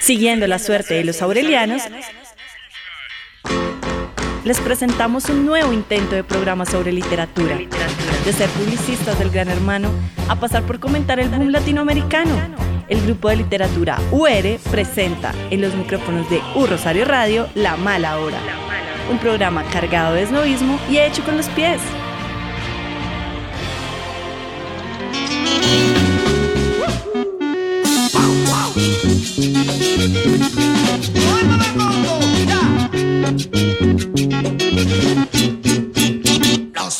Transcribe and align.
Siguiendo 0.00 0.46
la 0.46 0.58
suerte 0.58 0.94
de 0.94 1.04
los 1.04 1.22
aurelianos, 1.22 1.82
les 4.44 4.60
presentamos 4.60 5.28
un 5.28 5.44
nuevo 5.44 5.72
intento 5.72 6.14
de 6.14 6.24
programa 6.24 6.64
sobre 6.64 6.92
literatura. 6.92 7.58
De 8.24 8.32
ser 8.32 8.48
publicistas 8.50 9.18
del 9.18 9.30
Gran 9.30 9.48
Hermano 9.48 9.90
a 10.28 10.36
pasar 10.36 10.62
por 10.62 10.78
comentar 10.78 11.18
el 11.18 11.28
boom 11.28 11.50
latinoamericano. 11.50 12.34
El 12.88 13.02
grupo 13.02 13.28
de 13.28 13.36
literatura 13.36 13.98
UR 14.10 14.58
presenta 14.70 15.34
en 15.50 15.60
los 15.60 15.74
micrófonos 15.74 16.30
de 16.30 16.40
U 16.54 16.66
Rosario 16.66 17.04
Radio 17.04 17.48
La 17.54 17.76
Mala 17.76 18.18
Hora. 18.18 18.38
Un 19.10 19.18
programa 19.18 19.64
cargado 19.64 20.14
de 20.14 20.22
esnovismo 20.22 20.78
y 20.90 20.98
hecho 20.98 21.24
con 21.24 21.36
los 21.36 21.48
pies. 21.50 21.80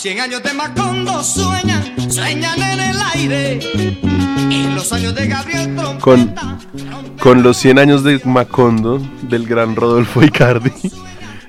100 0.00 0.20
años 0.20 0.42
de 0.42 0.54
Macondo 0.54 1.22
sueñan, 1.24 2.10
sueñan 2.10 2.60
en 2.62 2.80
el 2.80 2.96
aire. 3.14 3.58
Y 4.50 4.66
los 4.74 4.92
años 4.92 5.14
de 5.14 5.26
Gabriel 5.26 5.74
Trompeta, 5.74 6.00
Con, 6.00 7.16
con 7.18 7.42
los 7.42 7.56
100 7.56 7.78
años 7.78 8.04
de 8.04 8.20
Macondo 8.24 8.98
del 9.22 9.46
gran 9.46 9.74
Rodolfo 9.76 10.22
Icardi 10.22 10.70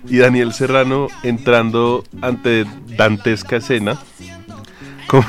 y 0.08 0.18
Daniel 0.18 0.54
Serrano 0.54 1.08
entrando 1.24 2.04
ante 2.22 2.66
dantesca 2.98 3.58
escena. 3.58 4.00
Con- 5.08 5.26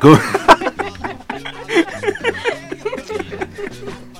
con- 0.00 0.20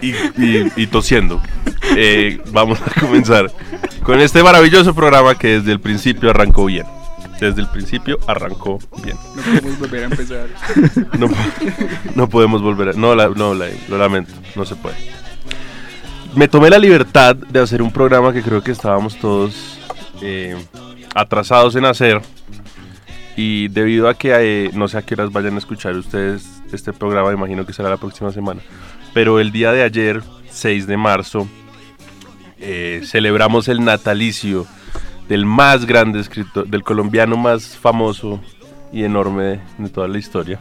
y, 0.01 0.11
y- 0.11 0.73
y 0.77 0.87
tosiendo. 0.87 1.41
Eh, 1.97 2.41
vamos 2.53 2.79
a 2.81 3.01
comenzar 3.01 3.51
con 4.03 4.21
este 4.21 4.43
maravilloso 4.43 4.95
programa 4.95 5.35
que 5.37 5.59
desde 5.59 5.73
el 5.73 5.81
principio 5.81 6.31
arrancó 6.31 6.67
bien. 6.67 6.87
Desde 7.41 7.61
el 7.61 7.69
principio 7.69 8.19
arrancó 8.27 8.79
bien. 9.03 9.17
No 9.35 9.43
podemos 9.43 9.79
volver 9.79 10.03
a 10.03 10.07
empezar. 10.07 10.47
No, 11.19 11.29
no 12.15 12.29
podemos 12.29 12.63
volver 12.63 12.89
a... 12.91 12.93
No, 12.93 13.15
la- 13.15 13.29
no 13.29 13.55
la- 13.55 13.69
lo 13.89 13.99
lamento, 13.99 14.33
no 14.57 14.65
se 14.65 14.77
puede. 14.77 14.97
Me 16.35 16.49
tomé 16.49 16.71
la 16.71 16.79
libertad 16.79 17.37
de 17.37 17.61
hacer 17.61 17.81
un 17.83 17.93
programa 17.93 18.33
que 18.33 18.43
creo 18.43 18.63
que 18.63 18.73
estábamos 18.73 19.17
todos 19.17 19.79
eh, 20.23 20.57
atrasados 21.15 21.77
en 21.77 21.85
hacer. 21.85 22.21
Y 23.37 23.69
debido 23.69 24.09
a 24.09 24.15
que 24.15 24.33
eh, 24.67 24.71
no 24.75 24.87
sé 24.89 24.99
a 24.99 25.03
qué 25.03 25.15
horas 25.15 25.33
vayan 25.33 25.55
a 25.55 25.59
escuchar 25.59 25.95
ustedes 25.97 26.45
este 26.73 26.93
programa, 26.93 27.33
imagino 27.33 27.67
que 27.67 27.73
será 27.73 27.89
la 27.89 27.97
próxima 27.97 28.31
semana. 28.33 28.61
Pero 29.13 29.39
el 29.41 29.51
día 29.53 29.73
de 29.73 29.83
ayer, 29.83 30.23
6 30.51 30.87
de 30.87 30.97
marzo, 30.97 31.49
eh, 32.65 33.03
celebramos 33.05 33.69
el 33.69 33.85
natalicio 33.85 34.67
del 35.29 35.45
más 35.45 35.85
grande 35.85 36.21
escritor, 36.21 36.67
del 36.67 36.83
colombiano 36.83 37.37
más 37.37 37.77
famoso 37.77 38.41
y 38.93 39.05
enorme 39.05 39.45
de, 39.45 39.61
de 39.79 39.89
toda 39.91 40.09
la 40.09 40.19
historia. 40.19 40.59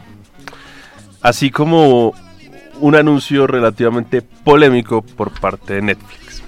Así 1.22 1.50
como 1.50 2.12
un 2.80 2.94
anuncio 2.94 3.46
relativamente 3.46 4.22
polémico 4.22 5.02
por 5.02 5.30
parte 5.32 5.74
de 5.74 5.82
Netflix. 5.82 6.42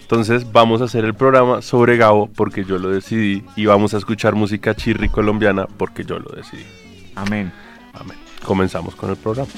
Entonces 0.00 0.50
vamos 0.50 0.80
a 0.80 0.84
hacer 0.84 1.04
el 1.04 1.14
programa 1.14 1.62
sobre 1.62 1.96
Gabo 1.96 2.28
porque 2.28 2.64
yo 2.64 2.78
lo 2.78 2.88
decidí 2.88 3.44
y 3.56 3.66
vamos 3.66 3.94
a 3.94 3.98
escuchar 3.98 4.34
música 4.34 4.74
chirri 4.74 5.08
colombiana 5.08 5.66
porque 5.76 6.04
yo 6.04 6.18
lo 6.18 6.30
decidí. 6.34 6.64
Amén. 7.14 7.52
Amén. 7.92 8.16
Comenzamos 8.42 8.96
con 8.96 9.10
el 9.10 9.16
programa. 9.16 9.50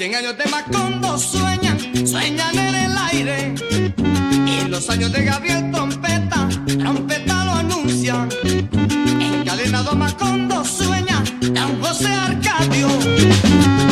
100 0.00 0.14
años 0.14 0.38
de 0.38 0.46
Macondo 0.46 1.18
sueñan, 1.18 1.78
sueñan 2.06 2.58
en 2.58 2.74
el 2.74 2.96
aire. 3.12 3.54
Y 4.46 4.66
los 4.66 4.88
años 4.88 5.12
de 5.12 5.24
Gabriel 5.24 5.70
Trompeta, 5.70 6.48
trompeta 6.64 7.44
lo 7.44 7.52
anuncian. 7.56 8.30
Encadenado 9.20 9.94
Macondo 9.94 10.64
sueña, 10.64 11.22
Don 11.42 11.82
José 11.82 12.06
Arcadio. 12.06 12.88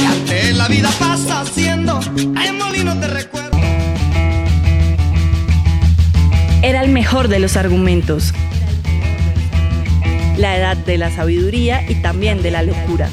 Y 0.01 0.05
ante 0.07 0.53
la 0.55 0.69
vida 0.69 0.89
pasa 0.99 1.43
haciendo, 1.43 2.01
hay 2.37 2.59
de 3.01 3.09
recuerdo. 3.09 3.59
Era 6.63 6.85
el 6.85 6.91
mejor 6.91 7.29
de 7.29 7.39
los 7.39 7.59
argumentos. 7.59 8.33
La 10.39 10.57
edad 10.57 10.79
de 10.79 10.97
la 10.97 11.11
sabiduría 11.11 11.85
y 11.87 11.97
también 11.97 12.41
de 12.41 12.51
la 12.51 12.63
locura. 12.63 13.11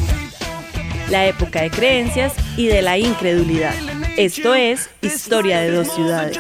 La 1.09 1.27
época 1.27 1.61
de 1.61 1.69
creencias 1.69 2.33
y 2.57 2.67
de 2.67 2.81
la 2.81 2.97
incredulidad. 2.97 3.73
Esto 4.17 4.55
es 4.55 4.89
Historia 5.01 5.59
de 5.59 5.71
dos 5.71 5.93
ciudades. 5.93 6.37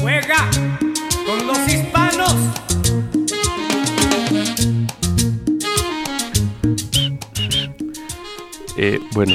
Juega 0.00 0.50
con 1.26 1.46
los 1.46 1.68
hispanos. 1.68 2.34
Eh, 8.76 8.98
bueno, 9.12 9.34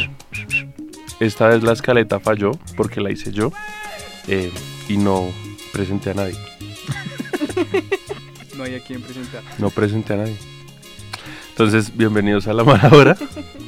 esta 1.19 1.47
vez 1.47 1.63
la 1.63 1.73
escaleta 1.73 2.19
falló 2.19 2.51
porque 2.75 2.99
la 2.99 3.11
hice 3.11 3.31
yo 3.31 3.51
eh, 4.27 4.51
y 4.89 4.97
no 4.97 5.31
presenté 5.71 6.11
a 6.11 6.13
nadie. 6.15 6.37
No 8.65 8.69
hay 8.71 8.77
a 8.77 8.83
quien 8.83 8.99
presentar. 8.99 9.43
No 9.59 9.69
presenté 9.69 10.13
a 10.13 10.17
nadie. 10.17 10.37
Entonces, 11.49 11.95
bienvenidos 11.95 12.47
a 12.47 12.53
La 12.53 12.63
Mala 12.63 12.89
Hora, 12.91 13.15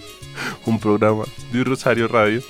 un 0.66 0.80
programa 0.80 1.24
de 1.54 1.64
Rosario 1.64 2.08
Radio. 2.08 2.42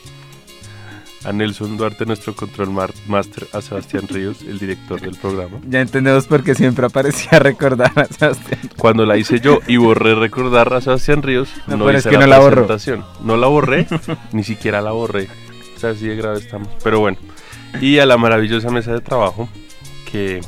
A 1.25 1.33
Nelson 1.33 1.75
Duarte, 1.75 2.05
nuestro 2.05 2.33
control 2.33 2.69
master, 3.07 3.49
a 3.51 3.59
Sebastián 3.61 4.07
Ríos, 4.07 4.43
el 4.43 4.59
director 4.59 5.01
del 5.01 5.17
programa. 5.17 5.59
Ya 5.67 5.81
entendemos 5.81 6.25
por 6.25 6.41
qué 6.41 6.55
siempre 6.55 6.85
aparecía 6.85 7.37
recordar 7.39 7.91
a 7.99 8.05
Sebastián. 8.05 8.61
Cuando 8.77 9.05
la 9.05 9.17
hice 9.17 9.41
yo 9.41 9.59
y 9.67 9.75
borré 9.75 10.15
recordar 10.15 10.73
a 10.73 10.79
Sebastián 10.79 11.23
Ríos, 11.23 11.49
No, 11.67 11.75
no, 11.75 11.89
hice 11.89 11.97
es 11.97 12.07
que 12.07 12.17
no 12.17 12.27
la 12.27 12.39
borró. 12.39 12.65
presentación. 12.65 13.03
No 13.25 13.35
la 13.35 13.47
borré, 13.47 13.87
ni 14.31 14.45
siquiera 14.45 14.79
la 14.79 14.91
borré. 14.93 15.27
O 15.75 15.79
sea, 15.81 15.89
así 15.89 16.07
de 16.07 16.15
grave 16.15 16.39
estamos. 16.39 16.69
Pero 16.81 17.01
bueno. 17.01 17.17
Y 17.81 17.99
a 17.99 18.05
la 18.05 18.17
maravillosa 18.17 18.69
mesa 18.69 18.93
de 18.93 19.01
trabajo 19.01 19.49
que 20.09 20.39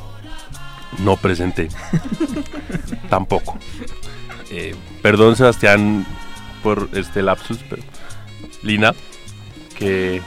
no 0.97 1.15
presenté. 1.17 1.69
Tampoco. 3.09 3.57
Eh, 4.51 4.75
perdón, 5.01 5.35
Sebastián, 5.35 6.05
por 6.63 6.89
este 6.93 7.21
lapsus, 7.21 7.59
pero 7.69 7.83
Lina, 8.63 8.93
que 9.77 10.21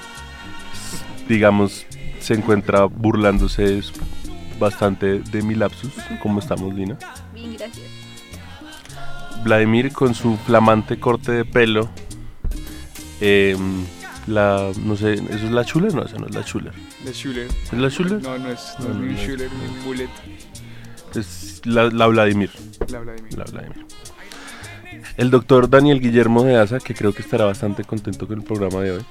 digamos 1.29 1.87
se 2.21 2.35
encuentra 2.35 2.85
burlándose 2.85 3.81
bastante 4.59 5.19
de 5.21 5.43
mi 5.43 5.55
lapsus. 5.55 5.93
¿Cómo 6.23 6.39
estamos, 6.39 6.73
Lina? 6.75 6.97
Bien, 7.35 7.57
gracias. 7.57 7.87
Vladimir 9.43 9.93
con 9.93 10.15
su 10.15 10.37
flamante 10.37 11.01
corte 11.01 11.33
de 11.33 11.45
pelo. 11.45 11.89
eh, 13.21 13.57
la, 14.29 14.71
no 14.85 14.95
sé, 14.95 15.15
¿eso 15.15 15.33
es 15.47 15.51
la 15.51 15.65
chula? 15.65 15.89
No, 15.89 16.05
esa 16.05 16.17
no 16.17 16.27
es 16.29 16.35
la 16.37 16.43
Schuller. 16.43 16.73
¿Es 17.05 17.73
la 17.73 17.91
chula? 17.91 18.19
No, 18.23 18.39
no 18.39 18.51
es, 18.51 18.75
no, 18.79 18.89
No, 18.91 19.05
es 19.05 19.19
no. 19.19 19.19
Schuller 19.19 19.51
ni 19.53 19.85
Bullet. 19.85 20.09
Es 21.15 21.61
la, 21.65 21.85
la 21.91 22.07
Vladimir. 22.07 22.51
La 22.89 23.01
Vladimir. 23.01 23.39
La 23.39 23.45
Vladimir. 23.45 23.87
El 25.17 25.31
doctor 25.31 25.69
Daniel 25.69 26.01
Guillermo 26.01 26.43
de 26.45 26.57
Asa, 26.57 26.79
que 26.79 26.95
creo 26.95 27.13
que 27.13 27.23
estará 27.23 27.45
bastante 27.45 27.85
contento 27.85 28.27
con 28.27 28.39
el 28.39 28.45
programa 28.45 28.81
de 28.81 28.93
hoy. 28.93 29.05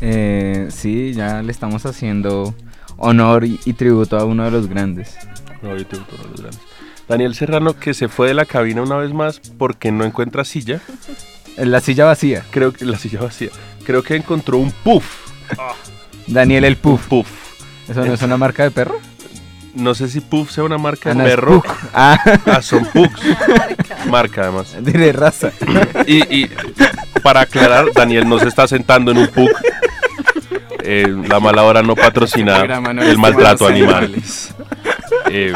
Eh, 0.00 0.68
sí, 0.70 1.12
ya 1.14 1.42
le 1.42 1.52
estamos 1.52 1.84
haciendo 1.86 2.54
honor 2.96 3.44
y, 3.44 3.60
y 3.64 3.74
tributo 3.74 4.18
a 4.18 4.24
uno 4.24 4.44
de 4.44 4.50
los 4.50 4.66
grandes. 4.68 5.16
No, 5.62 5.76
yo 5.76 5.86
tengo 5.86 6.04
todos 6.04 6.26
los 6.30 6.40
grandes. 6.40 6.60
Daniel 7.08 7.34
Serrano, 7.34 7.78
que 7.78 7.94
se 7.94 8.08
fue 8.08 8.28
de 8.28 8.34
la 8.34 8.46
cabina 8.46 8.82
una 8.82 8.96
vez 8.96 9.12
más 9.12 9.40
porque 9.40 9.92
no 9.92 10.04
encuentra 10.04 10.44
silla. 10.44 10.80
En 11.56 11.70
La 11.70 11.80
silla 11.80 12.04
vacía. 12.04 12.44
Creo 12.50 12.72
que 12.72 12.84
la 12.84 12.98
silla 12.98 13.20
vacía. 13.20 13.50
creo 13.84 14.02
que 14.02 14.16
encontró 14.16 14.58
un 14.58 14.72
puff. 14.72 15.04
Daniel 16.26 16.64
el 16.64 16.76
Puff. 16.76 17.06
Puff. 17.06 17.28
¿Eso 17.88 18.04
no 18.04 18.12
es 18.12 18.22
una 18.22 18.36
marca 18.36 18.64
de 18.64 18.70
perro? 18.72 18.98
No 19.76 19.94
sé 19.94 20.08
si 20.08 20.20
puff 20.20 20.50
sea 20.50 20.64
una 20.64 20.78
marca 20.78 21.10
Ah, 21.10 21.14
de 21.14 21.24
es 21.24 21.30
perro. 21.30 21.60
Pug. 21.62 21.72
Ah, 21.92 22.18
Ah, 22.46 22.62
son 22.62 22.84
pugs. 22.92 23.20
Marca 24.10 24.42
además. 24.42 24.74
de 24.80 25.12
raza. 25.12 25.52
Y, 26.06 26.42
y 26.44 26.50
para 27.22 27.40
aclarar, 27.42 27.92
Daniel 27.94 28.28
no 28.28 28.38
se 28.38 28.48
está 28.48 28.66
sentando 28.66 29.10
en 29.10 29.18
un 29.18 29.28
pug. 29.28 29.50
Eh, 30.82 31.06
la 31.28 31.40
mala 31.40 31.62
hora 31.64 31.82
no 31.82 31.94
patrocina 31.96 32.60
el 32.62 33.18
maltrato 33.18 33.66
animal. 33.66 34.14
Eh, 35.30 35.52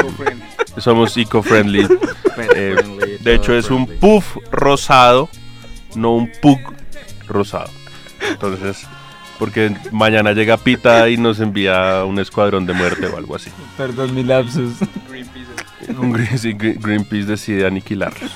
somos 0.79 1.17
eco-friendly. 1.17 1.87
Eh, 2.57 3.19
de 3.21 3.35
hecho, 3.35 3.55
es 3.55 3.71
un 3.71 3.87
puff 3.87 4.37
rosado, 4.51 5.29
no 5.95 6.13
un 6.15 6.31
pug 6.43 6.59
rosado. 7.29 7.71
Entonces, 8.29 8.87
porque 9.41 9.75
mañana 9.91 10.33
llega 10.33 10.57
Pita 10.57 11.09
y 11.09 11.17
nos 11.17 11.41
envía 11.41 12.05
un 12.05 12.21
escuadrón 12.21 12.67
de 12.67 12.75
muerte 12.75 13.07
o 13.07 13.17
algo 13.17 13.35
así. 13.35 13.51
Perdón 13.77 14.15
mi 14.15 14.23
lapsus. 14.23 14.75
Un 15.99 16.13
Green- 16.13 16.39
sí, 16.39 16.53
Green- 16.53 16.79
Greenpeace 16.81 17.25
decide 17.27 17.67
aniquilarlos. 17.67 18.31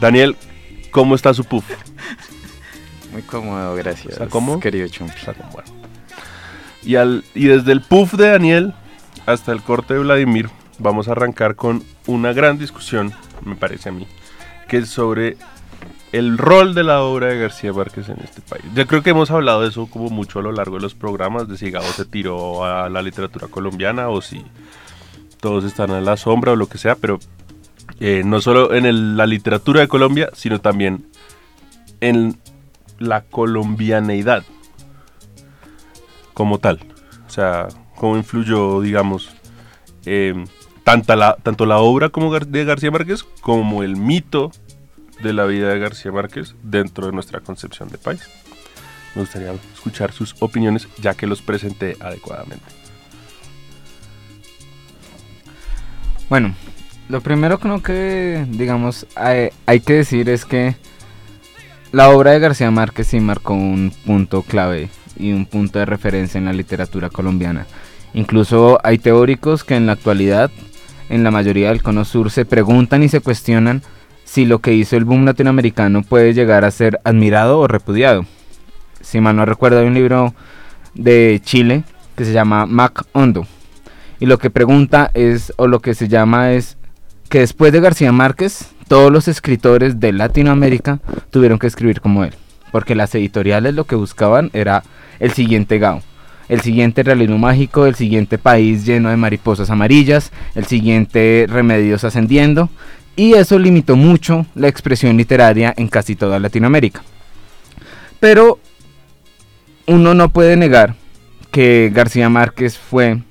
Daniel, 0.00 0.34
¿cómo 0.90 1.14
está 1.14 1.32
su 1.34 1.44
puff? 1.44 1.64
Muy 3.12 3.22
cómodo, 3.22 3.74
gracias. 3.76 4.14
¿Está 4.14 4.26
cómodo? 4.26 4.58
Querido 4.58 4.88
Chumpi. 4.88 5.14
Está 5.16 5.34
como 5.34 5.50
bueno. 5.50 5.68
Y, 6.82 6.96
al, 6.96 7.22
y 7.34 7.44
desde 7.44 7.70
el 7.72 7.82
puff 7.82 8.14
de 8.14 8.30
Daniel 8.30 8.74
hasta 9.26 9.52
el 9.52 9.62
corte 9.62 9.94
de 9.94 10.00
Vladimir, 10.00 10.48
vamos 10.78 11.06
a 11.06 11.12
arrancar 11.12 11.54
con 11.54 11.84
una 12.06 12.32
gran 12.32 12.58
discusión, 12.58 13.12
me 13.44 13.54
parece 13.54 13.90
a 13.90 13.92
mí, 13.92 14.08
que 14.68 14.78
es 14.78 14.88
sobre 14.88 15.36
el 16.12 16.36
rol 16.38 16.74
de 16.74 16.84
la 16.84 17.02
obra 17.02 17.28
de 17.28 17.38
García 17.38 17.72
Márquez 17.72 18.08
en 18.08 18.18
este 18.22 18.40
país. 18.42 18.64
Yo 18.74 18.86
creo 18.86 19.02
que 19.02 19.10
hemos 19.10 19.30
hablado 19.30 19.62
de 19.62 19.68
eso 19.68 19.86
como 19.86 20.10
mucho 20.10 20.38
a 20.38 20.42
lo 20.42 20.52
largo 20.52 20.76
de 20.76 20.82
los 20.82 20.94
programas, 20.94 21.48
de 21.48 21.56
si 21.56 21.70
Gabo 21.70 21.86
se 21.86 22.04
tiró 22.04 22.64
a 22.64 22.88
la 22.90 23.00
literatura 23.02 23.48
colombiana 23.48 24.08
o 24.10 24.20
si 24.20 24.44
todos 25.40 25.64
están 25.64 25.90
en 25.90 26.04
la 26.04 26.16
sombra 26.16 26.52
o 26.52 26.56
lo 26.56 26.68
que 26.68 26.78
sea, 26.78 26.94
pero 26.96 27.18
eh, 27.98 28.22
no 28.24 28.40
solo 28.40 28.74
en 28.74 29.16
la 29.16 29.26
literatura 29.26 29.80
de 29.80 29.88
Colombia, 29.88 30.30
sino 30.34 30.60
también 30.60 31.06
en 32.00 32.38
la 32.98 33.22
colombianeidad 33.22 34.44
como 36.34 36.58
tal. 36.58 36.80
O 37.26 37.30
sea, 37.30 37.68
cómo 37.96 38.16
influyó, 38.16 38.80
digamos, 38.80 39.30
eh, 40.04 40.44
la- 40.84 41.36
tanto 41.42 41.64
la 41.66 41.78
obra 41.78 42.08
como 42.10 42.36
de 42.38 42.64
García 42.64 42.90
Márquez 42.90 43.22
como 43.40 43.82
el 43.82 43.96
mito 43.96 44.50
de 45.22 45.32
la 45.32 45.44
vida 45.44 45.68
de 45.68 45.78
García 45.78 46.12
Márquez 46.12 46.54
dentro 46.62 47.06
de 47.06 47.12
nuestra 47.12 47.40
concepción 47.40 47.88
de 47.88 47.98
país. 47.98 48.22
Me 49.14 49.22
gustaría 49.22 49.52
escuchar 49.74 50.12
sus 50.12 50.34
opiniones 50.40 50.88
ya 50.98 51.14
que 51.14 51.26
los 51.26 51.42
presenté 51.42 51.96
adecuadamente. 52.00 52.64
Bueno, 56.28 56.54
lo 57.08 57.20
primero 57.20 57.58
creo 57.58 57.82
que, 57.82 58.46
digamos, 58.48 59.06
hay, 59.14 59.50
hay 59.66 59.80
que 59.80 59.94
decir 59.94 60.30
es 60.30 60.44
que 60.44 60.76
la 61.92 62.08
obra 62.08 62.30
de 62.30 62.38
García 62.38 62.70
Márquez 62.70 63.08
sí 63.08 63.20
marcó 63.20 63.52
un 63.52 63.92
punto 64.06 64.42
clave 64.42 64.88
y 65.18 65.32
un 65.32 65.44
punto 65.44 65.78
de 65.78 65.84
referencia 65.84 66.38
en 66.38 66.46
la 66.46 66.54
literatura 66.54 67.10
colombiana. 67.10 67.66
Incluso 68.14 68.78
hay 68.82 68.96
teóricos 68.98 69.62
que 69.62 69.76
en 69.76 69.86
la 69.86 69.92
actualidad, 69.92 70.50
en 71.10 71.22
la 71.22 71.30
mayoría 71.30 71.68
del 71.68 71.82
cono 71.82 72.06
sur, 72.06 72.30
se 72.30 72.46
preguntan 72.46 73.02
y 73.02 73.10
se 73.10 73.20
cuestionan 73.20 73.82
si 74.32 74.46
lo 74.46 74.60
que 74.60 74.72
hizo 74.72 74.96
el 74.96 75.04
boom 75.04 75.26
latinoamericano 75.26 76.00
puede 76.00 76.32
llegar 76.32 76.64
a 76.64 76.70
ser 76.70 76.98
admirado 77.04 77.58
o 77.58 77.68
repudiado. 77.68 78.24
Si 79.02 79.20
mal 79.20 79.36
no 79.36 79.44
recuerdo, 79.44 79.80
hay 79.80 79.86
un 79.86 79.92
libro 79.92 80.34
de 80.94 81.38
Chile 81.44 81.84
que 82.16 82.24
se 82.24 82.32
llama 82.32 82.64
Mac 82.64 83.04
Hondo. 83.12 83.46
Y 84.20 84.24
lo 84.24 84.38
que 84.38 84.48
pregunta 84.48 85.10
es, 85.12 85.52
o 85.56 85.66
lo 85.66 85.80
que 85.80 85.92
se 85.92 86.08
llama 86.08 86.52
es, 86.52 86.78
que 87.28 87.40
después 87.40 87.74
de 87.74 87.80
García 87.80 88.10
Márquez, 88.10 88.70
todos 88.88 89.12
los 89.12 89.28
escritores 89.28 90.00
de 90.00 90.12
Latinoamérica 90.12 91.00
tuvieron 91.28 91.58
que 91.58 91.66
escribir 91.66 92.00
como 92.00 92.24
él. 92.24 92.32
Porque 92.70 92.94
las 92.94 93.14
editoriales 93.14 93.74
lo 93.74 93.84
que 93.84 93.96
buscaban 93.96 94.48
era 94.54 94.82
el 95.20 95.32
siguiente 95.32 95.78
Gao. 95.78 96.00
El 96.48 96.62
siguiente 96.62 97.02
realismo 97.02 97.36
mágico, 97.36 97.84
el 97.84 97.96
siguiente 97.96 98.38
país 98.38 98.86
lleno 98.86 99.10
de 99.10 99.16
mariposas 99.18 99.68
amarillas, 99.68 100.32
el 100.54 100.64
siguiente 100.64 101.46
remedios 101.50 102.04
ascendiendo. 102.04 102.70
Y 103.14 103.34
eso 103.34 103.58
limitó 103.58 103.96
mucho 103.96 104.46
la 104.54 104.68
expresión 104.68 105.16
literaria 105.16 105.74
en 105.76 105.88
casi 105.88 106.16
toda 106.16 106.38
Latinoamérica. 106.38 107.02
Pero 108.20 108.58
uno 109.86 110.14
no 110.14 110.30
puede 110.30 110.56
negar 110.56 110.94
que 111.50 111.90
García 111.92 112.28
Márquez 112.30 112.78
fue, 112.78 113.22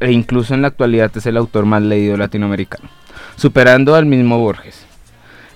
e 0.00 0.12
incluso 0.12 0.54
en 0.54 0.62
la 0.62 0.68
actualidad 0.68 1.10
es 1.14 1.26
el 1.26 1.36
autor 1.36 1.66
más 1.66 1.82
leído 1.82 2.16
latinoamericano, 2.16 2.88
superando 3.36 3.94
al 3.94 4.06
mismo 4.06 4.38
Borges. 4.38 4.86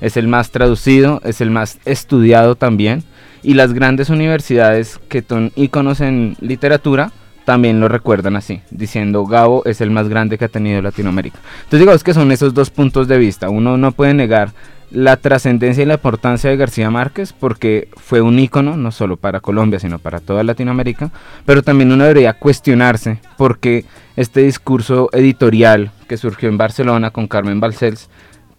Es 0.01 0.17
el 0.17 0.29
más 0.29 0.51
traducido, 0.51 1.21
es 1.25 1.41
el 1.41 1.51
más 1.51 1.79
estudiado 1.85 2.57
también, 2.57 3.05
y 3.43 3.55
las 3.55 3.73
grandes 3.73 4.11
universidades 4.11 5.01
que 5.09 5.25
son 5.27 5.53
íconos 5.57 6.01
en 6.01 6.37
literatura 6.41 7.13
también 7.45 7.81
lo 7.81 7.89
recuerdan 7.89 8.37
así, 8.37 8.61
diciendo 8.71 9.25
Gabo 9.27 9.65
es 9.65 9.81
el 9.81 9.91
más 9.91 10.09
grande 10.09 10.39
que 10.39 10.45
ha 10.45 10.49
tenido 10.49 10.81
Latinoamérica. 10.83 11.39
Entonces 11.65 11.81
digamos 11.81 12.05
que 12.05 12.15
son 12.15 12.33
esos 12.33 12.55
dos 12.55 12.71
puntos 12.71 13.09
de 13.09 13.19
vista. 13.19 13.51
Uno 13.51 13.77
no 13.77 13.93
puede 13.93 14.15
negar 14.15 14.53
la 14.93 15.17
trascendencia 15.17 15.83
y 15.83 15.87
la 15.87 15.95
importancia 15.95 16.51
de 16.51 16.57
García 16.57 16.91
Márquez 16.91 17.33
porque 17.33 17.89
fue 17.97 18.21
un 18.21 18.39
ícono 18.39 18.77
no 18.77 18.93
solo 18.93 19.17
para 19.17 19.41
Colombia 19.41 19.79
sino 19.79 19.99
para 19.99 20.21
toda 20.21 20.45
Latinoamérica, 20.45 21.11
pero 21.47 21.63
también 21.63 21.91
uno 21.93 22.05
debería 22.05 22.35
cuestionarse 22.35 23.19
porque 23.39 23.87
este 24.17 24.43
discurso 24.43 25.09
editorial 25.13 25.91
que 26.09 26.19
surgió 26.19 26.49
en 26.49 26.59
Barcelona 26.59 27.11
con 27.11 27.27
Carmen 27.27 27.61
Balcells 27.61 28.11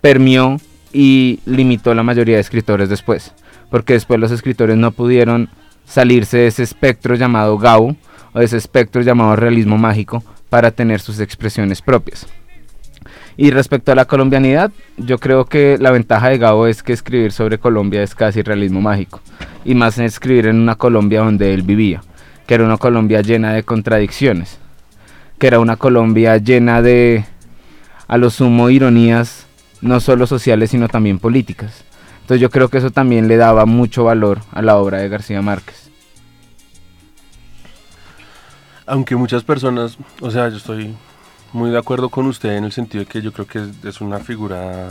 permeó 0.01 0.57
y 0.91 1.39
limitó 1.45 1.93
la 1.93 2.03
mayoría 2.03 2.35
de 2.35 2.41
escritores 2.41 2.89
después, 2.89 3.33
porque 3.69 3.93
después 3.93 4.19
los 4.19 4.31
escritores 4.31 4.75
no 4.75 4.91
pudieron 4.91 5.49
salirse 5.85 6.37
de 6.37 6.47
ese 6.47 6.63
espectro 6.63 7.15
llamado 7.15 7.57
Gau 7.57 7.95
o 8.33 8.39
ese 8.39 8.57
espectro 8.57 9.01
llamado 9.01 9.35
realismo 9.35 9.77
mágico 9.77 10.23
para 10.49 10.71
tener 10.71 10.99
sus 10.99 11.19
expresiones 11.19 11.81
propias. 11.81 12.27
Y 13.35 13.49
respecto 13.51 13.91
a 13.91 13.95
la 13.95 14.05
colombianidad, 14.05 14.71
yo 14.97 15.17
creo 15.17 15.45
que 15.45 15.77
la 15.79 15.91
ventaja 15.91 16.29
de 16.29 16.37
Gabo 16.37 16.67
es 16.67 16.83
que 16.83 16.93
escribir 16.93 17.31
sobre 17.31 17.57
Colombia 17.57 18.03
es 18.03 18.13
casi 18.13 18.43
realismo 18.43 18.79
mágico. 18.79 19.21
Y 19.65 19.73
más 19.73 19.97
en 19.97 20.05
escribir 20.05 20.45
en 20.47 20.57
una 20.57 20.75
Colombia 20.75 21.21
donde 21.21 21.53
él 21.53 21.63
vivía, 21.63 22.01
que 22.45 22.53
era 22.53 22.63
una 22.63 22.77
Colombia 22.77 23.21
llena 23.21 23.53
de 23.53 23.63
contradicciones, 23.63 24.59
que 25.39 25.47
era 25.47 25.59
una 25.59 25.77
Colombia 25.77 26.37
llena 26.37 26.81
de, 26.81 27.25
a 28.07 28.17
lo 28.17 28.29
sumo, 28.29 28.69
ironías, 28.69 29.47
no 29.81 29.99
solo 29.99 30.27
sociales, 30.27 30.69
sino 30.69 30.87
también 30.87 31.17
políticas. 31.17 31.83
Entonces 32.21 32.39
yo 32.39 32.51
creo 32.51 32.69
que 32.69 32.77
eso 32.77 32.91
también 32.91 33.27
le 33.27 33.37
daba 33.37 33.65
mucho 33.65 34.03
valor 34.03 34.39
a 34.51 34.61
la 34.61 34.77
obra 34.77 34.99
de 34.99 35.09
García 35.09 35.41
Márquez. 35.41 35.89
Aunque 38.85 39.15
muchas 39.15 39.43
personas, 39.43 39.97
o 40.21 40.29
sea, 40.29 40.49
yo 40.49 40.57
estoy 40.57 40.93
muy 41.53 41.69
de 41.69 41.77
acuerdo 41.77 42.09
con 42.09 42.25
usted 42.27 42.57
en 42.57 42.65
el 42.65 42.71
sentido 42.71 43.03
de 43.03 43.09
que 43.09 43.21
yo 43.21 43.31
creo 43.31 43.47
que 43.47 43.87
es, 43.87 44.01
una 44.01 44.19
figura 44.19 44.89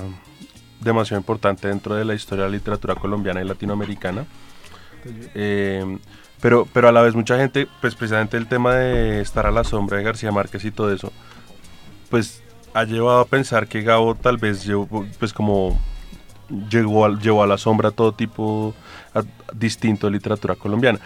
demasiado 0.80 1.20
importante 1.20 1.68
dentro 1.68 1.94
de 1.94 2.04
la 2.04 2.14
historia 2.14 2.44
de 2.44 2.50
la 2.50 2.56
literatura 2.56 2.94
colombiana 2.94 3.42
y 3.42 3.44
latinoamericana. 3.44 4.24
Eh, 5.34 5.98
pero, 6.40 6.66
pero 6.72 6.88
a 6.88 6.92
la 6.92 7.02
vez 7.02 7.14
mucha 7.14 7.36
gente, 7.36 7.68
pues 7.80 7.94
precisamente 7.94 8.36
el 8.36 8.46
tema 8.46 8.74
de 8.74 9.20
estar 9.20 9.46
a 9.46 9.50
la 9.50 9.64
sombra 9.64 9.98
de 9.98 10.04
García 10.04 10.32
Márquez 10.32 10.64
y 10.64 10.70
todo 10.70 10.92
eso, 10.92 11.12
pues 12.10 12.42
ha 12.74 12.84
llevado 12.84 13.20
a 13.20 13.26
pensar 13.26 13.68
que 13.68 13.82
Gabo 13.82 14.14
tal 14.14 14.38
vez 14.38 14.64
llevó, 14.64 15.06
pues 15.18 15.32
como 15.32 15.78
llegó 16.70 17.04
a, 17.04 17.18
llevó 17.18 17.42
a 17.42 17.46
la 17.46 17.58
sombra 17.58 17.90
todo 17.90 18.12
tipo 18.12 18.74
distinto 19.54 20.06
de 20.06 20.12
literatura 20.12 20.54
colombiana. 20.54 20.98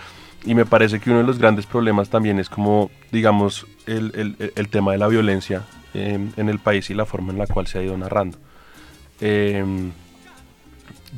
Y 0.46 0.54
me 0.54 0.64
parece 0.64 1.00
que 1.00 1.10
uno 1.10 1.18
de 1.18 1.26
los 1.26 1.38
grandes 1.38 1.66
problemas 1.66 2.08
también 2.08 2.38
es 2.38 2.48
como, 2.48 2.90
digamos, 3.12 3.66
el, 3.86 4.12
el- 4.14 4.52
el 4.54 4.68
tema 4.68 4.92
de 4.92 4.98
la 4.98 5.08
violencia 5.08 5.62
eh, 5.92 6.18
en 6.36 6.48
el 6.48 6.58
país 6.60 6.88
y 6.88 6.94
la 6.94 7.04
forma 7.04 7.32
en 7.32 7.38
la 7.38 7.46
cual 7.46 7.66
se 7.66 7.78
ha 7.78 7.82
ido 7.82 7.96
narrando. 7.98 8.38
Eh, 9.20 9.64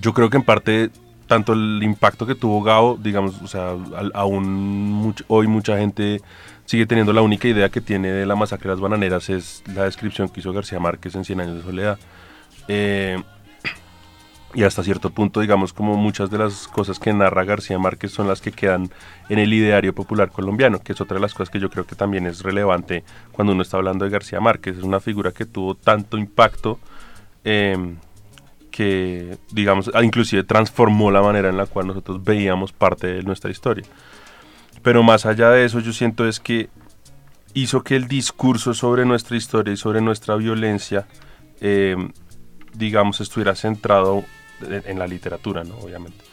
yo 0.00 0.14
creo 0.14 0.30
que 0.30 0.36
en 0.38 0.44
parte, 0.44 0.90
tanto 1.26 1.52
el 1.52 1.80
impacto 1.82 2.26
que 2.26 2.34
tuvo 2.34 2.62
Gao, 2.62 2.96
digamos, 2.96 3.42
o 3.42 3.46
sea, 3.48 3.74
aún 4.14 4.92
much- 5.02 5.24
hoy 5.28 5.46
mucha 5.46 5.76
gente 5.78 6.22
sigue 6.64 6.86
teniendo 6.86 7.12
la 7.12 7.22
única 7.22 7.48
idea 7.48 7.68
que 7.68 7.80
tiene 7.80 8.08
de 8.10 8.24
la 8.26 8.36
masacre 8.36 8.68
de 8.70 8.74
las 8.76 8.80
bananeras 8.80 9.28
es 9.30 9.62
la 9.74 9.84
descripción 9.84 10.28
que 10.28 10.40
hizo 10.40 10.52
García 10.52 10.78
Márquez 10.80 11.14
en 11.16 11.24
Cien 11.24 11.40
años 11.40 11.56
de 11.56 11.62
soledad. 11.62 11.98
Eh, 12.68 13.22
y 14.54 14.62
hasta 14.62 14.82
cierto 14.82 15.10
punto, 15.10 15.40
digamos, 15.40 15.74
como 15.74 15.96
muchas 15.96 16.30
de 16.30 16.38
las 16.38 16.68
cosas 16.68 16.98
que 16.98 17.12
narra 17.12 17.44
García 17.44 17.78
Márquez 17.78 18.12
son 18.12 18.28
las 18.28 18.40
que 18.40 18.50
quedan 18.50 18.90
en 19.28 19.38
el 19.38 19.52
ideario 19.52 19.94
popular 19.94 20.30
colombiano, 20.30 20.80
que 20.80 20.92
es 20.92 21.00
otra 21.00 21.16
de 21.16 21.20
las 21.20 21.34
cosas 21.34 21.50
que 21.50 21.60
yo 21.60 21.68
creo 21.68 21.86
que 21.86 21.94
también 21.94 22.26
es 22.26 22.42
relevante 22.42 23.04
cuando 23.32 23.52
uno 23.52 23.62
está 23.62 23.76
hablando 23.76 24.06
de 24.06 24.10
García 24.10 24.40
Márquez. 24.40 24.78
Es 24.78 24.84
una 24.84 25.00
figura 25.00 25.32
que 25.32 25.44
tuvo 25.44 25.74
tanto 25.74 26.16
impacto 26.16 26.78
eh, 27.44 27.94
que, 28.70 29.36
digamos, 29.52 29.90
ah, 29.92 30.02
inclusive 30.02 30.44
transformó 30.44 31.10
la 31.10 31.20
manera 31.20 31.50
en 31.50 31.56
la 31.58 31.66
cual 31.66 31.88
nosotros 31.88 32.24
veíamos 32.24 32.72
parte 32.72 33.06
de 33.06 33.22
nuestra 33.24 33.50
historia. 33.50 33.84
Pero 34.82 35.02
más 35.02 35.26
allá 35.26 35.50
de 35.50 35.66
eso, 35.66 35.80
yo 35.80 35.92
siento 35.92 36.26
es 36.26 36.40
que 36.40 36.70
hizo 37.52 37.82
que 37.82 37.96
el 37.96 38.08
discurso 38.08 38.72
sobre 38.72 39.04
nuestra 39.04 39.36
historia 39.36 39.74
y 39.74 39.76
sobre 39.76 40.00
nuestra 40.00 40.36
violencia, 40.36 41.06
eh, 41.60 41.96
digamos, 42.72 43.20
estuviera 43.20 43.54
centrado 43.54 44.24
en, 44.62 44.98
la 44.98 45.06
literatura, 45.06 45.64
¿no? 45.64 45.76
Obviamente, 45.78 46.24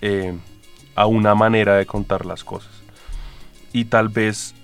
eh, 0.00 0.36
a 0.94 1.06
una 1.06 1.34
manera 1.34 1.76
de 1.76 1.86
contar 1.86 2.26
las 2.26 2.44
cosas. 2.44 2.72
Y 3.72 3.86
tal 3.86 4.08
vez 4.08 4.54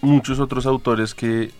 muchos 0.00 0.40
otros 0.40 0.66
autores 0.66 1.14
que 1.14 1.52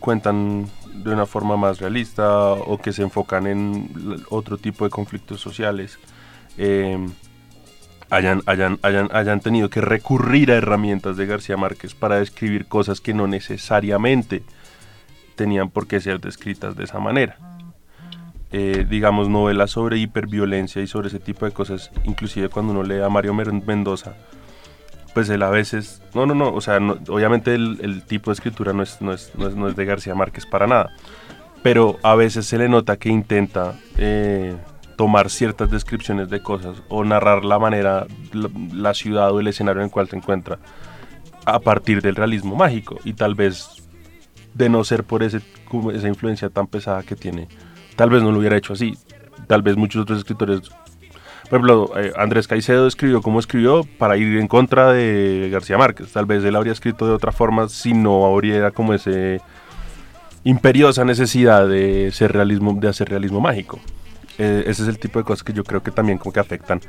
cuentan 0.00 0.68
de 0.92 1.12
una 1.12 1.26
forma 1.26 1.56
más 1.56 1.78
realista 1.78 2.52
o 2.52 2.78
que 2.78 2.92
se 2.92 3.02
enfocan 3.02 3.46
en 3.46 4.24
otro 4.30 4.58
tipo 4.58 4.84
de 4.84 4.90
conflictos 4.90 5.40
sociales, 5.40 5.98
eh, 6.56 6.98
hayan, 8.10 8.42
hayan, 8.46 8.78
hayan, 8.82 9.08
hayan 9.12 9.40
tenido 9.40 9.70
que 9.70 9.80
recurrir 9.80 10.50
a 10.50 10.56
herramientas 10.56 11.16
de 11.16 11.26
García 11.26 11.56
Márquez 11.56 11.94
para 11.94 12.18
describir 12.18 12.66
cosas 12.66 13.00
que 13.00 13.14
no 13.14 13.26
necesariamente 13.26 14.42
tenían 15.36 15.70
por 15.70 15.86
qué 15.86 16.00
ser 16.00 16.20
descritas 16.20 16.76
de 16.76 16.84
esa 16.84 16.98
manera. 16.98 17.38
Eh, 18.50 18.86
digamos, 18.88 19.28
novelas 19.28 19.72
sobre 19.72 19.98
hiperviolencia 19.98 20.80
y 20.80 20.86
sobre 20.86 21.08
ese 21.08 21.18
tipo 21.18 21.44
de 21.44 21.52
cosas, 21.52 21.90
inclusive 22.04 22.48
cuando 22.48 22.72
uno 22.72 22.82
lee 22.82 23.02
a 23.02 23.10
Mario 23.10 23.34
Mendoza, 23.34 24.14
pues 25.12 25.28
él 25.28 25.42
a 25.42 25.50
veces, 25.50 26.00
no, 26.14 26.24
no, 26.24 26.34
no, 26.34 26.54
o 26.54 26.60
sea, 26.62 26.78
obviamente 27.08 27.54
el, 27.54 28.02
tipo 28.06 28.30
de 28.30 28.34
escritura 28.34 28.72
no 28.72 28.82
es, 28.82 29.02
no, 29.02 29.12
es, 29.12 29.32
no, 29.34 29.68
es, 29.68 29.76
de 29.76 29.84
García 29.84 30.14
Márquez 30.14 30.46
para 30.46 30.66
nada, 30.66 30.90
pero 31.62 31.98
a 32.02 32.14
veces 32.14 32.46
se 32.46 32.56
le 32.56 32.70
nota 32.70 32.96
que 32.96 33.10
intenta 33.10 33.74
eh, 33.98 34.56
tomar 34.96 35.28
ciertas 35.28 35.70
descripciones 35.70 36.30
de 36.30 36.40
cosas 36.40 36.82
o 36.88 37.04
narrar 37.04 37.44
la 37.44 37.58
manera, 37.58 38.06
la, 38.72 38.94
ciudad 38.94 39.30
o 39.32 39.40
el 39.40 39.48
escenario 39.48 39.82
en 39.82 39.86
el 39.86 39.90
cual 39.90 40.08
se 40.08 40.16
encuentra 40.16 40.58
a 41.44 41.58
partir 41.60 42.00
del 42.00 42.16
realismo 42.16 42.56
mágico 42.56 42.98
y 43.04 43.12
tal 43.12 43.34
vez 43.34 43.88
de 44.54 44.68
no 44.68 44.84
ser 44.84 45.04
por 45.04 45.22
ese, 45.22 45.40
esa 45.94 46.08
influencia 46.08 46.48
tan 46.48 46.66
pesada 46.66 47.02
que 47.02 47.16
tiene, 47.16 47.48
tal 47.98 48.10
vez 48.10 48.22
no 48.22 48.30
lo 48.30 48.38
hubiera 48.38 48.56
hecho 48.56 48.72
así. 48.72 48.96
Tal 49.48 49.62
vez 49.62 49.76
muchos 49.76 50.02
otros 50.02 50.18
escritores, 50.18 50.60
por 51.50 51.58
ejemplo, 51.58 51.90
eh, 51.98 52.12
Andrés 52.16 52.46
Caicedo 52.46 52.86
escribió 52.86 53.20
como 53.20 53.40
escribió 53.40 53.84
para 53.98 54.16
ir 54.16 54.38
en 54.38 54.46
contra 54.46 54.92
de 54.92 55.48
García 55.50 55.76
Márquez. 55.76 56.12
Tal 56.12 56.24
vez 56.24 56.44
él 56.44 56.54
habría 56.54 56.72
escrito 56.72 57.06
de 57.06 57.12
otra 57.12 57.32
forma 57.32 57.68
si 57.68 57.92
no 57.92 58.24
habría 58.24 58.70
como 58.70 58.94
ese 58.94 59.40
imperiosa 60.44 61.04
necesidad 61.04 61.68
de, 61.68 62.10
ser 62.12 62.32
realismo, 62.32 62.78
de 62.80 62.88
hacer 62.88 63.08
realismo 63.08 63.40
mágico. 63.40 63.80
Eh, 64.38 64.64
ese 64.68 64.82
es 64.84 64.88
el 64.88 65.00
tipo 65.00 65.18
de 65.18 65.24
cosas 65.24 65.42
que 65.42 65.52
yo 65.52 65.64
creo 65.64 65.82
que 65.82 65.90
también 65.90 66.18
como 66.18 66.32
que 66.32 66.38
afectan 66.40 66.80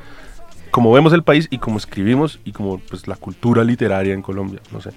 como 0.70 0.92
vemos 0.92 1.14
el 1.14 1.24
país 1.24 1.48
y 1.50 1.58
como 1.58 1.80
escribimos 1.80 2.40
y 2.46 2.52
como 2.52 2.78
pues 2.78 3.08
la 3.08 3.16
cultura 3.16 3.64
literaria 3.64 4.14
en 4.14 4.22
Colombia, 4.22 4.62
no 4.72 4.80
sé. 4.80 4.92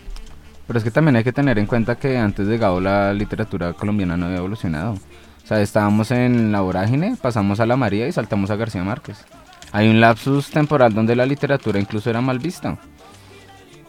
Pero 0.66 0.78
es 0.78 0.84
que 0.84 0.90
también 0.90 1.16
hay 1.16 1.24
que 1.24 1.32
tener 1.32 1.58
en 1.58 1.66
cuenta 1.66 1.96
que 1.96 2.18
antes 2.18 2.46
de 2.46 2.58
Gao 2.58 2.80
la 2.80 3.14
literatura 3.14 3.72
colombiana 3.72 4.18
no 4.18 4.26
había 4.26 4.38
evolucionado. 4.38 4.98
O 5.42 5.46
sea, 5.46 5.60
estábamos 5.60 6.10
en 6.10 6.52
la 6.52 6.60
vorágine, 6.60 7.16
pasamos 7.20 7.60
a 7.60 7.66
la 7.66 7.76
María 7.76 8.06
y 8.06 8.12
saltamos 8.12 8.50
a 8.50 8.56
García 8.56 8.84
Márquez. 8.84 9.24
Hay 9.72 9.88
un 9.88 10.00
lapsus 10.00 10.50
temporal 10.50 10.94
donde 10.94 11.16
la 11.16 11.26
literatura 11.26 11.80
incluso 11.80 12.10
era 12.10 12.20
mal 12.20 12.38
vista. 12.38 12.78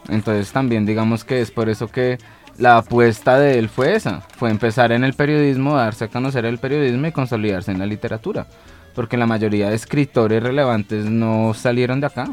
Entonces 0.08 0.52
también 0.52 0.84
digamos 0.86 1.24
que 1.24 1.40
es 1.40 1.50
por 1.50 1.68
eso 1.68 1.88
que 1.88 2.18
la 2.58 2.78
apuesta 2.78 3.38
de 3.38 3.58
él 3.58 3.68
fue 3.68 3.94
esa, 3.94 4.20
fue 4.20 4.50
empezar 4.50 4.92
en 4.92 5.04
el 5.04 5.14
periodismo, 5.14 5.76
darse 5.76 6.04
a 6.04 6.08
conocer 6.08 6.44
el 6.44 6.58
periodismo 6.58 7.06
y 7.06 7.12
consolidarse 7.12 7.72
en 7.72 7.78
la 7.78 7.86
literatura, 7.86 8.46
porque 8.94 9.16
la 9.16 9.26
mayoría 9.26 9.70
de 9.70 9.76
escritores 9.76 10.42
relevantes 10.42 11.06
no 11.06 11.52
salieron 11.54 12.00
de 12.00 12.06
acá. 12.06 12.28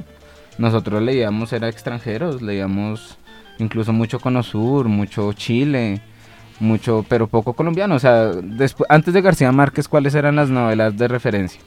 Nosotros 0.57 1.01
leíamos, 1.01 1.53
era 1.53 1.69
extranjeros, 1.69 2.41
leíamos 2.41 3.17
incluso 3.57 3.93
mucho 3.93 4.19
Cono 4.19 4.43
Sur, 4.43 4.87
mucho 4.87 5.33
Chile, 5.33 6.01
mucho, 6.61 7.05
pero 7.09 7.27
poco 7.27 7.53
colombiano. 7.53 7.95
O 7.95 7.99
sea, 7.99 8.27
después, 8.27 8.89
antes 8.89 9.13
de 9.13 9.21
García 9.21 9.51
Márquez, 9.51 9.87
¿cuáles 9.87 10.15
eran 10.15 10.35
las 10.35 10.49
novelas 10.49 10.97
de 10.97 11.07
referencia? 11.07 11.61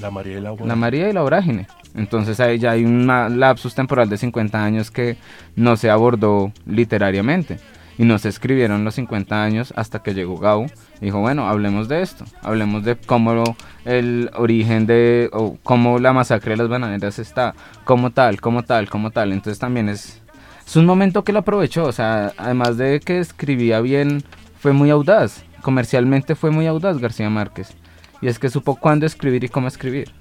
La 0.00 0.10
María 0.10 0.38
y 0.38 0.40
la 0.40 0.54
La 0.64 0.76
María 0.76 1.08
y 1.08 1.12
la 1.12 1.22
Vorágine. 1.22 1.66
Entonces 1.94 2.38
ahí 2.40 2.58
ya 2.58 2.72
hay 2.72 2.84
un 2.84 3.06
lapsus 3.06 3.74
temporal 3.74 4.08
de 4.08 4.18
50 4.18 4.62
años 4.62 4.90
que 4.90 5.16
no 5.56 5.76
se 5.76 5.90
abordó 5.90 6.52
literariamente. 6.66 7.58
Y 7.96 8.04
no 8.04 8.18
se 8.18 8.28
escribieron 8.28 8.84
los 8.84 8.94
50 8.94 9.42
años 9.42 9.72
hasta 9.74 10.00
que 10.04 10.14
llegó 10.14 10.38
Gau. 10.38 10.66
Y 11.00 11.06
dijo, 11.06 11.18
bueno, 11.18 11.48
hablemos 11.48 11.88
de 11.88 12.02
esto. 12.02 12.24
Hablemos 12.42 12.84
de 12.84 12.96
cómo 12.96 13.56
el 13.84 14.30
origen 14.34 14.86
de, 14.86 15.30
o 15.32 15.58
cómo 15.64 15.98
la 15.98 16.12
masacre 16.12 16.52
de 16.52 16.58
las 16.58 16.68
bananeras 16.68 17.18
está, 17.18 17.54
como 17.84 18.12
tal, 18.12 18.40
como 18.40 18.62
tal, 18.62 18.88
como 18.88 19.10
tal. 19.10 19.32
Entonces 19.32 19.58
también 19.58 19.88
es, 19.88 20.22
es 20.68 20.76
un 20.76 20.86
momento 20.86 21.24
que 21.24 21.32
lo 21.32 21.40
aprovechó. 21.40 21.84
O 21.84 21.92
sea, 21.92 22.32
además 22.36 22.76
de 22.76 23.00
que 23.00 23.18
escribía 23.18 23.80
bien, 23.80 24.22
fue 24.60 24.72
muy 24.72 24.90
audaz. 24.90 25.42
Comercialmente 25.62 26.34
fue 26.34 26.50
muy 26.50 26.66
audaz 26.66 26.98
García 26.98 27.28
Márquez. 27.30 27.74
Y 28.20 28.28
es 28.28 28.38
que 28.38 28.50
supo 28.50 28.76
cuándo 28.76 29.06
escribir 29.06 29.44
y 29.44 29.48
cómo 29.48 29.66
escribir. 29.66 30.12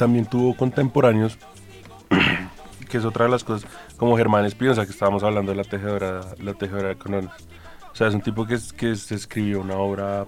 también 0.00 0.24
tuvo 0.24 0.56
contemporáneos, 0.56 1.36
que 2.88 2.96
es 2.96 3.04
otra 3.04 3.26
de 3.26 3.30
las 3.30 3.44
cosas, 3.44 3.70
como 3.98 4.16
Germán 4.16 4.46
Espinosa, 4.46 4.86
que 4.86 4.92
estábamos 4.92 5.22
hablando 5.22 5.52
de 5.52 5.58
la 5.58 5.64
tejedora, 5.64 6.22
la 6.38 6.54
tejedora 6.54 6.88
de 6.88 6.96
canones. 6.96 7.30
O 7.92 7.94
sea, 7.94 8.06
es 8.06 8.14
un 8.14 8.22
tipo 8.22 8.46
que, 8.46 8.58
que 8.78 8.92
escribió 8.92 9.60
una 9.60 9.76
obra, 9.76 10.24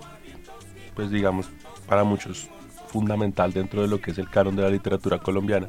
pues 0.94 1.10
digamos, 1.10 1.48
para 1.88 2.04
muchos 2.04 2.50
fundamental 2.88 3.54
dentro 3.54 3.80
de 3.80 3.88
lo 3.88 3.98
que 3.98 4.10
es 4.10 4.18
el 4.18 4.28
canon 4.28 4.56
de 4.56 4.62
la 4.62 4.68
literatura 4.68 5.16
colombiana. 5.20 5.68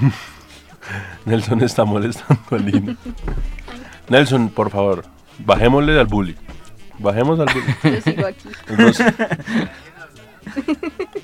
Nelson 1.24 1.62
está 1.62 1.84
molestando 1.84 2.42
al 2.50 2.64
niño. 2.64 2.96
Nelson, 4.08 4.48
por 4.48 4.70
favor, 4.70 5.04
bajémosle 5.38 5.98
al 5.98 6.06
bully. 6.06 6.36
Bajemos 6.98 7.40
al 7.40 7.46
bully. 7.46 7.94
Yo 7.94 8.00
sigo 8.00 8.26
aquí. 8.26 8.48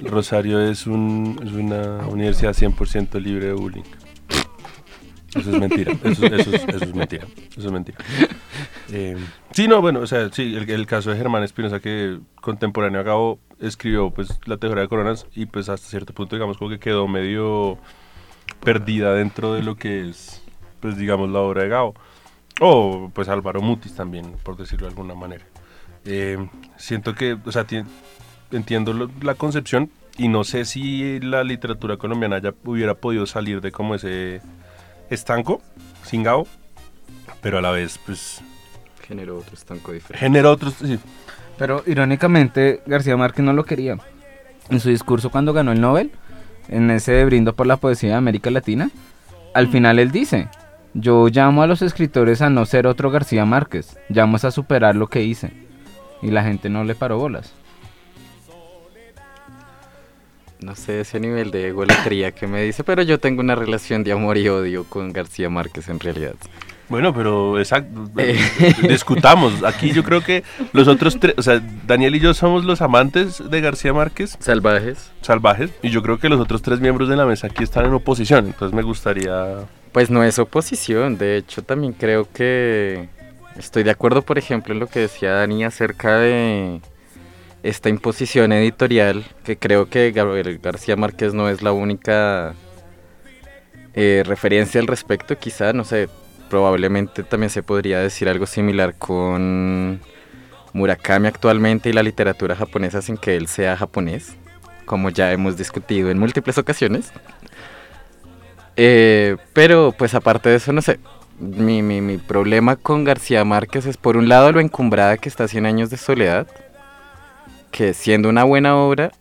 Rosario 0.02 0.60
es, 0.60 0.86
un, 0.86 1.38
es 1.42 1.52
una 1.52 2.06
universidad 2.06 2.52
100% 2.52 3.20
libre 3.20 3.46
de 3.46 3.52
bullying. 3.52 3.82
Eso 5.34 5.50
es 5.50 5.60
mentira. 5.60 5.92
Eso, 6.04 6.26
es, 6.26 6.94
mentira. 6.94 7.26
Eso 7.56 7.66
es 7.66 7.72
mentira. 7.72 7.98
Eh, 8.90 9.16
sí, 9.50 9.68
no, 9.68 9.82
bueno, 9.82 10.00
o 10.00 10.06
sea, 10.06 10.30
sí, 10.30 10.56
el, 10.56 10.86
caso 10.86 11.10
de 11.10 11.16
Germán 11.16 11.42
Espinosa, 11.42 11.80
que 11.80 12.18
contemporáneo 12.40 13.00
a 13.00 13.04
Gabo 13.04 13.38
escribió 13.60 14.10
pues 14.10 14.38
la 14.46 14.56
teoría 14.56 14.82
de 14.82 14.88
coronas 14.88 15.26
y 15.34 15.46
pues 15.46 15.68
hasta 15.68 15.88
cierto 15.88 16.14
punto, 16.14 16.36
digamos, 16.36 16.56
como 16.56 16.70
que 16.70 16.78
quedó 16.78 17.08
medio 17.08 17.78
perdida 18.62 19.14
dentro 19.14 19.54
de 19.54 19.62
lo 19.62 19.76
que 19.76 20.08
es, 20.08 20.42
pues 20.80 20.96
digamos, 20.96 21.30
la 21.30 21.40
obra 21.40 21.62
de 21.62 21.68
Gabo. 21.68 21.94
O 22.60 23.10
pues 23.12 23.28
Álvaro 23.28 23.60
Mutis 23.60 23.94
también, 23.94 24.32
por 24.42 24.56
decirlo 24.56 24.86
de 24.86 24.90
alguna 24.90 25.14
manera. 25.14 25.44
Eh, 26.04 26.38
siento 26.76 27.14
que, 27.14 27.36
o 27.44 27.52
sea, 27.52 27.66
entiendo 28.50 29.10
la 29.20 29.34
concepción 29.34 29.90
y 30.16 30.28
no 30.28 30.44
sé 30.44 30.64
si 30.64 31.20
la 31.20 31.44
literatura 31.44 31.96
colombiana 31.96 32.38
ya 32.38 32.54
hubiera 32.64 32.94
podido 32.94 33.26
salir 33.26 33.60
de 33.60 33.72
como 33.72 33.94
ese 33.94 34.40
estanco, 35.10 35.60
sin 36.04 36.22
Gao, 36.22 36.46
pero 37.42 37.58
a 37.58 37.60
la 37.60 37.70
vez, 37.70 37.98
pues... 38.04 38.40
Generó 39.06 39.38
otro 39.38 39.54
estanco 39.54 39.92
diferente. 39.92 40.18
Generó 40.24 40.52
otro, 40.52 40.70
sí. 40.70 40.98
Pero 41.58 41.82
irónicamente, 41.86 42.82
García 42.86 43.16
Márquez 43.16 43.44
no 43.44 43.52
lo 43.52 43.64
quería. 43.64 43.98
En 44.68 44.80
su 44.80 44.88
discurso 44.88 45.30
cuando 45.30 45.52
ganó 45.52 45.72
el 45.72 45.80
Nobel, 45.80 46.10
en 46.68 46.90
ese 46.90 47.24
brindo 47.24 47.54
por 47.54 47.66
la 47.66 47.76
poesía 47.76 48.10
de 48.10 48.16
América 48.16 48.50
Latina, 48.50 48.90
al 49.54 49.68
final 49.68 49.98
él 49.98 50.10
dice, 50.10 50.48
yo 50.94 51.28
llamo 51.28 51.62
a 51.62 51.66
los 51.66 51.82
escritores 51.82 52.42
a 52.42 52.50
no 52.50 52.66
ser 52.66 52.86
otro 52.86 53.10
García 53.10 53.44
Márquez, 53.44 53.98
llamo 54.08 54.38
a 54.40 54.50
superar 54.50 54.96
lo 54.96 55.08
que 55.08 55.22
hice. 55.22 55.52
Y 56.22 56.30
la 56.30 56.42
gente 56.42 56.70
no 56.70 56.84
le 56.84 56.94
paró 56.94 57.18
bolas 57.18 57.54
no 60.60 60.74
sé 60.74 61.00
ese 61.00 61.20
nivel 61.20 61.50
de 61.50 61.68
egolatría 61.68 62.32
que 62.32 62.46
me 62.46 62.62
dice, 62.62 62.82
pero 62.82 63.02
yo 63.02 63.20
tengo 63.20 63.40
una 63.40 63.54
relación 63.54 64.02
de 64.04 64.12
amor 64.12 64.38
y 64.38 64.48
odio 64.48 64.84
con 64.84 65.12
García 65.12 65.50
Márquez 65.50 65.88
en 65.88 66.00
realidad. 66.00 66.34
Bueno, 66.88 67.12
pero 67.12 67.58
exacto, 67.58 68.08
eh. 68.16 68.38
discutamos. 68.88 69.64
Aquí 69.64 69.92
yo 69.92 70.04
creo 70.04 70.22
que 70.22 70.44
los 70.72 70.86
otros 70.86 71.18
tres, 71.18 71.34
o 71.36 71.42
sea, 71.42 71.60
Daniel 71.86 72.14
y 72.14 72.20
yo 72.20 72.32
somos 72.32 72.64
los 72.64 72.80
amantes 72.80 73.42
de 73.50 73.60
García 73.60 73.92
Márquez. 73.92 74.36
Salvajes. 74.38 75.10
Salvajes. 75.20 75.72
Y 75.82 75.90
yo 75.90 76.02
creo 76.02 76.18
que 76.18 76.28
los 76.28 76.40
otros 76.40 76.62
tres 76.62 76.80
miembros 76.80 77.08
de 77.08 77.16
la 77.16 77.26
mesa 77.26 77.48
aquí 77.48 77.64
están 77.64 77.86
en 77.86 77.94
oposición. 77.94 78.46
Entonces 78.46 78.74
me 78.74 78.82
gustaría... 78.82 79.64
Pues 79.92 80.10
no 80.10 80.22
es 80.22 80.38
oposición. 80.38 81.18
De 81.18 81.38
hecho, 81.38 81.62
también 81.62 81.92
creo 81.92 82.28
que 82.30 83.08
estoy 83.58 83.82
de 83.82 83.90
acuerdo, 83.90 84.22
por 84.22 84.38
ejemplo, 84.38 84.72
en 84.72 84.80
lo 84.80 84.86
que 84.86 85.00
decía 85.00 85.32
Dani 85.32 85.64
acerca 85.64 86.18
de 86.18 86.80
esta 87.62 87.88
imposición 87.88 88.52
editorial, 88.52 89.24
que 89.42 89.56
creo 89.56 89.88
que 89.88 90.12
Gabriel 90.12 90.60
García 90.62 90.94
Márquez 90.96 91.34
no 91.34 91.48
es 91.48 91.62
la 91.62 91.72
única 91.72 92.54
eh, 93.94 94.22
referencia 94.24 94.80
al 94.80 94.86
respecto, 94.86 95.36
quizá, 95.36 95.72
no 95.72 95.82
sé, 95.82 96.08
probablemente 96.48 97.22
también 97.22 97.50
se 97.50 97.62
podría 97.62 98.00
decir 98.00 98.28
algo 98.28 98.46
similar 98.46 98.94
con 98.94 100.00
Murakami 100.72 101.28
actualmente 101.28 101.90
y 101.90 101.92
la 101.92 102.02
literatura 102.02 102.56
japonesa 102.56 103.02
sin 103.02 103.16
que 103.16 103.36
él 103.36 103.48
sea 103.48 103.76
japonés, 103.76 104.36
como 104.84 105.10
ya 105.10 105.32
hemos 105.32 105.56
discutido 105.56 106.10
en 106.10 106.18
múltiples 106.18 106.58
ocasiones. 106.58 107.12
Eh, 108.76 109.36
pero 109.52 109.94
pues 109.96 110.14
aparte 110.14 110.50
de 110.50 110.56
eso, 110.56 110.72
no 110.72 110.82
sé, 110.82 111.00
mi, 111.38 111.82
mi, 111.82 112.00
mi 112.00 112.18
problema 112.18 112.76
con 112.76 113.04
García 113.04 113.44
Márquez 113.44 113.86
es 113.86 113.96
por 113.96 114.16
un 114.16 114.28
lado 114.28 114.52
lo 114.52 114.60
encumbrada 114.60 115.16
que 115.16 115.28
está 115.28 115.48
Cien 115.48 115.66
años 115.66 115.90
de 115.90 115.96
soledad, 115.96 116.46
que 117.70 117.94
siendo 117.94 118.28
una 118.28 118.44
buena 118.44 118.76
obra, 118.76 119.12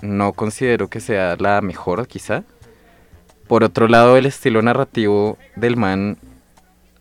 no 0.00 0.32
considero 0.32 0.88
que 0.88 1.00
sea 1.00 1.36
la 1.38 1.60
mejor 1.60 2.06
quizá. 2.06 2.44
Por 3.50 3.64
otro 3.64 3.88
lado, 3.88 4.16
el 4.16 4.26
estilo 4.26 4.62
narrativo 4.62 5.36
del 5.56 5.76
man 5.76 6.18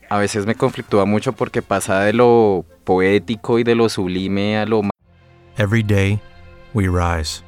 a 0.10 0.18
veces 0.18 0.48
me 0.48 0.56
conflictúa 0.56 1.06
mucho 1.06 1.32
porque 1.34 1.62
pasa 1.62 2.00
de 2.00 2.12
lo 2.12 2.65
poético 2.86 3.60
y 3.60 3.63
de 3.63 3.75
lo 3.75 3.88
sublime 3.88 4.58
a 4.58 4.65
lo 4.65 4.82
Every 5.60 5.84
day, 5.84 6.20
we 6.74 6.88
rise, 6.88 7.44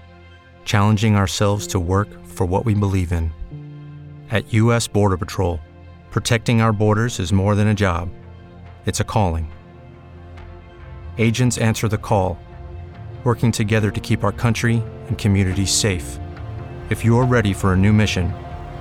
challenging 0.66 1.16
ourselves 1.16 1.66
to 1.70 1.80
work 1.80 2.10
for 2.28 2.46
what 2.46 2.64
we 2.64 2.76
believe 2.76 3.12
in. 3.12 3.32
At 4.30 4.54
U.S. 4.54 4.88
Border 4.88 5.18
Patrol, 5.18 5.60
protecting 6.12 6.62
our 6.62 6.72
borders 6.72 7.20
is 7.20 7.34
more 7.34 7.56
than 7.56 7.70
a 7.70 7.74
job, 7.74 8.08
it's 8.86 9.00
a 9.00 9.04
calling. 9.04 9.52
Agents 11.18 11.58
answer 11.58 11.88
the 11.88 11.98
call, 11.98 12.38
working 13.24 13.52
together 13.52 13.90
to 13.90 14.00
keep 14.00 14.24
our 14.24 14.32
country 14.32 14.84
and 15.08 15.18
communities 15.18 15.74
safe. 15.74 16.20
If 16.92 17.04
you're 17.04 17.26
ready 17.26 17.52
for 17.52 17.74
a 17.74 17.76
new 17.76 17.94
mission, 17.94 18.32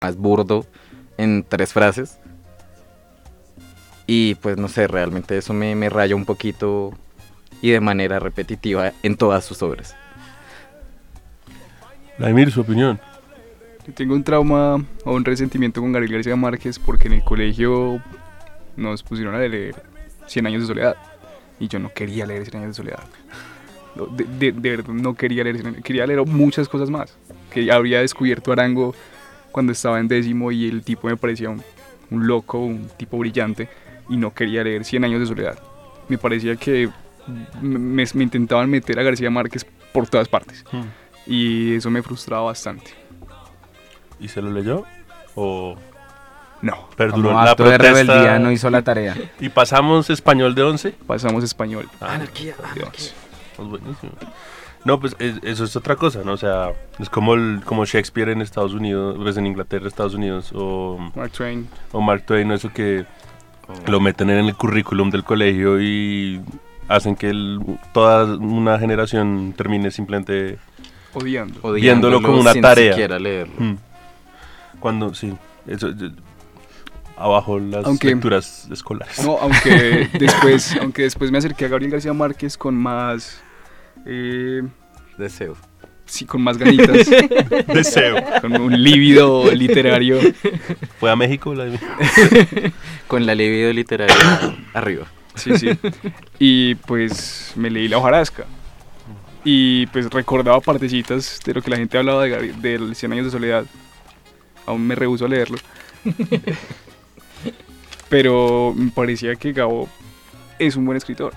Más 0.00 0.16
burdo 0.16 0.66
en 1.18 1.44
tres 1.48 1.72
frases. 1.72 2.18
Y 4.06 4.36
pues 4.36 4.56
no 4.56 4.68
sé, 4.68 4.86
realmente 4.86 5.36
eso 5.36 5.52
me, 5.52 5.74
me 5.74 5.88
raya 5.88 6.14
un 6.14 6.24
poquito 6.24 6.92
y 7.60 7.70
de 7.70 7.80
manera 7.80 8.18
repetitiva 8.20 8.92
en 9.02 9.16
todas 9.16 9.44
sus 9.44 9.62
obras. 9.62 9.96
Vladimir, 12.18 12.50
su 12.50 12.60
opinión. 12.60 13.00
Yo 13.86 13.92
tengo 13.94 14.14
un 14.14 14.24
trauma 14.24 14.84
o 15.04 15.14
un 15.14 15.24
resentimiento 15.24 15.80
con 15.80 15.92
Gabriel 15.92 16.14
García 16.14 16.36
Márquez 16.36 16.78
porque 16.78 17.08
en 17.08 17.14
el 17.14 17.22
colegio 17.24 18.00
nos 18.76 19.02
pusieron 19.02 19.34
a 19.34 19.38
leer 19.38 19.74
Cien 20.26 20.44
años 20.46 20.62
de 20.62 20.66
soledad 20.66 20.96
y 21.60 21.68
yo 21.68 21.78
no 21.78 21.92
quería 21.92 22.26
leer 22.26 22.44
Cien 22.48 22.62
años 22.62 22.76
de 22.76 22.82
soledad. 22.82 23.04
De, 24.16 24.24
de- 24.24 24.52
de 24.60 24.70
verdad 24.70 24.92
no 24.92 25.14
quería 25.14 25.44
leer, 25.44 25.82
quería 25.82 26.06
leer 26.06 26.24
muchas 26.26 26.68
cosas 26.68 26.90
más. 26.90 27.16
Que 27.50 27.70
habría 27.72 28.00
descubierto 28.00 28.52
Arango 28.52 28.94
cuando 29.56 29.72
estaba 29.72 29.98
en 30.00 30.06
décimo 30.06 30.52
y 30.52 30.68
el 30.68 30.82
tipo 30.82 31.08
me 31.08 31.16
parecía 31.16 31.48
un, 31.48 31.62
un 32.10 32.26
loco, 32.26 32.58
un 32.58 32.90
tipo 32.98 33.16
brillante 33.16 33.70
y 34.10 34.18
no 34.18 34.34
quería 34.34 34.62
leer 34.62 34.84
Cien 34.84 35.02
años 35.02 35.18
de 35.18 35.24
soledad. 35.24 35.58
Me 36.08 36.18
parecía 36.18 36.56
que 36.56 36.90
me, 37.62 38.04
me- 38.04 38.22
intentaban 38.22 38.68
meter 38.68 38.98
a 38.98 39.02
García 39.02 39.30
Márquez 39.30 39.64
por 39.94 40.06
todas 40.08 40.28
partes 40.28 40.62
y 41.26 41.74
eso 41.76 41.90
me 41.90 42.02
frustraba 42.02 42.42
bastante. 42.44 42.90
¿Y 44.20 44.28
se 44.28 44.42
lo 44.42 44.50
leyó? 44.50 44.84
¿O 45.36 45.74
No, 46.60 46.86
perduró 46.98 47.28
Como 47.30 47.42
la 47.42 47.52
acto 47.52 47.64
de 47.64 47.78
protesta? 47.78 48.02
rebeldía 48.12 48.38
no 48.38 48.52
hizo 48.52 48.68
la 48.68 48.82
tarea. 48.82 49.16
¿Y 49.40 49.48
pasamos 49.48 50.10
español 50.10 50.54
de 50.54 50.64
11? 50.64 50.90
pasamos 51.06 51.42
español. 51.44 51.88
Anarquía, 51.98 52.54
Dios. 52.74 53.14
Pues 53.56 53.68
buenísimo. 53.70 54.12
No, 54.86 55.00
pues 55.00 55.16
es- 55.18 55.40
eso 55.42 55.64
es 55.64 55.74
otra 55.74 55.96
cosa, 55.96 56.22
¿no? 56.24 56.32
O 56.32 56.36
sea, 56.36 56.70
es 57.00 57.10
como, 57.10 57.34
el, 57.34 57.60
como 57.64 57.84
Shakespeare 57.84 58.28
en 58.30 58.40
Estados 58.40 58.72
Unidos, 58.72 59.16
pues 59.20 59.36
en 59.36 59.46
Inglaterra, 59.46 59.88
Estados 59.88 60.14
Unidos, 60.14 60.52
o, 60.54 60.96
Mark 61.16 61.32
Twain. 61.32 61.66
o 61.90 62.00
Mark 62.00 62.22
Twain, 62.24 62.52
eso 62.52 62.72
que 62.72 63.04
lo 63.88 63.98
meten 63.98 64.30
en 64.30 64.46
el 64.46 64.54
currículum 64.54 65.10
del 65.10 65.24
colegio 65.24 65.80
y 65.82 66.40
hacen 66.86 67.16
que 67.16 67.30
el- 67.30 67.60
toda 67.92 68.36
una 68.36 68.78
generación 68.78 69.54
termine 69.56 69.90
simplemente 69.90 70.58
Odiando. 71.14 71.72
Viéndolo 71.72 72.22
como 72.22 72.38
una 72.40 72.52
sin 72.52 72.62
tarea. 72.62 72.92
siquiera 72.92 73.18
leerlo. 73.18 73.54
Mm. 73.58 73.76
Cuando, 74.78 75.14
sí, 75.14 75.32
eso, 75.66 75.90
yo- 75.90 76.10
abajo 77.16 77.58
las 77.58 77.86
Aunque- 77.86 78.08
lecturas 78.08 78.68
escolares. 78.70 79.24
No, 79.24 79.36
aunque 79.40 80.08
después, 80.12 80.76
aunque 80.80 81.02
después 81.02 81.32
me 81.32 81.38
acerqué 81.38 81.64
a 81.64 81.68
Gabriel 81.68 81.90
García 81.90 82.12
Márquez 82.12 82.56
con 82.56 82.76
más, 82.76 83.42
eh, 84.06 84.62
Deseo. 85.18 85.56
sí, 86.04 86.24
con 86.24 86.42
más 86.42 86.56
ganitas, 86.58 87.06
Deseo. 87.66 88.16
con 88.40 88.60
un 88.60 88.82
lívido 88.82 89.50
literario. 89.52 90.18
¿Fue 90.98 91.10
a 91.10 91.16
México? 91.16 91.54
La... 91.54 91.66
Con 93.08 93.26
la 93.26 93.34
libido 93.34 93.72
literaria 93.72 94.16
arriba. 94.74 95.06
Sí, 95.34 95.56
sí. 95.58 95.68
Y 96.38 96.74
pues 96.76 97.52
me 97.56 97.70
leí 97.70 97.88
La 97.88 97.98
hojarasca. 97.98 98.46
Y 99.44 99.86
pues 99.88 100.10
recordaba 100.10 100.60
partecitas 100.60 101.40
de 101.44 101.54
lo 101.54 101.62
que 101.62 101.70
la 101.70 101.76
gente 101.76 101.96
hablaba 101.98 102.24
de 102.24 102.52
del 102.54 102.96
Cien 102.96 103.12
años 103.12 103.26
de 103.26 103.30
soledad. 103.30 103.64
Aún 104.66 104.86
me 104.86 104.94
rehuso 104.96 105.26
a 105.26 105.28
leerlo. 105.28 105.58
Pero 108.08 108.72
me 108.76 108.90
parecía 108.90 109.36
que 109.36 109.52
Gabo 109.52 109.88
es 110.58 110.74
un 110.76 110.84
buen 110.84 110.96
escritor. 110.96 111.32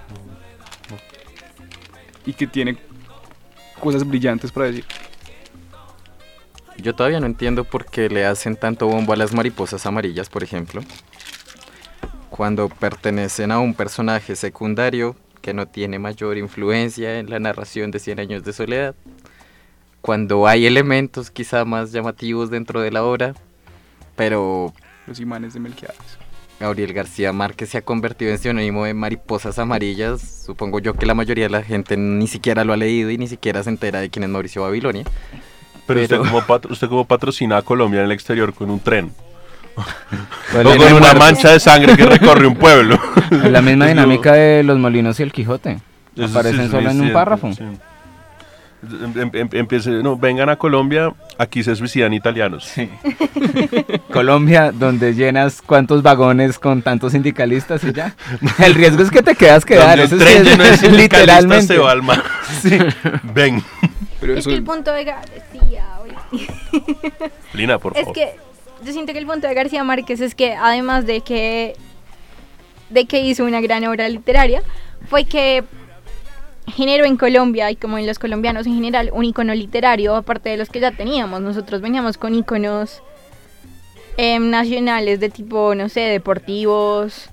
Y 2.25 2.33
que 2.33 2.47
tiene 2.47 2.77
cosas 3.79 4.07
brillantes 4.07 4.51
para 4.51 4.67
decir. 4.67 4.85
Yo 6.77 6.95
todavía 6.95 7.19
no 7.19 7.25
entiendo 7.25 7.63
por 7.63 7.85
qué 7.85 8.09
le 8.09 8.25
hacen 8.25 8.55
tanto 8.55 8.87
bombo 8.87 9.13
a 9.13 9.17
las 9.17 9.33
mariposas 9.33 9.85
amarillas, 9.85 10.29
por 10.29 10.43
ejemplo. 10.43 10.81
Cuando 12.29 12.69
pertenecen 12.69 13.51
a 13.51 13.59
un 13.59 13.73
personaje 13.73 14.35
secundario 14.35 15.15
que 15.41 15.53
no 15.53 15.67
tiene 15.67 15.99
mayor 15.99 16.37
influencia 16.37 17.19
en 17.19 17.29
la 17.29 17.39
narración 17.39 17.91
de 17.91 17.99
Cien 17.99 18.19
años 18.19 18.43
de 18.43 18.53
soledad. 18.53 18.95
Cuando 20.01 20.47
hay 20.47 20.65
elementos 20.65 21.31
quizá 21.31 21.65
más 21.65 21.91
llamativos 21.91 22.49
dentro 22.49 22.81
de 22.81 22.91
la 22.91 23.03
obra. 23.03 23.33
Pero 24.15 24.73
Los 25.07 25.19
imanes 25.19 25.53
de 25.53 25.59
Melquiades. 25.59 26.18
Gabriel 26.59 26.93
García 26.93 27.31
Márquez 27.31 27.69
se 27.69 27.77
ha 27.77 27.81
convertido 27.81 28.31
en 28.31 28.37
sinónimo 28.37 28.83
de 28.85 28.93
mariposas 28.93 29.57
amarillas. 29.59 30.43
Supongo 30.45 30.79
yo 30.79 30.93
que 30.93 31.05
la 31.05 31.13
mayoría 31.13 31.45
de 31.45 31.49
la 31.49 31.63
gente 31.63 31.95
ni 31.97 32.27
siquiera 32.27 32.63
lo 32.65 32.73
ha 32.73 32.77
leído 32.77 33.09
y 33.11 33.17
ni 33.17 33.27
siquiera 33.27 33.63
se 33.63 33.69
entera 33.69 34.01
de 34.01 34.09
quién 34.09 34.23
es 34.23 34.29
Mauricio 34.29 34.63
Babilonia. 34.63 35.03
Pero, 35.87 36.01
Pero- 36.01 36.01
Usted, 36.03 36.17
como 36.31 36.41
patro- 36.45 36.71
usted 36.71 36.87
como 36.89 37.05
patrocina 37.05 37.57
a 37.57 37.61
Colombia 37.61 37.99
en 38.01 38.05
el 38.07 38.11
exterior 38.11 38.53
con 38.53 38.69
un 38.69 38.79
tren. 38.79 39.11
O 40.53 40.63
con 40.77 40.93
una 40.93 41.13
mancha 41.13 41.51
de 41.51 41.59
sangre 41.59 41.95
que 41.95 42.05
recorre 42.05 42.45
un 42.45 42.55
pueblo. 42.55 42.99
Es 43.31 43.31
la 43.51 43.61
misma 43.61 43.87
dinámica 43.87 44.33
de 44.33 44.63
los 44.63 44.77
molinos 44.77 45.19
y 45.19 45.23
el 45.23 45.31
Quijote. 45.31 45.79
Eso 46.15 46.25
Aparecen 46.25 46.69
solo 46.69 46.89
en 46.89 46.99
un 47.01 47.13
párrafo. 47.13 47.53
sí. 47.53 47.63
Em- 48.81 49.29
em- 49.33 49.49
empiece, 49.51 49.89
no, 49.89 50.15
vengan 50.17 50.49
a 50.49 50.55
Colombia, 50.55 51.11
aquí 51.37 51.63
se 51.63 51.75
suicidan 51.75 52.13
italianos. 52.13 52.71
Colombia, 54.11 54.71
donde 54.71 55.13
llenas 55.13 55.61
cuántos 55.61 56.01
vagones 56.01 56.57
con 56.59 56.81
tantos 56.81 57.11
sindicalistas 57.11 57.83
y 57.83 57.91
ya. 57.91 58.15
El 58.59 58.73
riesgo 58.75 59.03
es 59.03 59.11
que 59.11 59.21
te 59.21 59.35
quedas 59.35 59.65
quedar. 59.65 59.99
Eso 59.99 60.17
sí 60.17 60.23
tren 60.23 60.37
es 60.37 60.81
lleno 60.81 60.93
de 60.93 60.97
literalmente. 60.97 61.67
se 61.67 61.77
va 61.77 61.91
al 61.91 62.03
mar. 62.03 62.23
Sí. 62.61 62.77
Ven, 63.33 63.63
Pero 64.19 64.33
Es 64.33 64.39
eso 64.39 64.49
que 64.49 64.55
el 64.55 64.63
punto 64.63 64.91
de 64.91 65.03
García. 65.03 65.85
Lina, 67.53 67.77
por 67.79 67.93
Es 67.95 67.99
favor. 68.01 68.13
que 68.15 68.35
yo 68.83 68.91
siento 68.93 69.13
que 69.13 69.19
el 69.19 69.25
punto 69.25 69.47
de 69.47 69.53
García 69.53 69.83
Márquez 69.83 70.19
es 70.21 70.35
que 70.35 70.53
además 70.55 71.05
de 71.05 71.21
que 71.21 71.75
de 72.89 73.05
que 73.05 73.19
hizo 73.21 73.45
una 73.45 73.61
gran 73.61 73.85
obra 73.85 74.09
literaria, 74.09 74.63
fue 75.09 75.25
que 75.25 75.63
generó 76.67 77.05
en 77.05 77.17
Colombia 77.17 77.71
y 77.71 77.75
como 77.75 77.97
en 77.97 78.05
los 78.05 78.19
colombianos 78.19 78.67
en 78.67 78.75
general 78.75 79.09
un 79.13 79.25
icono 79.25 79.53
literario 79.55 80.15
aparte 80.15 80.49
de 80.49 80.57
los 80.57 80.69
que 80.69 80.79
ya 80.79 80.91
teníamos. 80.91 81.41
Nosotros 81.41 81.81
veníamos 81.81 82.17
con 82.17 82.35
iconos 82.35 83.01
em, 84.17 84.49
nacionales 84.49 85.19
de 85.19 85.29
tipo, 85.29 85.73
no 85.75 85.89
sé, 85.89 86.01
deportivos 86.01 87.29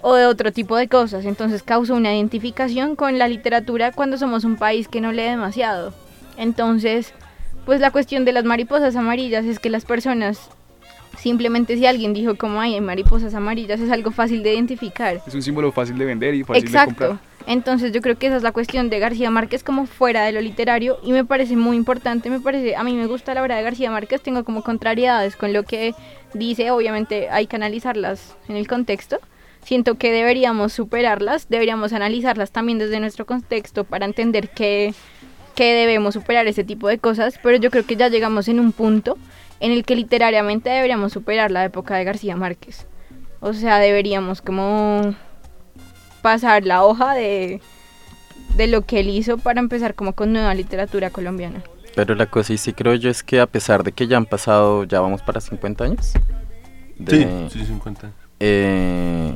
o 0.00 0.14
de 0.14 0.26
otro 0.26 0.52
tipo 0.52 0.76
de 0.76 0.88
cosas. 0.88 1.24
Entonces 1.24 1.62
causó 1.62 1.94
una 1.94 2.14
identificación 2.14 2.96
con 2.96 3.18
la 3.18 3.28
literatura 3.28 3.92
cuando 3.92 4.18
somos 4.18 4.44
un 4.44 4.56
país 4.56 4.88
que 4.88 5.00
no 5.00 5.12
lee 5.12 5.22
demasiado. 5.22 5.92
Entonces, 6.36 7.12
pues 7.66 7.80
la 7.80 7.90
cuestión 7.90 8.24
de 8.24 8.32
las 8.32 8.44
mariposas 8.44 8.96
amarillas 8.96 9.44
es 9.44 9.58
que 9.58 9.70
las 9.70 9.84
personas 9.84 10.50
simplemente 11.18 11.76
si 11.76 11.86
alguien 11.86 12.14
dijo 12.14 12.36
como 12.36 12.60
"Ay, 12.60 12.74
hay 12.74 12.80
mariposas 12.80 13.34
amarillas 13.34 13.78
es 13.80 13.90
algo 13.90 14.10
fácil 14.10 14.42
de 14.42 14.54
identificar. 14.54 15.20
Es 15.26 15.34
un 15.34 15.42
símbolo 15.42 15.70
fácil 15.70 15.98
de 15.98 16.04
vender 16.06 16.34
y 16.34 16.42
fácil 16.42 16.62
de 16.62 16.68
Exacto. 16.68 17.08
comprar. 17.08 17.31
Entonces 17.46 17.92
yo 17.92 18.00
creo 18.00 18.16
que 18.16 18.26
esa 18.28 18.36
es 18.36 18.42
la 18.42 18.52
cuestión 18.52 18.90
de 18.90 18.98
García 18.98 19.30
Márquez 19.30 19.64
como 19.64 19.86
fuera 19.86 20.24
de 20.24 20.32
lo 20.32 20.40
literario 20.40 20.98
y 21.02 21.12
me 21.12 21.24
parece 21.24 21.56
muy 21.56 21.76
importante, 21.76 22.30
me 22.30 22.40
parece, 22.40 22.76
a 22.76 22.84
mí 22.84 22.94
me 22.94 23.06
gusta 23.06 23.34
la 23.34 23.42
obra 23.42 23.56
de 23.56 23.62
García 23.62 23.90
Márquez, 23.90 24.22
tengo 24.22 24.44
como 24.44 24.62
contrariedades 24.62 25.36
con 25.36 25.52
lo 25.52 25.64
que 25.64 25.94
dice, 26.34 26.70
obviamente 26.70 27.30
hay 27.30 27.46
que 27.46 27.56
analizarlas 27.56 28.36
en 28.48 28.56
el 28.56 28.66
contexto. 28.66 29.18
Siento 29.64 29.94
que 29.94 30.10
deberíamos 30.10 30.72
superarlas, 30.72 31.48
deberíamos 31.48 31.92
analizarlas 31.92 32.50
también 32.50 32.78
desde 32.78 32.98
nuestro 32.98 33.26
contexto 33.26 33.84
para 33.84 34.06
entender 34.06 34.48
que, 34.48 34.92
que 35.54 35.72
debemos 35.72 36.14
superar 36.14 36.48
ese 36.48 36.64
tipo 36.64 36.88
de 36.88 36.98
cosas, 36.98 37.38
pero 37.42 37.58
yo 37.58 37.70
creo 37.70 37.86
que 37.86 37.94
ya 37.94 38.08
llegamos 38.08 38.48
en 38.48 38.58
un 38.58 38.72
punto 38.72 39.16
en 39.60 39.70
el 39.70 39.84
que 39.84 39.94
literariamente 39.94 40.70
deberíamos 40.70 41.12
superar 41.12 41.52
la 41.52 41.64
época 41.64 41.94
de 41.96 42.02
García 42.02 42.34
Márquez. 42.34 42.88
O 43.38 43.52
sea, 43.52 43.78
deberíamos 43.78 44.42
como 44.42 45.14
pasar 46.22 46.64
la 46.64 46.84
hoja 46.84 47.12
de, 47.14 47.60
de 48.56 48.66
lo 48.68 48.82
que 48.82 49.00
él 49.00 49.08
hizo 49.10 49.36
para 49.38 49.60
empezar 49.60 49.94
como 49.94 50.12
con 50.14 50.32
nueva 50.32 50.54
literatura 50.54 51.10
colombiana. 51.10 51.62
Pero 51.94 52.14
la 52.14 52.26
cosa 52.26 52.54
y 52.54 52.58
sí 52.58 52.72
creo 52.72 52.94
yo 52.94 53.10
es 53.10 53.22
que 53.22 53.40
a 53.40 53.46
pesar 53.46 53.82
de 53.84 53.92
que 53.92 54.06
ya 54.06 54.16
han 54.16 54.24
pasado, 54.26 54.84
ya 54.84 55.00
vamos 55.00 55.20
para 55.22 55.40
50 55.40 55.84
años. 55.84 56.12
de- 56.98 57.48
Sí, 57.50 57.58
sí, 57.58 57.66
50. 57.66 58.10
eh, 58.40 59.34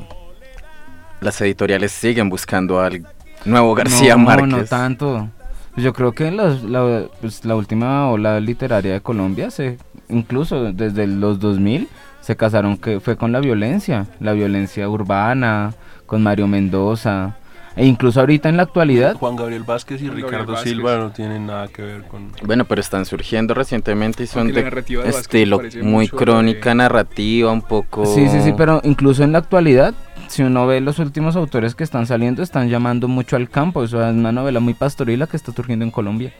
las 1.20 1.40
editoriales 1.40 1.92
siguen 1.92 2.28
buscando 2.28 2.80
al 2.80 3.04
nuevo 3.44 3.74
García 3.74 4.16
no, 4.16 4.24
Márquez. 4.24 4.48
No, 4.50 4.64
tanto. 4.64 5.28
Yo 5.76 5.92
creo 5.92 6.12
que 6.12 6.30
los- 6.30 6.62
la, 6.62 7.06
pues, 7.20 7.44
la 7.44 7.54
última 7.56 8.08
ola 8.10 8.40
literaria 8.40 8.92
de 8.94 9.00
Colombia, 9.00 9.50
se, 9.50 9.78
incluso 10.08 10.72
desde 10.72 11.06
los 11.06 11.38
2000, 11.40 11.88
se 12.20 12.36
casaron 12.36 12.76
que 12.78 13.00
fue 13.00 13.16
con 13.16 13.32
la 13.32 13.40
violencia, 13.40 14.06
la 14.20 14.32
violencia 14.32 14.88
urbana, 14.88 15.74
con 16.06 16.22
Mario 16.22 16.46
Mendoza, 16.46 17.36
e 17.76 17.84
incluso 17.84 18.20
ahorita 18.20 18.48
en 18.48 18.56
la 18.56 18.62
actualidad, 18.62 19.16
Juan 19.16 19.36
Gabriel 19.36 19.64
Vázquez 19.64 20.00
y 20.00 20.06
Juan 20.06 20.16
Ricardo 20.16 20.52
Vázquez. 20.52 20.72
Silva 20.72 20.96
no 20.96 21.10
tienen 21.10 21.46
nada 21.46 21.68
que 21.68 21.82
ver 21.82 22.02
con... 22.04 22.32
Bueno, 22.42 22.64
pero 22.64 22.80
están 22.80 23.04
surgiendo 23.04 23.52
recientemente 23.52 24.22
y 24.22 24.26
son 24.26 24.44
Aunque 24.44 24.62
de 24.62 25.08
estilo 25.10 25.60
muy 25.82 26.08
crónica, 26.08 26.70
de- 26.70 26.76
narrativa, 26.76 27.52
un 27.52 27.60
poco... 27.60 28.06
sí, 28.06 28.28
sí, 28.30 28.40
sí, 28.40 28.54
pero 28.56 28.80
incluso 28.82 29.24
en 29.24 29.32
la 29.32 29.38
actualidad, 29.38 29.92
si 30.28 30.42
uno 30.42 30.66
ve 30.66 30.80
los 30.80 30.98
últimos 30.98 31.36
autores 31.36 31.74
que 31.74 31.84
están 31.84 32.06
saliendo, 32.06 32.42
están 32.42 32.70
llamando 32.70 33.08
mucho 33.08 33.36
al 33.36 33.50
campo, 33.50 33.84
eso 33.84 34.02
es 34.02 34.14
una 34.14 34.32
novela 34.32 34.60
muy 34.60 34.72
pastorila 34.72 35.26
que 35.26 35.36
está 35.36 35.52
surgiendo 35.52 35.84
en 35.84 35.90
Colombia. 35.90 36.32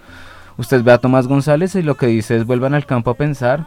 Usted 0.57 0.83
ve 0.83 0.93
a 0.93 0.99
Tomás 0.99 1.27
González 1.27 1.75
y 1.75 1.83
lo 1.83 1.97
que 1.97 2.07
dice 2.07 2.37
es 2.37 2.47
vuelvan 2.47 2.73
al 2.73 2.87
campo 2.87 3.11
a 3.11 3.15
pensar. 3.15 3.67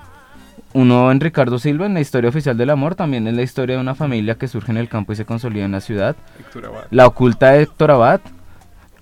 Uno 0.74 1.12
en 1.12 1.20
Ricardo 1.20 1.58
Silva, 1.58 1.88
en 1.88 1.96
la 1.96 2.02
historia 2.02 2.30
oficial 2.30 2.56
del 2.56 2.70
amor, 2.70 2.96
también 2.96 3.28
es 3.28 3.34
la 3.34 3.42
historia 3.42 3.76
de 3.76 3.82
una 3.82 3.96
familia 3.96 4.36
que 4.36 4.48
surge 4.48 4.72
en 4.72 4.78
el 4.78 4.88
campo 4.88 5.14
y 5.14 5.16
se 5.16 5.26
consolida 5.26 5.66
en 5.66 5.72
la 5.72 5.82
ciudad. 5.82 6.16
La 6.92 7.08
oculta 7.08 7.52
de 7.52 7.64
Héctor 7.64 7.92
Abad, 7.92 8.22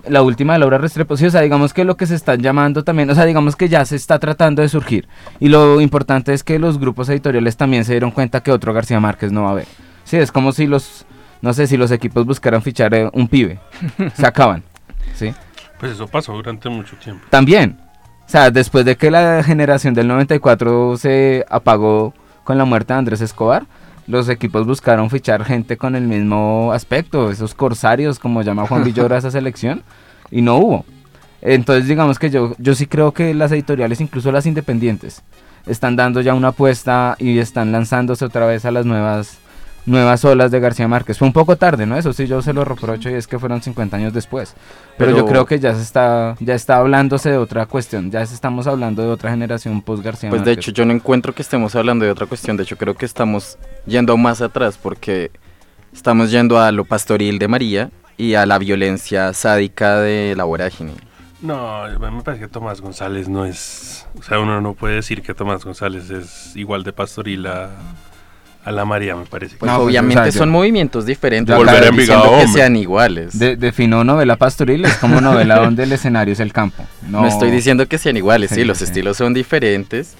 la 0.07 0.21
última 0.21 0.53
de 0.53 0.59
Laura 0.59 0.77
Restrepo, 0.77 1.17
sí, 1.17 1.25
o 1.25 1.29
sea, 1.29 1.41
digamos 1.41 1.73
que 1.73 1.83
lo 1.83 1.97
que 1.97 2.05
se 2.05 2.15
están 2.15 2.41
llamando 2.41 2.85
también, 2.85 3.09
o 3.09 3.15
sea, 3.15 3.25
digamos 3.25 3.57
que 3.57 3.67
ya 3.67 3.83
se 3.83 3.97
está 3.97 4.17
tratando 4.17 4.61
de 4.61 4.69
surgir. 4.69 5.09
Y 5.39 5.49
lo 5.49 5.81
importante 5.81 6.33
es 6.33 6.43
que 6.43 6.57
los 6.57 6.79
grupos 6.79 7.09
editoriales 7.09 7.57
también 7.57 7.83
se 7.83 7.91
dieron 7.93 8.11
cuenta 8.11 8.41
que 8.41 8.51
otro 8.51 8.73
García 8.73 9.01
Márquez 9.01 9.33
no 9.33 9.43
va 9.43 9.49
a 9.49 9.51
haber. 9.51 9.67
Sí, 10.05 10.15
es 10.15 10.31
como 10.31 10.53
si 10.53 10.67
los, 10.67 11.05
no 11.41 11.53
sé, 11.53 11.67
si 11.67 11.75
los 11.75 11.91
equipos 11.91 12.25
buscaran 12.25 12.61
fichar 12.61 12.93
eh, 12.93 13.09
un 13.11 13.27
pibe, 13.27 13.59
se 14.13 14.25
acaban, 14.25 14.63
¿sí? 15.15 15.33
Pues 15.79 15.91
eso 15.91 16.07
pasó 16.07 16.33
durante 16.33 16.69
mucho 16.69 16.95
tiempo. 16.95 17.25
También. 17.29 17.77
O 18.27 18.29
sea, 18.29 18.51
después 18.51 18.83
de 18.83 18.97
que 18.97 19.09
la 19.09 19.41
generación 19.41 19.93
del 19.93 20.09
94 20.09 20.97
se 20.97 21.45
apagó 21.49 22.13
con 22.43 22.57
la 22.57 22.65
muerte 22.65 22.91
de 22.91 22.99
Andrés 22.99 23.21
Escobar, 23.21 23.65
los 24.05 24.27
equipos 24.27 24.67
buscaron 24.67 25.09
fichar 25.09 25.45
gente 25.45 25.77
con 25.77 25.95
el 25.95 26.03
mismo 26.03 26.73
aspecto, 26.73 27.31
esos 27.31 27.53
corsarios, 27.53 28.19
como 28.19 28.41
llama 28.41 28.67
Juan 28.67 28.83
Villoro 28.83 29.15
a 29.15 29.19
esa 29.19 29.31
selección, 29.31 29.81
y 30.29 30.41
no 30.41 30.57
hubo. 30.57 30.85
Entonces, 31.41 31.87
digamos 31.87 32.19
que 32.19 32.29
yo, 32.29 32.53
yo 32.57 32.75
sí 32.75 32.85
creo 32.85 33.13
que 33.13 33.33
las 33.33 33.53
editoriales, 33.53 34.01
incluso 34.01 34.29
las 34.33 34.45
independientes, 34.45 35.23
están 35.65 35.95
dando 35.95 36.19
ya 36.19 36.33
una 36.33 36.49
apuesta 36.49 37.15
y 37.19 37.39
están 37.39 37.71
lanzándose 37.71 38.25
otra 38.25 38.45
vez 38.45 38.65
a 38.65 38.71
las 38.71 38.85
nuevas 38.85 39.37
nuevas 39.87 40.23
olas 40.25 40.51
de 40.51 40.59
García 40.59 40.87
Márquez. 40.87 41.17
Fue 41.17 41.27
un 41.27 41.33
poco 41.33 41.55
tarde, 41.55 41.85
¿no? 41.85 41.97
Eso 41.97 42.13
sí 42.13 42.27
yo 42.27 42.41
se 42.41 42.53
lo 42.53 42.65
reprocho 42.65 43.09
y 43.09 43.13
es 43.13 43.25
que 43.25 43.39
fueron 43.39 43.61
50 43.61 43.97
años 43.97 44.13
después. 44.13 44.53
Pero, 44.97 45.15
yo 45.15 45.25
creo 45.25 45.45
que 45.45 45.59
ya 45.59 45.73
se 45.73 45.81
está 45.81 46.35
ya 46.39 46.53
está 46.53 46.77
hablándose 46.77 47.31
de 47.31 47.37
otra 47.37 47.65
cuestión, 47.65 48.11
ya 48.11 48.25
se 48.25 48.35
estamos 48.35 48.67
hablando 48.67 49.01
de 49.01 49.09
otra 49.09 49.31
generación 49.31 49.81
post 49.81 50.03
García 50.03 50.29
Pues 50.29 50.43
de 50.43 50.51
Márquez. 50.51 50.67
hecho 50.67 50.71
yo 50.71 50.85
no 50.85 50.93
encuentro 50.93 51.33
que 51.33 51.41
estemos 51.41 51.75
hablando 51.75 52.05
de 52.05 52.11
otra 52.11 52.27
cuestión, 52.27 52.57
de 52.57 52.63
hecho 52.63 52.77
creo 52.77 52.95
que 52.95 53.05
estamos 53.05 53.57
yendo 53.85 54.17
más 54.17 54.41
atrás 54.41 54.77
porque 54.77 55.31
estamos 55.93 56.31
yendo 56.31 56.59
a 56.59 56.71
lo 56.71 56.83
pastoril 56.83 57.39
de 57.39 57.47
María 57.47 57.89
y 58.17 58.33
a 58.33 58.45
la 58.45 58.57
violencia 58.57 59.33
sádica 59.33 59.99
de 59.99 60.35
la 60.35 60.43
vorágine. 60.43 60.93
No, 61.41 61.83
a 61.83 61.89
mí 61.89 61.97
me 61.99 62.23
parece 62.23 62.43
que 62.43 62.49
Tomás 62.49 62.81
González 62.81 63.29
no 63.29 63.45
es... 63.45 64.07
O 64.19 64.23
sea, 64.23 64.39
uno 64.39 64.59
no 64.59 64.73
puede 64.73 64.95
decir 64.95 65.21
que 65.21 65.35
Tomás 65.35 65.63
González 65.63 66.09
es 66.09 66.55
igual 66.55 66.83
de 66.83 66.93
pastoril 66.93 67.45
a, 67.45 67.69
a 68.67 68.71
la 68.71 68.85
María, 68.85 69.15
me 69.15 69.25
parece. 69.25 69.55
Pues 69.57 69.71
No, 69.71 69.77
obviamente 69.79 70.19
o 70.19 70.23
sea, 70.23 70.31
yo- 70.31 70.37
son 70.39 70.49
movimientos 70.49 71.05
diferentes, 71.05 71.55
Volver 71.55 71.75
a 71.75 71.91
diciendo 71.91 72.01
Envigado, 72.25 72.39
que 72.41 72.47
sean 72.49 72.75
iguales. 72.75 73.37
De, 73.39 73.55
defino 73.55 74.03
novela 74.03 74.35
pastoril 74.35 74.83
es 74.85 74.95
como 74.97 75.21
novela 75.21 75.55
donde 75.63 75.83
el 75.83 75.91
escenario 75.91 76.33
es 76.33 76.39
el 76.39 76.51
campo. 76.53 76.85
No, 77.07 77.21
No 77.21 77.27
estoy 77.27 77.49
diciendo 77.51 77.87
que 77.87 77.97
sean 77.97 78.17
iguales, 78.17 78.49
sí, 78.49 78.55
Sí, 78.57 78.63
los 78.65 78.79
sí. 78.79 78.83
estilos 78.83 79.17
son 79.17 79.33
diferentes, 79.33 80.15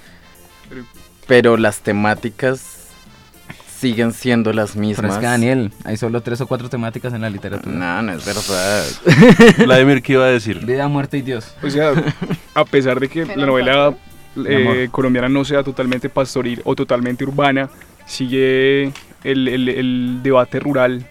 Pero- 0.69 0.83
pero 1.27 1.57
las 1.57 1.79
temáticas 1.81 2.73
siguen 3.79 4.11
siendo 4.13 4.53
las 4.53 4.71
Pero 4.71 4.81
mismas. 4.81 5.11
es 5.13 5.17
que 5.19 5.25
Daniel, 5.25 5.71
hay 5.83 5.97
solo 5.97 6.21
tres 6.21 6.41
o 6.41 6.47
cuatro 6.47 6.67
temáticas 6.69 7.13
en 7.13 7.21
la 7.21 7.29
literatura. 7.29 7.75
No, 7.75 8.01
no 8.01 8.13
es 8.13 8.25
verdad. 8.25 8.83
Vladimir, 9.65 10.01
¿qué 10.01 10.13
iba 10.13 10.23
a 10.25 10.29
decir? 10.29 10.65
Vida, 10.65 10.87
muerte 10.87 11.17
y 11.17 11.21
Dios. 11.21 11.53
O 11.61 11.69
sea, 11.69 11.91
a 12.55 12.65
pesar 12.65 12.99
de 12.99 13.07
que 13.07 13.25
la 13.25 13.45
novela 13.45 13.93
eh, 14.47 14.87
colombiana 14.91 15.29
no 15.29 15.45
sea 15.45 15.61
totalmente 15.63 16.09
pastoril 16.09 16.61
o 16.63 16.75
totalmente 16.75 17.23
urbana, 17.23 17.69
sigue 18.07 18.91
el, 19.23 19.47
el- 19.47 19.69
el 19.69 20.19
debate 20.23 20.59
rural, 20.59 21.05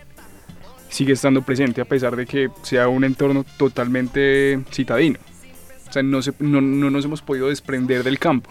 sigue 0.89 1.13
estando 1.13 1.43
presente 1.43 1.81
a 1.81 1.85
pesar 1.85 2.17
de 2.17 2.27
que 2.27 2.49
sea 2.63 2.89
un 2.89 3.05
entorno 3.05 3.45
totalmente 3.59 4.61
citadino. 4.73 5.19
O 5.89 5.93
sea, 5.93 6.03
no, 6.03 6.21
se- 6.23 6.33
no, 6.41 6.61
no 6.61 6.91
nos 6.91 7.05
hemos 7.05 7.23
podido 7.23 7.49
desprender 7.49 8.03
del 8.03 8.19
campo. 8.19 8.51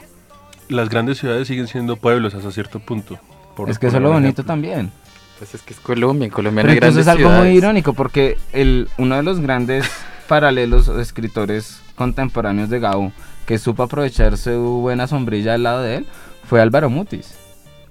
Las 0.69 0.89
grandes 0.89 1.17
ciudades 1.19 1.47
siguen 1.47 1.67
siendo 1.67 1.95
pueblos 1.97 2.33
hasta 2.33 2.51
cierto 2.51 2.79
punto. 2.79 3.19
por 3.55 3.69
es 3.69 3.77
que 3.77 3.87
eso 3.87 3.97
es 3.97 4.03
lo 4.03 4.09
bonito 4.09 4.27
ejemplo. 4.41 4.43
también. 4.45 4.91
Pues 5.37 5.53
es 5.53 5.61
que 5.61 5.73
es 5.73 5.79
Colombia, 5.81 6.25
en 6.25 6.31
Colombia 6.31 6.61
Pero 6.63 6.67
no 6.67 6.71
hay 6.71 6.77
entonces 6.77 7.01
es 7.01 7.07
algo 7.07 7.23
muy 7.27 7.35
ciudades. 7.37 7.55
irónico 7.57 7.93
porque 7.93 8.37
el, 8.53 8.87
uno 8.97 9.17
de 9.17 9.23
los 9.23 9.41
grandes 9.41 9.85
paralelos 10.29 10.87
o 10.87 10.99
escritores 11.01 11.81
contemporáneos 11.95 12.69
de 12.69 12.79
Gabo 12.79 13.11
que 13.45 13.57
supo 13.59 13.83
aprovechar 13.83 14.37
su 14.37 14.51
buena 14.81 15.07
sombrilla 15.07 15.53
al 15.55 15.63
lado 15.63 15.81
de 15.83 15.97
él 15.97 16.05
fue 16.47 16.61
Álvaro 16.61 16.89
Mutis. 16.89 17.35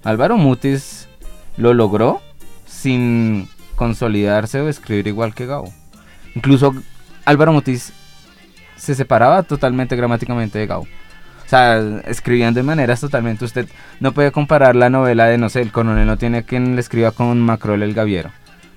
Álvaro 0.05 0.37
Mutis 0.37 1.09
lo 1.57 1.73
logró 1.73 2.21
sin 2.65 3.49
consolidarse 3.75 4.61
o 4.61 4.69
escribir 4.69 5.07
igual 5.07 5.33
que 5.33 5.47
Gabo. 5.47 5.73
Incluso 6.35 6.75
Álvaro 7.25 7.51
Mutis 7.51 7.91
se 8.75 8.93
separaba 8.93 9.41
totalmente 9.43 9.95
gramáticamente 9.95 10.59
de 10.59 10.67
Gabo. 10.67 10.83
O 10.83 11.49
sea, 11.49 11.79
escribían 12.05 12.53
de 12.53 12.61
maneras 12.61 13.01
totalmente. 13.01 13.45
Usted 13.45 13.67
no 13.99 14.13
puede 14.13 14.31
comparar 14.31 14.75
la 14.75 14.91
novela 14.91 15.25
de, 15.25 15.39
no 15.39 15.49
sé, 15.49 15.61
el 15.61 15.71
coronel 15.71 16.05
no 16.05 16.17
tiene 16.17 16.43
quien 16.43 16.75
le 16.75 16.81
escriba 16.81 17.11
con 17.11 17.41
Macrol 17.41 17.81
el 17.81 17.95
Gaviero. 17.95 18.31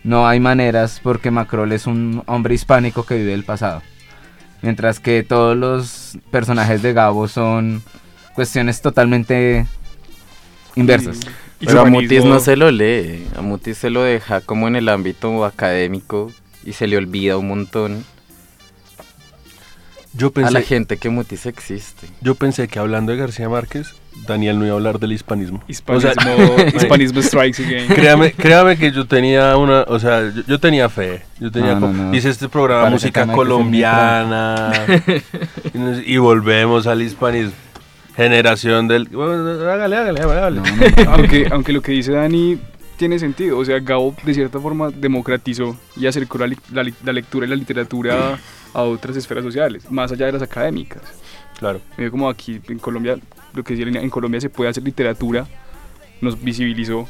No 0.04 0.26
hay 0.26 0.40
maneras 0.40 1.00
porque 1.02 1.30
Macrol 1.30 1.72
es 1.72 1.86
un 1.86 2.22
hombre 2.26 2.54
hispánico 2.54 3.04
que 3.04 3.16
vive 3.16 3.32
del 3.32 3.44
pasado. 3.44 3.82
Mientras 4.62 4.98
que 4.98 5.22
todos 5.22 5.56
los 5.56 6.18
personajes 6.30 6.80
de 6.80 6.94
Gabo 6.94 7.28
son 7.28 7.82
cuestiones 8.34 8.80
totalmente 8.80 9.66
inversas. 10.78 11.20
Y 11.60 11.66
Pero 11.66 11.80
a 11.80 11.84
Mutis 11.86 12.24
no 12.24 12.38
se 12.40 12.56
lo 12.56 12.70
lee, 12.70 13.26
a 13.36 13.40
Mutis 13.42 13.78
se 13.78 13.90
lo 13.90 14.02
deja 14.02 14.40
como 14.40 14.68
en 14.68 14.76
el 14.76 14.88
ámbito 14.88 15.44
académico 15.44 16.30
y 16.64 16.72
se 16.74 16.86
le 16.86 16.96
olvida 16.96 17.36
un 17.36 17.48
montón 17.48 18.04
Yo 20.14 20.32
a 20.44 20.50
la 20.50 20.62
gente 20.62 20.96
que 20.96 21.08
Mutis 21.10 21.46
existe. 21.46 22.06
yo 22.20 22.34
pensé 22.34 22.66
que 22.68 22.78
hablando 22.78 23.12
de 23.12 23.18
García 23.18 23.48
Márquez, 23.48 23.94
Daniel 24.26 24.58
no 24.58 24.64
iba 24.66 24.74
a 24.74 24.76
hablar 24.76 24.98
del 24.98 25.12
hispanismo. 25.12 25.62
Hispanismo, 25.68 26.10
O 26.10 26.14
sea, 26.14 26.68
hispanismo 26.76 27.22
strikes 27.22 27.62
again. 27.64 27.86
Créame, 27.88 28.32
créame 28.32 28.76
que 28.76 28.90
yo 28.90 29.06
tenía 29.06 29.56
una, 29.56 29.82
o 29.82 29.98
sea, 29.98 30.32
yo, 30.32 30.42
yo 30.46 30.58
tenía 30.58 30.88
fe, 30.88 31.22
yo 31.40 31.50
tenía, 31.52 31.74
No, 31.74 31.80
no, 31.80 31.86
co- 31.88 31.92
no. 31.92 32.14
hice 32.14 32.30
este 32.30 32.48
programa 32.48 32.84
Parece 32.84 33.06
música 33.06 33.26
colombiana 33.26 34.72
y, 35.74 35.78
nos- 35.78 36.02
y 36.06 36.16
volvemos 36.18 36.86
al 36.86 37.02
hispanismo, 37.02 37.52
generación 38.18 38.88
del, 38.88 39.06
bueno, 39.08 39.48
hágale, 39.70 39.96
hágale, 39.96 40.20
hágale. 40.20 40.60
No, 40.60 40.66
no, 40.66 41.04
no. 41.04 41.10
aunque, 41.12 41.46
aunque 41.52 41.72
lo 41.72 41.80
que 41.80 41.92
dice 41.92 42.10
Dani 42.10 42.58
tiene 42.96 43.16
sentido, 43.20 43.56
o 43.58 43.64
sea, 43.64 43.78
Gabo 43.78 44.14
de 44.24 44.34
cierta 44.34 44.58
forma 44.58 44.90
democratizó 44.90 45.76
y 45.96 46.06
acercó 46.06 46.36
la, 46.38 46.52
la 46.72 47.12
lectura 47.12 47.46
y 47.46 47.48
la 47.48 47.54
literatura 47.54 48.36
a 48.74 48.82
otras 48.82 49.16
esferas 49.16 49.44
sociales, 49.44 49.88
más 49.88 50.10
allá 50.10 50.26
de 50.26 50.32
las 50.32 50.42
académicas. 50.42 51.02
Claro. 51.60 51.80
Medio 51.96 52.10
como 52.10 52.28
aquí 52.28 52.60
en 52.68 52.80
Colombia, 52.80 53.16
lo 53.54 53.62
que 53.62 53.76
decía 53.76 54.00
en 54.00 54.10
Colombia 54.10 54.40
se 54.40 54.50
puede 54.50 54.70
hacer 54.70 54.82
literatura, 54.82 55.46
nos 56.20 56.42
visibilizó 56.42 57.08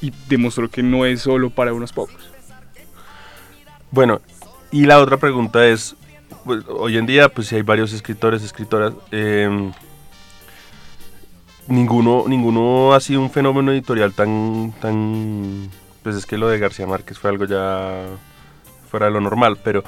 y 0.00 0.12
demostró 0.28 0.70
que 0.70 0.84
no 0.84 1.04
es 1.04 1.22
solo 1.22 1.50
para 1.50 1.72
unos 1.72 1.92
pocos. 1.92 2.30
Bueno, 3.90 4.20
y 4.70 4.86
la 4.86 5.00
otra 5.00 5.16
pregunta 5.16 5.66
es, 5.66 5.96
pues, 6.44 6.64
hoy 6.68 6.96
en 6.96 7.06
día, 7.06 7.28
pues 7.28 7.48
si 7.48 7.56
hay 7.56 7.62
varios 7.62 7.92
escritores, 7.92 8.44
escritoras, 8.44 8.92
eh, 9.10 9.72
ninguno, 11.68 12.24
ninguno 12.26 12.92
ha 12.94 13.00
sido 13.00 13.20
un 13.20 13.30
fenómeno 13.30 13.72
editorial 13.72 14.12
tan, 14.12 14.72
tan, 14.80 15.70
pues 16.02 16.16
es 16.16 16.26
que 16.26 16.38
lo 16.38 16.48
de 16.48 16.58
García 16.58 16.86
Márquez 16.86 17.18
fue 17.18 17.30
algo 17.30 17.44
ya 17.44 18.06
fuera 18.88 19.06
de 19.06 19.12
lo 19.12 19.20
normal, 19.20 19.58
pero 19.62 19.82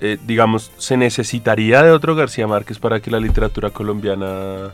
eh, 0.00 0.18
digamos, 0.26 0.72
¿se 0.78 0.96
necesitaría 0.96 1.82
de 1.82 1.90
otro 1.90 2.14
García 2.14 2.46
Márquez 2.46 2.78
para 2.78 3.00
que 3.00 3.10
la 3.10 3.20
literatura 3.20 3.70
colombiana 3.70 4.72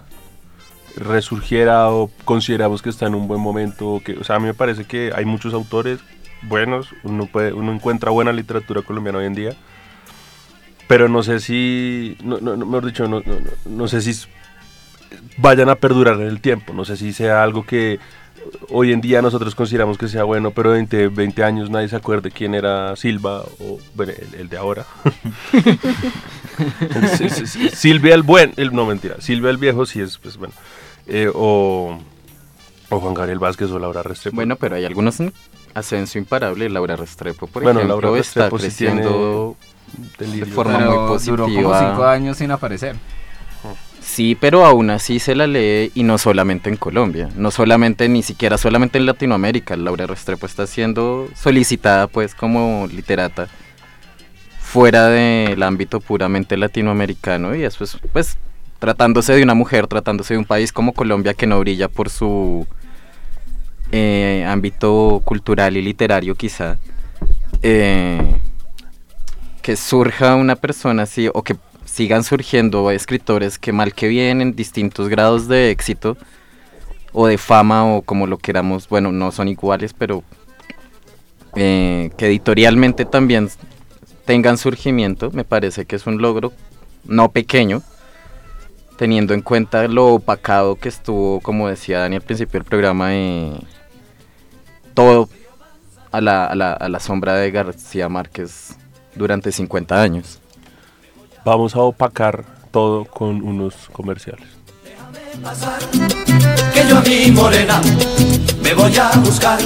resurgiera 0.96 1.90
o 1.90 2.10
consideramos 2.24 2.80
que 2.80 2.90
está 2.90 3.06
en 3.06 3.14
un 3.14 3.26
buen 3.26 3.40
momento? 3.40 4.00
Que, 4.04 4.12
o 4.12 4.24
sea, 4.24 4.36
a 4.36 4.38
mí 4.38 4.46
me 4.46 4.54
parece 4.54 4.84
que 4.84 5.12
hay 5.14 5.24
muchos 5.24 5.52
autores 5.52 6.00
buenos, 6.42 6.90
uno, 7.02 7.26
puede, 7.26 7.52
uno 7.52 7.72
encuentra 7.72 8.10
buena 8.10 8.32
literatura 8.32 8.82
colombiana 8.82 9.18
hoy 9.18 9.26
en 9.26 9.34
día, 9.34 9.56
pero 10.86 11.08
no 11.08 11.22
sé 11.22 11.40
si, 11.40 12.16
no, 12.22 12.38
no, 12.38 12.56
mejor 12.56 12.86
dicho, 12.86 13.08
no, 13.08 13.20
no, 13.20 13.34
no, 13.64 13.88
sé 13.88 14.00
si 14.02 14.12
vayan 15.38 15.68
a 15.68 15.76
perdurar 15.76 16.14
en 16.20 16.28
el 16.28 16.40
tiempo, 16.40 16.72
no 16.72 16.84
sé 16.84 16.96
si 16.96 17.12
sea 17.12 17.42
algo 17.42 17.64
que 17.64 17.98
hoy 18.70 18.92
en 18.92 19.00
día 19.00 19.20
nosotros 19.22 19.54
consideramos 19.54 19.98
que 19.98 20.08
sea 20.08 20.24
bueno, 20.24 20.52
pero 20.52 20.72
de 20.72 21.08
20 21.08 21.44
años 21.44 21.68
nadie 21.68 21.88
se 21.88 21.96
acuerde 21.96 22.30
quién 22.30 22.54
era 22.54 22.94
Silva 22.96 23.42
o 23.60 23.78
bueno, 23.94 24.12
el, 24.12 24.40
el 24.40 24.48
de 24.48 24.56
ahora. 24.56 24.86
Silvia 27.72 28.14
el 28.14 28.22
buen, 28.22 28.52
el, 28.56 28.72
no 28.72 28.86
mentira, 28.86 29.16
Silvia 29.20 29.50
el 29.50 29.58
viejo 29.58 29.86
sí 29.86 30.00
es, 30.00 30.18
pues 30.18 30.36
bueno, 30.36 30.54
eh, 31.06 31.30
o, 31.34 31.98
o 32.90 33.00
Juan 33.00 33.14
Gabriel 33.14 33.38
Vázquez 33.38 33.70
o 33.70 33.78
Laura 33.78 34.02
Restrepo. 34.02 34.36
Bueno, 34.36 34.56
pero 34.56 34.76
hay 34.76 34.84
algunos 34.84 35.20
en 35.20 35.32
ascenso 35.74 36.18
imparable. 36.18 36.68
Laura 36.70 36.96
Restrepo, 36.96 37.46
por 37.46 37.62
Bueno, 37.62 37.80
ejemplo, 37.80 38.00
Laura 38.00 38.20
está 38.20 38.48
Restrepo 38.48 38.58
sí 38.58 38.76
tiene 38.76 39.02
creciendo 39.02 39.56
de 40.18 40.46
forma 40.46 40.78
Pero 40.78 40.90
muy 41.00 41.08
positiva. 41.08 41.36
duró 41.36 41.62
como 41.62 41.78
cinco 41.78 42.04
años 42.06 42.36
sin 42.38 42.50
aparecer. 42.50 42.96
Sí, 44.06 44.34
pero 44.34 44.64
aún 44.64 44.88
así 44.88 45.18
se 45.18 45.34
la 45.34 45.46
lee 45.46 45.90
y 45.94 46.02
no 46.04 46.16
solamente 46.16 46.70
en 46.70 46.76
Colombia, 46.76 47.28
no 47.36 47.50
solamente, 47.50 48.08
ni 48.08 48.22
siquiera 48.22 48.56
solamente 48.56 48.98
en 48.98 49.04
Latinoamérica. 49.04 49.76
Laura 49.76 50.06
Restrepo 50.06 50.46
está 50.46 50.66
siendo 50.66 51.28
solicitada 51.34 52.06
pues 52.06 52.34
como 52.34 52.86
literata 52.86 53.48
fuera 54.60 55.08
del 55.08 55.62
ámbito 55.62 56.00
puramente 56.00 56.56
latinoamericano 56.56 57.54
y 57.56 57.64
eso 57.64 57.84
es 57.84 57.98
pues 58.12 58.38
tratándose 58.78 59.34
de 59.34 59.42
una 59.42 59.54
mujer, 59.54 59.86
tratándose 59.86 60.34
de 60.34 60.38
un 60.38 60.46
país 60.46 60.72
como 60.72 60.94
Colombia 60.94 61.34
que 61.34 61.46
no 61.46 61.58
brilla 61.60 61.88
por 61.88 62.08
su 62.08 62.66
eh, 63.92 64.46
ámbito 64.48 65.20
cultural 65.24 65.76
y 65.76 65.82
literario 65.82 66.36
quizá, 66.36 66.78
eh, 67.60 68.40
que 69.62 69.76
surja 69.76 70.36
una 70.36 70.56
persona 70.56 71.02
así 71.02 71.28
o 71.34 71.42
que 71.42 71.56
sigan 71.96 72.24
surgiendo 72.24 72.90
escritores 72.90 73.58
que 73.58 73.72
mal 73.72 73.94
que 73.94 74.08
bien 74.08 74.42
en 74.42 74.54
distintos 74.54 75.08
grados 75.08 75.48
de 75.48 75.70
éxito 75.70 76.18
o 77.14 77.26
de 77.26 77.38
fama 77.38 77.86
o 77.86 78.02
como 78.02 78.26
lo 78.26 78.36
queramos, 78.36 78.86
bueno, 78.86 79.12
no 79.12 79.32
son 79.32 79.48
iguales, 79.48 79.94
pero 79.94 80.22
eh, 81.54 82.10
que 82.18 82.26
editorialmente 82.26 83.06
también 83.06 83.48
tengan 84.26 84.58
surgimiento, 84.58 85.30
me 85.30 85.44
parece 85.44 85.86
que 85.86 85.96
es 85.96 86.06
un 86.06 86.20
logro 86.20 86.52
no 87.04 87.30
pequeño, 87.30 87.82
teniendo 88.98 89.32
en 89.32 89.40
cuenta 89.40 89.88
lo 89.88 90.08
opacado 90.08 90.76
que 90.76 90.90
estuvo, 90.90 91.40
como 91.40 91.66
decía 91.66 92.00
Dani 92.00 92.16
al 92.16 92.22
principio 92.22 92.60
del 92.60 92.68
programa, 92.68 93.14
eh, 93.14 93.58
todo 94.92 95.30
a 96.12 96.20
la, 96.20 96.44
a, 96.44 96.54
la, 96.54 96.74
a 96.74 96.90
la 96.90 97.00
sombra 97.00 97.36
de 97.36 97.50
García 97.50 98.10
Márquez 98.10 98.76
durante 99.14 99.50
50 99.50 100.02
años. 100.02 100.42
Vamos 101.46 101.76
a 101.76 101.78
opacar 101.78 102.44
todo 102.72 103.04
con 103.04 103.40
unos 103.40 103.72
comerciales. 103.92 104.48
que 106.74 106.88
yo 106.88 106.98
a 106.98 107.00
mi 107.02 107.30
morena 107.30 107.80
me 108.60 108.74
voy 108.74 108.92
a 108.96 109.12
buscar. 109.20 109.60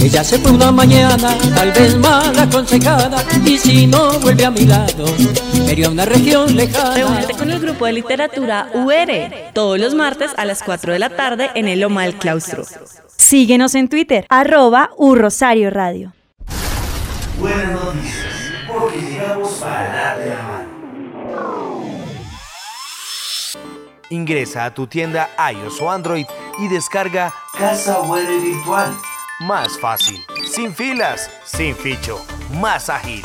Ella 0.00 0.22
se 0.22 0.38
fue 0.38 0.52
una 0.52 0.70
mañana, 0.70 1.36
tal 1.52 1.72
vez 1.72 1.96
mal 1.98 2.38
aconsejada, 2.38 3.24
y 3.44 3.58
si 3.58 3.88
no 3.88 4.20
vuelve 4.20 4.44
a 4.44 4.52
mi 4.52 4.66
lado, 4.66 5.04
me 5.64 5.72
iría 5.72 5.88
a 5.88 5.90
una 5.90 6.04
región 6.04 6.54
lejana. 6.54 6.94
Reúnete 6.94 7.32
con 7.32 7.50
el 7.50 7.58
grupo 7.58 7.86
de 7.86 7.94
literatura 7.94 8.68
UR 8.74 9.52
todos 9.52 9.80
los 9.80 9.96
martes 9.96 10.30
a 10.36 10.44
las 10.44 10.62
4 10.62 10.92
de 10.92 11.00
la 11.00 11.10
tarde 11.10 11.50
en 11.56 11.66
el 11.66 11.80
Loma 11.80 12.04
del 12.04 12.14
Claustro. 12.14 12.62
Síguenos 13.16 13.74
en 13.74 13.88
Twitter, 13.88 14.26
arroba 14.28 14.90
Rosario 14.96 15.70
Radio. 15.70 16.12
Buenas 17.40 17.72
noticias, 17.72 18.26
porque 18.68 19.00
llegamos 19.00 19.50
para 19.54 20.05
Ingresa 24.10 24.64
a 24.64 24.74
tu 24.74 24.86
tienda 24.86 25.28
iOS 25.52 25.80
o 25.80 25.90
Android 25.90 26.26
y 26.58 26.68
descarga 26.68 27.32
Casa 27.58 28.00
Web 28.02 28.26
Virtual. 28.42 28.94
Más 29.40 29.78
fácil, 29.80 30.24
sin 30.50 30.74
filas, 30.74 31.30
sin 31.44 31.74
ficho, 31.74 32.24
más 32.52 32.88
ágil. 32.88 33.22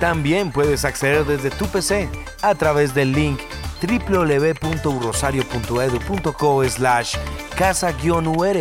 También 0.00 0.50
puedes 0.52 0.84
acceder 0.84 1.24
desde 1.24 1.50
tu 1.50 1.66
PC 1.66 2.08
a 2.42 2.54
través 2.54 2.94
del 2.94 3.12
link 3.12 3.40
www.urosario.edu.co 3.82 6.68
slash 6.68 7.16
casa-ur 7.56 8.56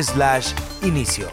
slash 0.00 0.52
inicio. 0.82 1.28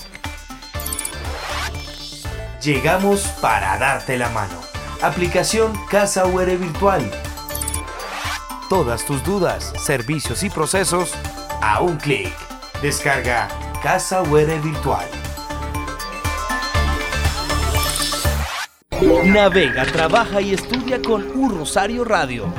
Llegamos 2.62 3.22
para 3.42 3.78
darte 3.78 4.18
la 4.18 4.30
mano. 4.30 4.56
Aplicación 5.02 5.74
Casa 5.90 6.26
UR 6.26 6.58
Virtual. 6.58 7.10
Todas 8.70 9.06
tus 9.06 9.24
dudas, 9.24 9.72
servicios 9.78 10.44
y 10.44 10.50
procesos 10.50 11.14
a 11.62 11.80
un 11.80 11.96
clic. 11.96 12.34
Descarga 12.82 13.48
Casa 13.82 14.22
UR 14.24 14.62
Virtual. 14.62 15.06
Navega, 19.24 19.86
trabaja 19.86 20.42
y 20.42 20.54
estudia 20.54 21.02
con 21.02 21.26
U 21.34 21.48
Rosario 21.48 22.04
Radio. 22.04 22.54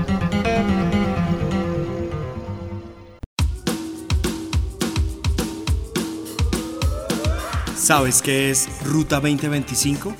¿Sabes 7.76 8.22
qué 8.22 8.50
es 8.50 8.82
Ruta 8.82 9.16
2025? 9.16 10.14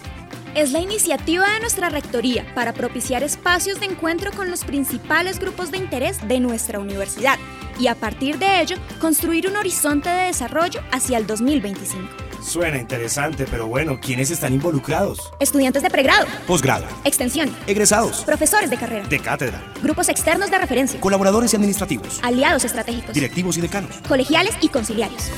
Es 0.58 0.72
la 0.72 0.80
iniciativa 0.80 1.48
de 1.52 1.60
nuestra 1.60 1.88
Rectoría 1.88 2.44
para 2.52 2.72
propiciar 2.72 3.22
espacios 3.22 3.78
de 3.78 3.86
encuentro 3.86 4.32
con 4.32 4.50
los 4.50 4.64
principales 4.64 5.38
grupos 5.38 5.70
de 5.70 5.78
interés 5.78 6.26
de 6.26 6.40
nuestra 6.40 6.80
universidad 6.80 7.38
y 7.78 7.86
a 7.86 7.94
partir 7.94 8.40
de 8.40 8.60
ello 8.60 8.74
construir 9.00 9.46
un 9.46 9.54
horizonte 9.54 10.08
de 10.10 10.24
desarrollo 10.24 10.80
hacia 10.90 11.16
el 11.16 11.28
2025. 11.28 12.08
Suena 12.42 12.76
interesante, 12.76 13.46
pero 13.48 13.68
bueno, 13.68 14.00
¿quiénes 14.00 14.32
están 14.32 14.52
involucrados? 14.52 15.32
Estudiantes 15.38 15.84
de 15.84 15.90
pregrado, 15.90 16.26
Posgrado, 16.48 16.86
extensión, 17.04 17.54
egresados, 17.68 18.24
profesores 18.24 18.68
de 18.68 18.78
carrera, 18.78 19.06
de 19.06 19.20
cátedra, 19.20 19.62
grupos 19.80 20.08
externos 20.08 20.50
de 20.50 20.58
referencia, 20.58 21.00
colaboradores 21.00 21.52
y 21.52 21.56
administrativos, 21.56 22.18
aliados 22.20 22.64
estratégicos, 22.64 23.14
directivos 23.14 23.56
y 23.58 23.60
decanos. 23.60 23.94
colegiales 24.08 24.56
y 24.60 24.70
conciliarios. 24.70 25.30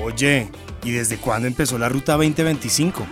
Oye, 0.00 0.48
¿y 0.84 0.92
desde 0.92 1.16
cuándo 1.16 1.48
empezó 1.48 1.76
la 1.76 1.88
Ruta 1.88 2.12
2025? 2.12 3.04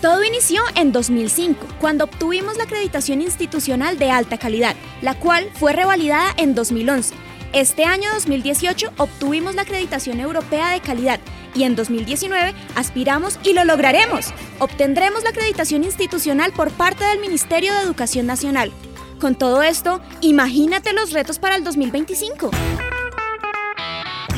Todo 0.00 0.22
inició 0.24 0.62
en 0.74 0.92
2005, 0.92 1.66
cuando 1.80 2.04
obtuvimos 2.04 2.58
la 2.58 2.64
acreditación 2.64 3.22
institucional 3.22 3.98
de 3.98 4.10
alta 4.10 4.36
calidad, 4.36 4.76
la 5.00 5.18
cual 5.18 5.50
fue 5.54 5.72
revalidada 5.72 6.34
en 6.36 6.54
2011. 6.54 7.14
Este 7.54 7.84
año 7.84 8.10
2018 8.12 8.92
obtuvimos 8.98 9.54
la 9.54 9.62
acreditación 9.62 10.20
europea 10.20 10.70
de 10.72 10.80
calidad 10.80 11.18
y 11.54 11.62
en 11.62 11.74
2019 11.74 12.54
aspiramos 12.74 13.38
y 13.42 13.54
lo 13.54 13.64
lograremos. 13.64 14.34
Obtendremos 14.58 15.22
la 15.24 15.30
acreditación 15.30 15.82
institucional 15.82 16.52
por 16.52 16.70
parte 16.70 17.04
del 17.04 17.20
Ministerio 17.20 17.72
de 17.72 17.80
Educación 17.80 18.26
Nacional. 18.26 18.72
Con 19.18 19.34
todo 19.34 19.62
esto, 19.62 20.02
imagínate 20.20 20.92
los 20.92 21.12
retos 21.12 21.38
para 21.38 21.56
el 21.56 21.64
2025. 21.64 22.50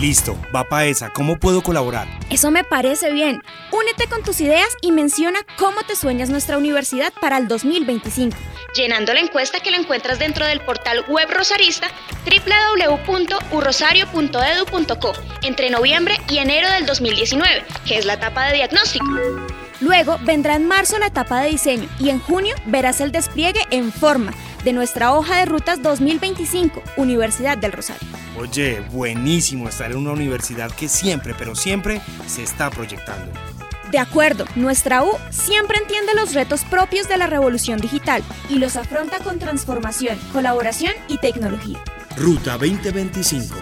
Listo, 0.00 0.36
va 0.54 0.64
para 0.64 0.86
esa. 0.86 1.10
¿Cómo 1.10 1.40
puedo 1.40 1.60
colaborar? 1.60 2.06
Eso 2.30 2.52
me 2.52 2.62
parece 2.62 3.12
bien. 3.12 3.42
Únete 3.72 4.06
con 4.06 4.22
tus 4.22 4.40
ideas 4.40 4.68
y 4.80 4.92
menciona 4.92 5.40
cómo 5.56 5.82
te 5.82 5.96
sueñas 5.96 6.30
nuestra 6.30 6.56
universidad 6.56 7.12
para 7.20 7.36
el 7.36 7.48
2025. 7.48 8.36
Llenando 8.76 9.12
la 9.12 9.18
encuesta 9.18 9.58
que 9.58 9.72
la 9.72 9.78
encuentras 9.78 10.20
dentro 10.20 10.46
del 10.46 10.60
portal 10.60 11.04
web 11.08 11.28
rosarista 11.30 11.88
www.urrosario.edu.co 12.24 15.12
entre 15.42 15.70
noviembre 15.70 16.14
y 16.28 16.38
enero 16.38 16.70
del 16.70 16.86
2019, 16.86 17.64
que 17.84 17.98
es 17.98 18.04
la 18.04 18.14
etapa 18.14 18.46
de 18.46 18.54
diagnóstico. 18.54 19.04
Luego 19.80 20.18
vendrá 20.22 20.54
en 20.54 20.68
marzo 20.68 20.96
la 20.98 21.06
etapa 21.06 21.40
de 21.40 21.50
diseño 21.50 21.88
y 21.98 22.10
en 22.10 22.20
junio 22.20 22.54
verás 22.66 23.00
el 23.00 23.10
despliegue 23.10 23.62
en 23.70 23.90
forma 23.92 24.32
de 24.64 24.72
nuestra 24.72 25.14
hoja 25.14 25.38
de 25.38 25.46
rutas 25.46 25.82
2025, 25.82 26.82
Universidad 26.96 27.58
del 27.58 27.72
Rosario. 27.72 28.06
Oye, 28.38 28.80
buenísimo 28.92 29.68
estar 29.68 29.90
en 29.90 29.98
una 29.98 30.12
universidad 30.12 30.70
que 30.70 30.88
siempre, 30.88 31.34
pero 31.36 31.54
siempre 31.54 32.00
se 32.26 32.42
está 32.42 32.70
proyectando. 32.70 33.30
De 33.90 33.98
acuerdo, 33.98 34.44
nuestra 34.54 35.02
U 35.02 35.10
siempre 35.30 35.78
entiende 35.78 36.14
los 36.14 36.34
retos 36.34 36.64
propios 36.64 37.08
de 37.08 37.16
la 37.16 37.26
revolución 37.26 37.80
digital 37.80 38.22
y 38.50 38.58
los 38.58 38.76
afronta 38.76 39.18
con 39.20 39.38
transformación, 39.38 40.18
colaboración 40.32 40.92
y 41.08 41.16
tecnología. 41.18 41.78
Ruta 42.16 42.58
2025, 42.58 43.54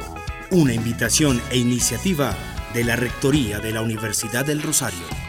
una 0.51 0.75
invitación 0.75 1.41
e 1.51 1.59
iniciativa 1.59 2.35
de 2.75 2.85
la 2.85 2.97
Rectoría 2.97 3.61
de 3.61 3.73
la 3.73 3.83
Universidad 3.83 4.45
del 4.45 4.63
Rosario. 4.63 5.26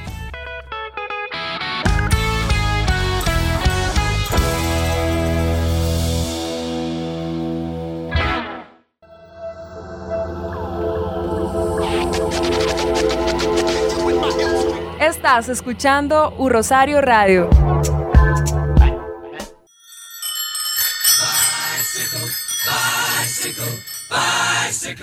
Estás 15.27 15.49
escuchando 15.49 16.33
U 16.37 16.47
Rosario 16.47 17.01
Radio. 17.01 17.49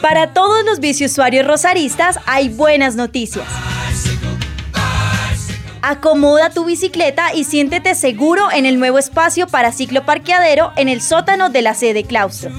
Para 0.00 0.32
todos 0.32 0.64
los 0.64 0.80
biciusuarios 0.80 1.46
rosaristas 1.46 2.18
hay 2.24 2.48
buenas 2.48 2.96
noticias. 2.96 3.46
Acomoda 5.82 6.48
tu 6.48 6.64
bicicleta 6.64 7.34
y 7.34 7.44
siéntete 7.44 7.94
seguro 7.94 8.50
en 8.50 8.64
el 8.64 8.78
nuevo 8.78 8.98
espacio 8.98 9.46
para 9.46 9.72
ciclo 9.72 10.06
parqueadero 10.06 10.72
en 10.76 10.88
el 10.88 11.02
sótano 11.02 11.50
de 11.50 11.60
la 11.60 11.74
sede 11.74 12.02
claustro. 12.02 12.50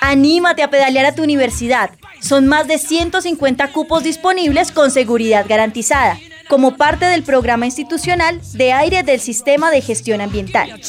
Anímate 0.00 0.62
a 0.62 0.70
pedalear 0.70 1.06
a 1.06 1.14
tu 1.14 1.22
universidad. 1.22 1.90
Son 2.20 2.46
más 2.46 2.66
de 2.66 2.78
150 2.78 3.72
cupos 3.72 4.02
disponibles 4.02 4.72
con 4.72 4.90
seguridad 4.90 5.46
garantizada, 5.48 6.18
como 6.48 6.76
parte 6.76 7.04
del 7.06 7.22
programa 7.22 7.66
institucional 7.66 8.40
de 8.54 8.72
aire 8.72 9.02
del 9.02 9.20
Sistema 9.20 9.70
de 9.70 9.82
Gestión 9.82 10.20
Ambiental. 10.20 10.80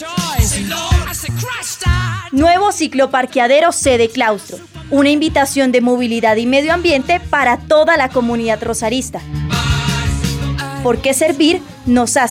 Nuevo 2.32 2.72
ciclo 2.72 3.12
parqueadero 3.12 3.72
sede 3.72 4.10
claustro. 4.10 4.58
Una 4.90 5.10
invitación 5.10 5.72
de 5.72 5.82
movilidad 5.82 6.38
y 6.38 6.46
medio 6.46 6.74
ambiente 6.74 7.20
para 7.20 7.58
toda 7.58 7.98
la 7.98 8.10
comunidad 8.10 8.64
rosarista. 8.64 9.22
Porque 10.84 11.14
servir 11.14 11.62
nos 11.86 12.18
hace. 12.18 12.31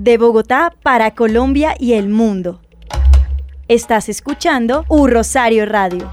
De 0.00 0.16
Bogotá 0.16 0.72
para 0.84 1.10
Colombia 1.10 1.74
y 1.76 1.94
el 1.94 2.08
mundo. 2.08 2.60
Estás 3.66 4.08
escuchando 4.08 4.84
U 4.88 5.08
Rosario 5.08 5.66
Radio. 5.66 6.08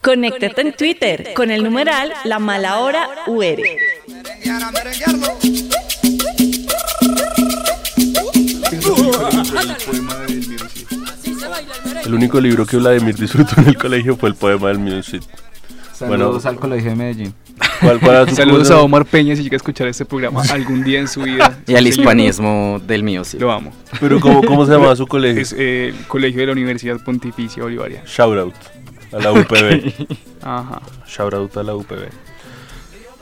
Conéctate 0.00 0.62
en 0.62 0.72
Twitter 0.72 1.32
con 1.36 1.52
el 1.52 1.62
numeral 1.62 2.12
La 2.24 2.40
Mala 2.40 2.80
Hora 2.80 3.08
UR. 3.28 3.62
El 12.04 12.14
único 12.14 12.40
libro 12.40 12.66
que 12.66 12.78
Vladimir 12.78 13.14
disfrutó 13.14 13.60
en 13.60 13.68
el 13.68 13.78
colegio 13.78 14.16
fue 14.16 14.30
el 14.30 14.34
poema 14.34 14.70
del 14.70 14.80
Music. 14.80 15.22
Saludos 16.08 16.46
al 16.46 16.56
colegio 16.56 16.90
de 16.90 16.96
Medellín. 16.96 17.34
¿Cuál, 17.80 18.00
cuál 18.00 18.14
era 18.16 18.26
tu 18.26 18.34
Saludos 18.36 18.70
a 18.70 18.80
Omar 18.80 19.04
Peña 19.04 19.34
si 19.36 19.42
llega 19.42 19.54
a 19.54 19.58
escuchar 19.58 19.88
este 19.88 20.04
programa 20.04 20.42
algún 20.50 20.82
día 20.84 21.00
en 21.00 21.08
su 21.08 21.22
vida. 21.22 21.58
Y 21.66 21.74
al 21.74 21.84
Sí, 21.84 21.90
hispanismo 21.90 22.80
del 22.86 23.02
mío, 23.02 23.24
sí. 23.24 23.38
Lo 23.38 23.50
amo. 23.52 23.72
Pero 24.00 24.20
¿cómo, 24.20 24.42
cómo 24.42 24.64
se 24.66 24.72
llamaba 24.72 24.94
su 24.96 25.06
colegio? 25.06 25.40
Es 25.42 25.52
eh, 25.56 25.88
el 25.98 26.06
colegio 26.06 26.40
de 26.40 26.46
la 26.46 26.52
Universidad 26.52 26.98
Pontificia 27.04 27.62
Bolivariana. 27.62 28.04
Shout 28.06 28.38
out 28.38 28.54
a 29.12 29.18
la 29.18 29.32
UPB. 29.32 29.92
Ajá. 30.42 30.80
Shout 31.06 31.34
out 31.34 31.56
a 31.56 31.62
la 31.62 31.74
UPB. 31.74 32.08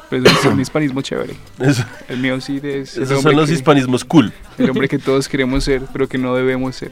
Pues 0.09 0.25
es 0.25 0.45
un 0.45 0.61
hispanismo 0.61 1.03
chévere. 1.03 1.35
Eso- 1.61 1.85
El 2.09 2.19
mío 2.19 2.40
sí 2.40 2.61
es... 2.62 2.97
Esos 2.97 3.23
son 3.23 3.37
los 3.37 3.49
que- 3.49 3.55
hispanismos 3.55 4.05
cool. 4.05 4.33
El 4.59 4.69
hombre 4.71 4.88
que 4.88 4.99
todos 4.99 5.29
queremos 5.29 5.62
ser, 5.64 5.83
pero 5.93 6.09
que 6.09 6.19
no 6.19 6.35
debemos 6.35 6.75
ser. 6.77 6.90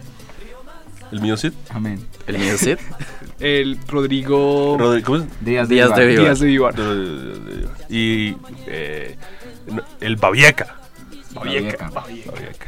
¿El 1.11 1.21
mío 1.21 1.37
Cid? 1.37 1.53
Amén. 1.71 1.99
¿El 2.27 2.39
mío 2.39 2.57
Cid? 2.59 2.77
El 3.41 3.79
Rodrigo... 3.87 4.77
Rodri- 4.79 5.03
¿Cómo 5.03 5.19
es? 5.19 5.25
Díaz 5.41 5.69
de 5.69 5.75
Díaz 5.77 5.95
de 5.95 6.07
Vivar. 6.07 6.09
Vivar. 6.09 6.25
Díaz 6.25 6.41
de 6.41 6.47
Vivar. 6.47 7.75
Y 7.89 8.37
eh, 8.67 9.17
el 10.01 10.17
Babieca. 10.17 10.77
Babieca. 11.35 11.89
Babieca. 11.91 12.67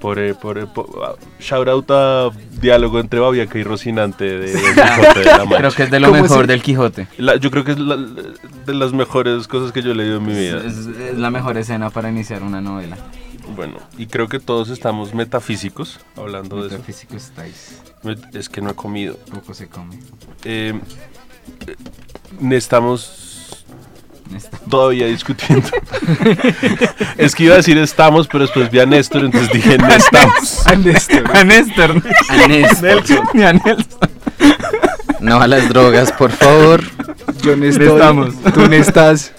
Por, 0.00 0.18
eh, 0.18 0.34
por, 0.34 0.58
eh, 0.58 0.66
por- 0.72 0.86
ah, 1.04 1.14
shout 1.40 1.66
out 1.68 1.90
a 1.90 2.30
diálogo 2.60 3.00
entre 3.00 3.18
Babieca 3.18 3.58
y 3.58 3.64
Rocinante 3.64 4.24
de, 4.24 4.52
de 4.52 4.52
Quijote 4.74 5.18
de 5.20 5.24
la 5.24 5.38
Mancha. 5.44 5.56
Creo 5.58 5.70
que 5.72 5.82
es 5.84 5.90
de 5.90 6.00
lo 6.00 6.08
¿Cómo 6.10 6.22
mejor 6.22 6.46
del 6.46 6.62
Quijote. 6.62 7.08
La- 7.18 7.36
yo 7.36 7.50
creo 7.50 7.64
que 7.64 7.72
es 7.72 7.78
la- 7.78 7.96
de 7.96 8.74
las 8.74 8.92
mejores 8.92 9.48
cosas 9.48 9.72
que 9.72 9.82
yo 9.82 9.92
he 9.92 9.94
leído 9.94 10.18
en 10.18 10.26
mi 10.26 10.34
vida. 10.34 10.58
Es, 10.64 10.76
es 10.86 11.16
la 11.18 11.30
mejor 11.30 11.56
escena 11.56 11.90
para 11.90 12.10
iniciar 12.10 12.42
una 12.42 12.60
novela. 12.60 12.96
Bueno, 13.54 13.78
y 13.96 14.06
creo 14.06 14.28
que 14.28 14.40
todos 14.40 14.70
estamos 14.70 15.14
metafísicos 15.14 16.00
hablando 16.16 16.60
de 16.60 16.68
eso. 16.68 16.76
Metafísico 16.76 17.16
estáis. 17.16 17.80
Es 18.32 18.48
que 18.48 18.60
no 18.60 18.70
he 18.70 18.74
comido. 18.74 19.16
Poco 19.32 19.54
se 19.54 19.68
come. 19.68 19.98
Eh, 20.44 20.78
eh, 21.66 21.76
estamos 22.50 23.64
todavía 24.68 25.06
discutiendo. 25.06 25.68
es 27.16 27.34
que 27.34 27.44
iba 27.44 27.54
a 27.54 27.58
decir 27.58 27.78
estamos, 27.78 28.26
pero 28.26 28.40
después 28.40 28.70
vi 28.70 28.80
a 28.80 28.86
Néstor, 28.86 29.24
entonces 29.24 29.50
dije 29.52 29.76
estamos. 29.76 30.66
A 30.66 30.74
Néstor. 30.74 31.36
A 31.36 31.44
Néstor. 31.44 32.02
A 32.28 32.48
Néstor. 32.48 33.02
Ni 33.34 33.42
a 33.42 33.52
Nelson. 33.52 34.15
No 35.26 35.40
a 35.40 35.46
las 35.46 35.68
drogas, 35.68 36.12
por 36.12 36.30
favor. 36.30 36.82
Yo 37.42 37.56
no 37.56 37.64
estoy, 37.66 37.88
Estamos. 37.88 38.34
tú 38.54 38.60
no 38.68 38.72
estás, 38.74 39.32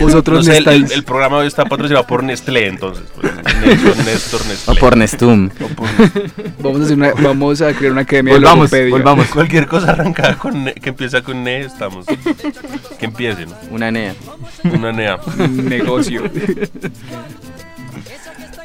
vosotros 0.00 0.46
No 0.46 0.52
sé, 0.52 0.58
el, 0.58 0.90
el- 0.90 1.04
programa 1.04 1.36
hoy 1.38 1.46
está 1.46 1.64
patrocinado 1.66 2.06
por 2.06 2.22
Nestlé, 2.24 2.66
entonces. 2.68 3.04
pues, 3.20 3.32
Néstor, 4.04 4.44
Néstor, 4.46 4.76
O 4.76 4.80
por 4.80 4.96
Nestum. 4.96 5.50
O 5.62 5.68
por- 5.68 5.88
Vamos 6.60 6.80
a, 6.80 6.84
hacer 6.84 6.96
una, 6.96 7.12
vamos 7.12 7.60
a 7.62 7.72
crear 7.74 7.92
una 7.92 8.00
academia 8.02 8.34
Volvamos, 8.34 8.70
de 8.70 8.90
volvamos. 8.90 9.26
Cualquier 9.28 9.66
cosa 9.66 9.90
arrancada 9.90 10.36
con 10.36 10.64
ne- 10.64 10.74
que 10.74 10.88
empieza 10.88 11.22
con 11.22 11.44
ne, 11.44 11.60
estamos. 11.60 12.06
Que 12.98 13.04
empiece, 13.06 13.46
¿no? 13.46 13.54
Una 13.70 13.90
NEA. 13.90 14.14
Una 14.64 14.92
nea. 14.92 15.18
Un 15.38 15.68
negocio. 15.68 16.22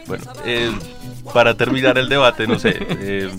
Bueno, 0.07 0.23
eh, 0.45 0.71
para 1.33 1.55
terminar 1.55 1.97
el 1.97 2.09
debate, 2.09 2.47
no 2.47 2.57
sé. 2.59 2.75
eh, 2.79 3.29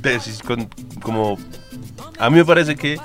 tesis 0.00 0.40
con, 0.42 0.68
como. 1.02 1.38
A 2.18 2.30
mí 2.30 2.36
me 2.36 2.44
parece 2.44 2.76
que 2.76 2.98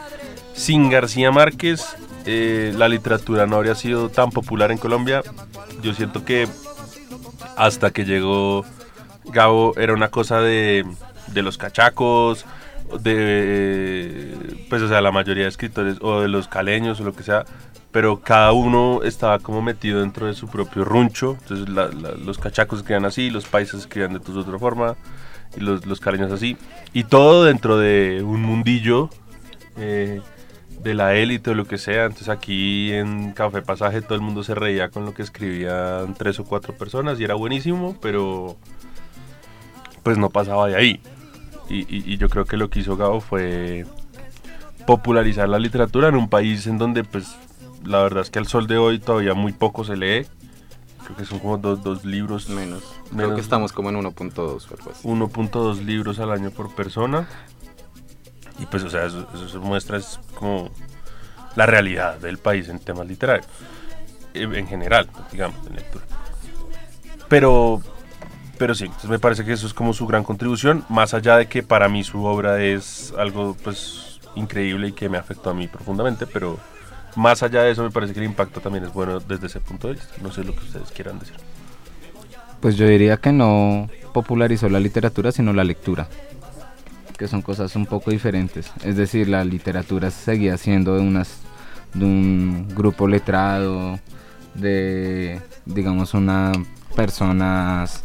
sin 0.54 0.90
García 0.90 1.32
Márquez 1.32 1.96
eh, 2.26 2.74
la 2.78 2.88
literatura 2.88 3.48
no 3.48 3.56
habría 3.56 3.76
sido 3.76 4.10
tan 4.10 4.32
popular 4.32 4.72
en 4.72 4.78
Colombia. 4.78 5.24
Yo 5.82 5.94
siento 5.94 6.26
que 6.26 6.48
hasta 7.56 7.92
que 7.92 8.06
llegó 8.06 8.66
Gabo 9.26 9.74
era 9.78 9.94
una 9.94 10.10
cosa 10.10 10.42
de, 10.42 10.86
de 11.28 11.42
los 11.42 11.58
cachacos, 11.58 12.46
de, 13.02 14.36
pues 14.70 14.82
o 14.82 14.88
sea, 14.88 15.02
la 15.02 15.12
mayoría 15.12 15.44
de 15.44 15.50
escritores, 15.50 15.98
o 16.02 16.22
de 16.22 16.28
los 16.28 16.48
caleños 16.48 17.00
o 17.00 17.04
lo 17.04 17.14
que 17.14 17.24
sea, 17.24 17.46
pero 17.92 18.20
cada 18.22 18.52
uno 18.52 19.02
estaba 19.04 19.40
como 19.40 19.62
metido 19.62 20.02
dentro 20.02 20.28
de 20.28 20.34
su 20.34 20.48
propio 20.48 20.84
runcho, 20.86 21.38
entonces 21.42 21.70
los 21.70 22.38
cachacos 22.38 22.80
escribían 22.80 23.06
así, 23.06 23.30
los 23.30 23.46
paisas 23.46 23.82
escribían 23.82 24.14
de 24.14 24.20
otra 24.20 24.60
forma, 24.60 24.96
y 25.56 25.62
los, 25.62 25.86
los 25.86 26.00
caleños 26.00 26.32
así, 26.32 26.58
y 26.94 27.04
todo 27.04 27.46
dentro 27.46 27.78
de 27.78 28.24
un 28.24 28.42
mundillo 28.42 29.10
eh, 29.78 30.22
de 30.82 30.94
la 30.94 31.16
élite 31.16 31.52
o 31.52 31.54
lo 31.54 31.66
que 31.66 31.78
sea, 31.78 32.06
entonces 32.06 32.30
aquí 32.30 32.92
en 32.94 33.34
Café 33.34 33.62
Pasaje 33.62 34.02
todo 34.02 34.16
el 34.16 34.22
mundo 34.22 34.44
se 34.44 34.56
reía 34.56 34.90
con 34.90 35.06
lo 35.06 35.14
que 35.14 35.22
escribían 35.22 36.14
tres 36.14 36.40
o 36.40 36.46
cuatro 36.46 36.74
personas 36.74 37.20
y 37.20 37.24
era 37.24 37.36
buenísimo, 37.36 37.98
pero 38.02 38.58
pues 40.04 40.18
no 40.18 40.30
pasaba 40.30 40.68
de 40.68 40.76
ahí. 40.76 41.02
Y 41.72 42.18
yo 42.18 42.30
creo 42.30 42.46
que 42.46 42.58
lo 42.58 42.72
que 42.72 42.80
hizo 42.80 42.98
Gabo 42.98 43.22
fue 43.22 43.86
popularizar 44.88 45.48
la 45.48 45.60
literatura 45.60 46.08
en 46.08 46.16
un 46.16 46.30
país 46.30 46.66
en 46.66 46.80
donde 46.80 47.04
pues 47.04 47.36
la 47.86 48.02
verdad 48.02 48.24
es 48.24 48.32
que 48.32 48.40
al 48.40 48.48
sol 48.48 48.66
de 48.66 48.80
hoy 48.80 48.98
todavía 48.98 49.36
muy 49.36 49.54
poco 49.54 49.84
se 49.84 49.96
lee. 49.96 50.26
Creo 51.04 51.16
que 51.16 51.26
son 51.26 51.38
como 51.38 51.60
dos, 51.60 51.84
dos 51.84 52.06
libros 52.06 52.50
Menos. 52.50 52.99
Creo 53.16 53.34
que 53.36 53.42
estamos 53.42 53.72
como 53.72 53.90
en 53.90 53.96
1.2 53.96 54.38
o 54.40 54.76
algo 54.76 54.92
así. 54.92 55.08
1.2 55.08 55.84
libros 55.84 56.20
al 56.20 56.32
año 56.32 56.52
por 56.52 56.74
persona. 56.76 57.28
Y 58.60 58.66
pues, 58.66 58.84
o 58.84 58.90
sea, 58.90 59.06
eso, 59.06 59.28
eso 59.34 59.60
muestra 59.62 59.98
es 59.98 60.20
como 60.36 60.70
la 61.56 61.66
realidad 61.66 62.18
del 62.18 62.38
país 62.38 62.68
en 62.70 62.80
temas 62.80 63.08
literarios. 63.08 63.48
eh, 64.34 64.48
En 64.54 64.68
general, 64.68 65.10
digamos, 65.32 65.66
en 65.68 65.76
lectura. 65.76 66.06
Pero, 67.28 67.82
pero 68.58 68.76
sí, 68.76 68.86
entonces 68.86 69.10
me 69.10 69.20
parece 69.20 69.46
que 69.46 69.54
eso 69.54 69.68
es 69.68 69.74
como 69.74 69.94
su 69.94 70.06
gran 70.08 70.24
contribución, 70.24 70.84
más 70.90 71.14
allá 71.14 71.38
de 71.38 71.48
que 71.48 71.64
para 71.64 71.88
mí 71.90 72.04
su 72.04 72.24
obra 72.26 72.62
es 72.64 73.14
algo 73.18 73.56
pues 73.64 74.20
increíble 74.36 74.90
y 74.90 74.92
que 74.94 75.10
me 75.10 75.18
afectó 75.18 75.50
a 75.52 75.54
mí 75.54 75.68
profundamente, 75.68 76.26
pero 76.28 76.58
más 77.16 77.44
allá 77.44 77.64
de 77.64 77.72
eso 77.72 77.84
me 77.84 77.92
parece 77.92 78.14
que 78.14 78.20
el 78.20 78.26
impacto 78.26 78.62
también 78.62 78.84
es 78.84 78.94
bueno 78.94 79.20
desde 79.20 79.48
ese 79.48 79.60
punto 79.60 79.88
de 79.88 79.94
vista. 79.96 80.14
No 80.22 80.32
sé 80.32 80.44
lo 80.44 80.54
que 80.54 80.60
ustedes 80.60 80.92
quieran 80.92 81.20
decir. 81.20 81.36
Pues 82.62 82.76
yo 82.76 82.88
diría 82.88 83.18
que 83.18 83.32
no 83.32 83.90
popularizó 84.14 84.70
la 84.70 84.80
literatura, 84.80 85.32
sino 85.32 85.54
la 85.54 85.64
lectura, 85.64 86.08
que 87.18 87.28
son 87.28 87.42
cosas 87.42 87.76
un 87.76 87.86
poco 87.86 88.12
diferentes. 88.12 88.72
Es 88.84 88.98
decir, 88.98 89.30
la 89.30 89.44
literatura 89.46 90.12
seguía 90.12 90.58
siendo 90.58 90.96
de, 90.96 91.02
unas, 91.02 91.40
de 91.94 92.06
un 92.06 92.68
grupo 92.76 93.08
letrado, 93.08 94.00
de, 94.56 95.40
digamos, 95.66 96.14
una 96.14 96.52
personas, 96.96 98.04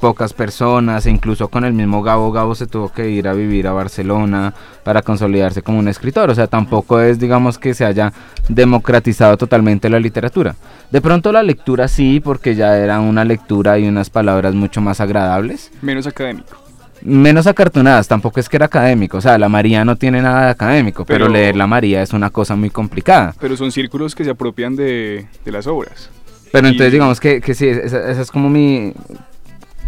pocas 0.00 0.32
personas, 0.32 1.06
e 1.06 1.10
incluso 1.10 1.48
con 1.48 1.64
el 1.64 1.72
mismo 1.72 2.02
Gabo, 2.02 2.32
Gabo 2.32 2.54
se 2.54 2.66
tuvo 2.66 2.90
que 2.92 3.08
ir 3.10 3.28
a 3.28 3.32
vivir 3.34 3.66
a 3.68 3.72
Barcelona 3.72 4.52
para 4.82 5.02
consolidarse 5.02 5.62
como 5.62 5.78
un 5.78 5.88
escritor. 5.88 6.30
O 6.30 6.34
sea, 6.34 6.46
tampoco 6.48 7.00
es, 7.00 7.18
digamos, 7.18 7.58
que 7.58 7.74
se 7.74 7.84
haya 7.84 8.12
democratizado 8.48 9.36
totalmente 9.36 9.88
la 9.88 9.98
literatura. 10.00 10.54
De 10.90 11.00
pronto 11.00 11.32
la 11.32 11.42
lectura 11.42 11.88
sí, 11.88 12.20
porque 12.20 12.54
ya 12.54 12.76
era 12.78 13.00
una 13.00 13.24
lectura 13.24 13.78
y 13.78 13.86
unas 13.88 14.10
palabras 14.10 14.54
mucho 14.54 14.80
más 14.80 15.00
agradables. 15.00 15.70
Menos 15.82 16.06
académico. 16.06 16.56
Menos 17.04 17.48
acartonadas, 17.48 18.06
tampoco 18.06 18.38
es 18.38 18.48
que 18.48 18.56
era 18.56 18.66
académico, 18.66 19.18
o 19.18 19.20
sea, 19.20 19.36
la 19.36 19.48
María 19.48 19.84
no 19.84 19.96
tiene 19.96 20.22
nada 20.22 20.44
de 20.44 20.50
académico, 20.50 21.04
pero, 21.04 21.24
Pero- 21.24 21.32
leer 21.32 21.56
la 21.56 21.66
María 21.66 22.00
es 22.00 22.12
una 22.12 22.30
cosa 22.30 22.54
muy 22.54 22.70
complicada. 22.70 23.34
Pero 23.40 23.56
son 23.56 23.72
círculos 23.72 24.14
que 24.14 24.22
se 24.22 24.30
apropian 24.30 24.76
de, 24.76 25.26
de 25.44 25.50
las 25.52 25.66
obras. 25.66 26.10
Pero 26.52 26.68
Y- 26.68 26.70
entonces 26.70 26.92
digamos 26.92 27.18
que, 27.18 27.40
que 27.40 27.54
sí, 27.54 27.66
esa, 27.66 28.08
esa 28.08 28.20
es 28.22 28.30
como 28.30 28.48
mi 28.48 28.92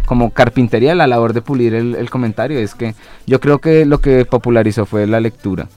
como 0.05 0.31
carpintería, 0.31 0.95
la 0.95 1.07
labor 1.07 1.33
de 1.33 1.41
pulir 1.41 1.73
el, 1.73 2.09
comentario, 2.09 2.59
es 2.59 2.75
que 2.75 2.95
yo 3.25 3.39
creo 3.39 3.59
que 3.59 3.85
lo 3.85 3.99
que 3.99 4.25
popularizó 4.25 4.85
fue 4.85 5.07
la 5.07 5.19
lectura. 5.19 5.67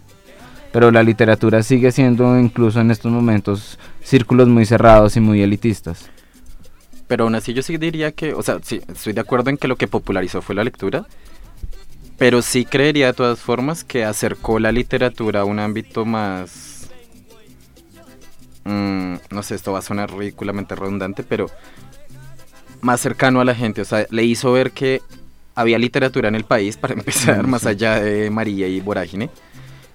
Pero 0.73 0.91
la 0.91 1.03
literatura 1.03 1.63
sigue 1.63 1.93
siendo 1.93 2.39
incluso 2.39 2.81
en 2.81 2.91
estos 2.91 3.11
momentos 3.11 3.79
círculos 4.03 4.49
muy 4.49 4.67
cerrados 4.67 5.17
y 5.17 5.21
muy 5.21 5.43
elitistas. 5.43 6.11
Pero 7.07 7.25
aún 7.25 7.35
así 7.35 7.55
yo 7.55 7.63
sí 7.63 7.79
diría 7.79 8.13
que, 8.13 8.35
o 8.35 8.43
sea, 8.43 8.59
sí, 8.63 8.83
estoy 8.87 9.15
de 9.15 9.23
acuerdo 9.23 9.49
en 9.49 9.57
que 9.57 9.67
lo 9.67 9.77
que 9.77 9.89
popularizó 9.89 10.43
fue 10.43 10.55
la 10.55 10.63
lectura, 10.63 11.07
pero 12.19 12.43
sí 12.43 12.65
creería 12.65 13.07
de 13.07 13.13
todas 13.15 13.39
formas 13.39 13.85
que 13.85 14.05
acercó 14.05 14.59
la 14.59 14.73
literatura 14.73 15.41
a 15.41 15.45
un 15.45 15.59
ámbito 15.59 16.05
más... 16.05 16.91
mm, 18.65 19.15
no 19.31 19.43
sé, 19.43 19.55
esto 19.55 19.73
va 19.73 19.79
a 19.79 19.83
sonar 19.83 20.13
ridículamente 20.13 20.75
redundante, 20.75 21.23
pero 21.23 21.47
más 22.81 23.01
cercano 23.01 23.41
a 23.41 23.45
la 23.45 23.55
gente, 23.55 23.83
o 23.83 23.85
sea, 23.85 24.07
le 24.11 24.25
hizo 24.25 24.53
ver 24.53 24.73
que 24.73 25.03
había 25.55 25.79
literatura 25.79 26.29
en 26.29 26.35
el 26.35 26.45
país, 26.45 26.77
para 26.77 26.95
empezar, 26.99 27.47
Mm, 27.47 27.51
más 27.51 27.67
allá 27.67 28.01
de 28.01 28.31
María 28.31 28.69
y 28.69 28.81
Vorágine, 28.81 29.31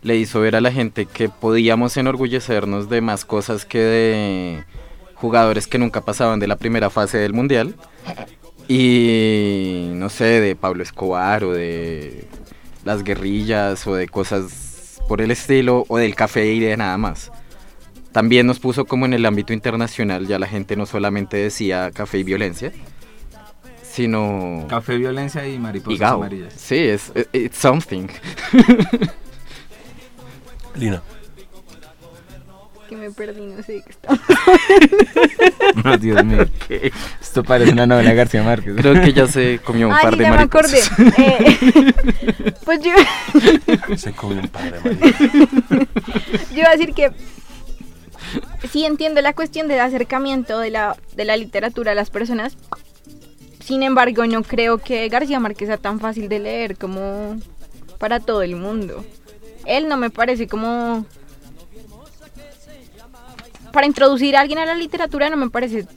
le 0.02 0.18
hizo 0.18 0.42
ver 0.42 0.56
a 0.56 0.62
la 0.62 0.72
gente 0.72 1.06
que 1.06 1.30
podíamos 1.30 1.96
enorgullecernos 1.98 2.90
de 2.90 3.02
más 3.02 3.26
cosas 3.26 3.66
que 3.66 3.80
de 3.80 4.64
jugadores 5.16 5.68
que 5.68 5.78
nunca 5.78 6.02
pasaban 6.02 6.40
de 6.40 6.48
la 6.48 6.58
primera 6.58 6.90
fase 6.90 7.18
del 7.18 7.32
mundial 7.34 7.76
y 8.68 9.92
no 9.94 10.10
sé, 10.10 10.42
de 10.42 10.56
Pablo 10.58 10.84
Escobar 10.84 11.46
o 11.46 11.54
de 11.54 12.28
las 12.84 13.04
guerrillas 13.04 13.88
o 13.88 13.96
de 13.96 14.10
cosas 14.10 15.00
por 15.08 15.22
el 15.22 15.32
estilo 15.32 15.86
o 15.88 15.98
del 15.98 16.16
café 16.16 16.54
y 16.54 16.60
de 16.60 16.76
nada 16.76 16.98
más. 16.98 17.32
También 18.14 18.48
nos 18.48 18.60
puso 18.60 18.86
como 18.86 19.06
en 19.06 19.14
el 19.14 19.26
ámbito 19.26 19.52
internacional, 19.54 20.28
ya 20.28 20.40
la 20.40 20.48
gente 20.48 20.76
no 20.78 20.86
solamente 20.86 21.36
decía 21.38 21.92
café 21.92 22.20
y 22.20 22.24
violencia, 22.24 22.72
sino... 23.82 24.66
Café, 24.70 24.98
violencia 24.98 25.46
y 25.48 25.58
mariposas 25.60 25.96
y 25.96 26.00
Gao. 26.00 26.16
amarillas. 26.18 26.54
Sí, 26.56 26.76
es 26.78 27.12
it- 27.16 27.28
it's 27.34 27.58
something. 27.58 28.08
Lina. 30.76 31.02
Que 32.90 32.98
me 32.98 33.12
perdí, 33.12 33.42
no 33.48 33.64
sé 33.64 33.82
qué 33.86 33.92
estaba. 33.92 34.20
No, 35.84 35.98
Dios 35.98 36.24
mío. 36.24 36.46
Esto 37.22 37.44
parece 37.44 37.72
una 37.72 37.88
novela 37.88 38.12
de 38.12 38.16
García 38.16 38.44
Márquez. 38.44 38.76
Creo 38.78 38.94
que 39.02 39.12
ya 39.14 39.28
se 39.28 39.60
comió 39.64 39.88
un 39.88 39.94
Ay, 39.94 40.04
par 40.04 40.18
de 40.18 40.24
ya 40.24 40.32
me 40.32 40.38
acordé. 40.44 40.80
mariposas. 40.98 41.20
Eh, 41.20 41.94
pues 42.64 42.80
yo, 42.82 42.92
Se 43.98 44.12
comió 44.14 44.40
un 44.42 44.48
par 44.50 44.72
de 44.72 44.80
mariposas. 44.80 45.30
yo 46.52 46.58
iba 46.60 46.70
a 46.70 46.76
decir 46.76 46.94
que 46.94 47.12
sí 48.72 48.86
entiendo 48.86 49.22
la 49.22 49.34
cuestión 49.34 49.68
del 49.68 49.80
acercamiento 49.80 50.60
de 50.60 50.70
la, 50.72 50.98
de 51.16 51.26
la 51.26 51.38
literatura 51.38 51.92
a 51.92 51.96
las 51.96 52.10
personas. 52.10 52.58
Sin 53.60 53.84
embargo, 53.84 54.26
no 54.26 54.44
creo 54.44 54.78
que 54.78 55.08
García 55.08 55.40
Márquez 55.40 55.68
sea 55.68 55.78
tan 55.78 56.00
fácil 56.00 56.28
de 56.28 56.40
leer 56.40 56.78
como 56.78 57.40
para 57.98 58.20
todo 58.20 58.42
el 58.42 58.56
mundo. 58.56 59.06
Él 59.66 59.88
no 59.88 59.98
me 59.98 60.10
parece 60.10 60.48
como... 60.48 61.06
Para 63.72 63.88
introducir 63.88 64.36
a 64.36 64.42
alguien 64.42 64.60
a 64.60 64.66
la 64.66 64.76
literatura 64.76 65.30
no 65.30 65.38
me 65.38 65.50
parece 65.50 65.88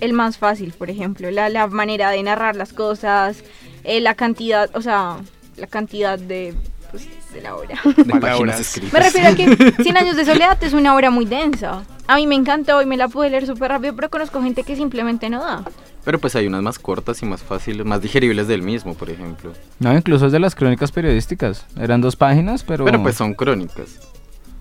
el 0.00 0.12
más 0.12 0.38
fácil, 0.38 0.72
por 0.72 0.88
ejemplo. 0.88 1.30
La, 1.30 1.48
la 1.48 1.66
manera 1.66 2.10
de 2.10 2.22
narrar 2.22 2.56
las 2.56 2.72
cosas, 2.72 3.42
eh, 3.84 4.00
la 4.00 4.14
cantidad, 4.14 4.74
o 4.74 4.80
sea, 4.80 5.18
la 5.56 5.66
cantidad 5.66 6.18
de, 6.18 6.54
pues, 7.02 7.32
de 7.32 7.42
la 7.42 7.56
obra. 7.56 7.78
De 7.96 8.20
páginas 8.20 8.60
escritas. 8.60 8.92
Me 8.92 9.00
refiero 9.00 9.28
a 9.28 9.34
que 9.34 9.72
Cien 9.82 9.96
años 9.96 10.16
de 10.16 10.24
soledad 10.24 10.62
es 10.62 10.72
una 10.72 10.94
obra 10.94 11.10
muy 11.10 11.24
densa. 11.24 11.82
A 12.06 12.16
mí 12.16 12.26
me 12.26 12.34
encantó 12.34 12.80
y 12.82 12.86
me 12.86 12.96
la 12.96 13.08
pude 13.08 13.30
leer 13.30 13.46
súper 13.46 13.70
rápido, 13.70 13.94
pero 13.94 14.10
conozco 14.10 14.42
gente 14.42 14.62
que 14.62 14.76
simplemente 14.76 15.28
no 15.28 15.42
da. 15.42 15.64
Pero 16.04 16.20
pues 16.20 16.36
hay 16.36 16.46
unas 16.46 16.62
más 16.62 16.78
cortas 16.78 17.20
y 17.22 17.26
más 17.26 17.42
fáciles, 17.42 17.84
más 17.84 18.00
digeribles 18.00 18.46
del 18.46 18.62
mismo, 18.62 18.94
por 18.94 19.10
ejemplo. 19.10 19.52
No, 19.80 19.96
incluso 19.96 20.26
es 20.26 20.32
de 20.32 20.38
las 20.38 20.54
crónicas 20.54 20.92
periodísticas. 20.92 21.66
Eran 21.78 22.00
dos 22.00 22.14
páginas, 22.14 22.62
pero... 22.62 22.84
Pero 22.84 23.02
pues 23.02 23.16
son 23.16 23.34
crónicas. 23.34 23.98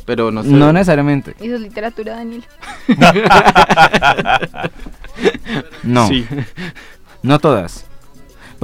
Pero 0.05 0.31
no 0.31 0.43
sé. 0.43 0.49
No 0.49 0.71
necesariamente. 0.73 1.35
Eso 1.39 1.55
es 1.55 1.61
literatura, 1.61 2.15
Daniel. 2.15 2.43
No. 5.83 6.07
Sí. 6.07 6.25
No 7.21 7.39
todas. 7.39 7.84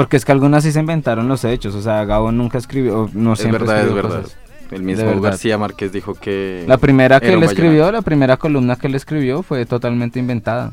Porque 0.01 0.17
es 0.17 0.25
que 0.25 0.31
algunas 0.31 0.63
sí 0.63 0.71
se 0.71 0.79
inventaron 0.79 1.27
los 1.27 1.45
hechos. 1.45 1.75
O 1.75 1.81
sea, 1.83 2.03
Gabo 2.05 2.31
nunca 2.31 2.57
escribió. 2.57 3.07
No 3.13 3.33
es 3.33 3.39
siempre 3.39 3.59
verdad, 3.59 3.87
es 3.87 3.93
verdad. 3.93 4.21
cosas. 4.23 4.37
El 4.71 4.81
mismo 4.81 5.05
verdad. 5.05 5.21
García 5.21 5.59
Márquez 5.59 5.91
dijo 5.91 6.15
que... 6.15 6.63
La 6.67 6.79
primera 6.79 7.19
que 7.19 7.31
él 7.33 7.43
escribió, 7.43 7.91
la 7.91 8.01
primera 8.01 8.37
columna 8.37 8.77
que 8.77 8.87
él 8.87 8.95
escribió 8.95 9.43
fue 9.43 9.63
totalmente 9.67 10.17
inventada. 10.17 10.71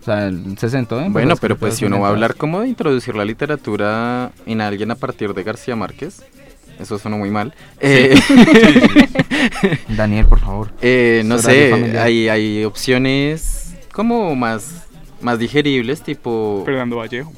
O 0.00 0.04
sea, 0.04 0.26
él 0.26 0.56
se 0.58 0.68
sentó 0.68 1.00
en. 1.00 1.12
Bueno, 1.12 1.36
pero 1.36 1.56
pues 1.56 1.76
si 1.76 1.84
uno 1.84 2.00
va 2.00 2.08
a 2.08 2.10
hablar 2.10 2.34
como 2.34 2.62
de 2.62 2.66
introducir 2.68 3.14
la 3.14 3.24
literatura 3.24 4.32
en 4.46 4.60
alguien 4.60 4.90
a 4.90 4.96
partir 4.96 5.32
de 5.32 5.44
García 5.44 5.76
Márquez, 5.76 6.24
eso 6.80 6.98
suena 6.98 7.16
muy 7.16 7.30
mal. 7.30 7.54
Eh, 7.78 8.18
Daniel, 9.96 10.26
por 10.26 10.40
favor. 10.40 10.72
eh, 10.82 11.22
no 11.24 11.36
Es 11.36 11.42
sé, 11.42 11.98
hay, 12.00 12.28
hay 12.28 12.64
opciones 12.64 13.76
como 13.92 14.34
más, 14.34 14.82
más 15.20 15.38
digeribles, 15.38 16.02
tipo... 16.02 16.62
Fernando 16.66 16.96
Vallejo. 16.96 17.32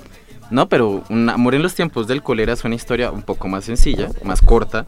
No, 0.51 0.69
pero 0.69 1.03
Un 1.09 1.29
amor 1.29 1.55
en 1.55 1.63
los 1.63 1.75
tiempos 1.75 2.07
del 2.07 2.23
cólera 2.23 2.53
es 2.53 2.65
una 2.65 2.75
historia 2.75 3.11
un 3.11 3.23
poco 3.23 3.49
más 3.49 3.65
sencilla, 3.65 4.09
más 4.25 4.41
corta. 4.43 4.87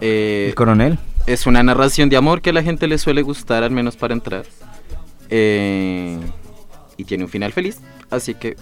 Eh, 0.00 0.46
El 0.48 0.54
coronel. 0.54 0.98
Es 1.26 1.46
una 1.46 1.62
narración 1.62 2.08
de 2.08 2.16
amor 2.16 2.40
que 2.42 2.50
a 2.50 2.52
la 2.52 2.62
gente 2.62 2.86
le 2.86 2.98
suele 2.98 3.22
gustar, 3.22 3.62
al 3.64 3.70
menos 3.70 3.96
para 3.96 4.14
entrar. 4.14 4.44
Eh, 5.28 6.18
y 6.96 7.04
tiene 7.04 7.24
un 7.24 7.30
final 7.30 7.52
feliz, 7.52 7.80
así 8.10 8.34
que 8.34 8.56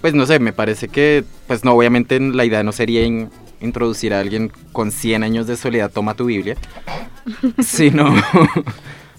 pues 0.00 0.14
no 0.14 0.26
sé, 0.26 0.38
me 0.38 0.52
parece 0.52 0.86
que, 0.88 1.24
pues 1.48 1.64
no, 1.64 1.72
obviamente 1.72 2.20
la 2.20 2.44
idea 2.44 2.62
no 2.62 2.70
sería 2.70 3.02
in- 3.02 3.30
introducir 3.60 4.14
a 4.14 4.20
alguien 4.20 4.52
con 4.72 4.92
100 4.92 5.24
años 5.24 5.48
de 5.48 5.56
soledad, 5.56 5.90
toma 5.90 6.14
tu 6.14 6.26
Biblia, 6.26 6.56
sino, 7.58 8.14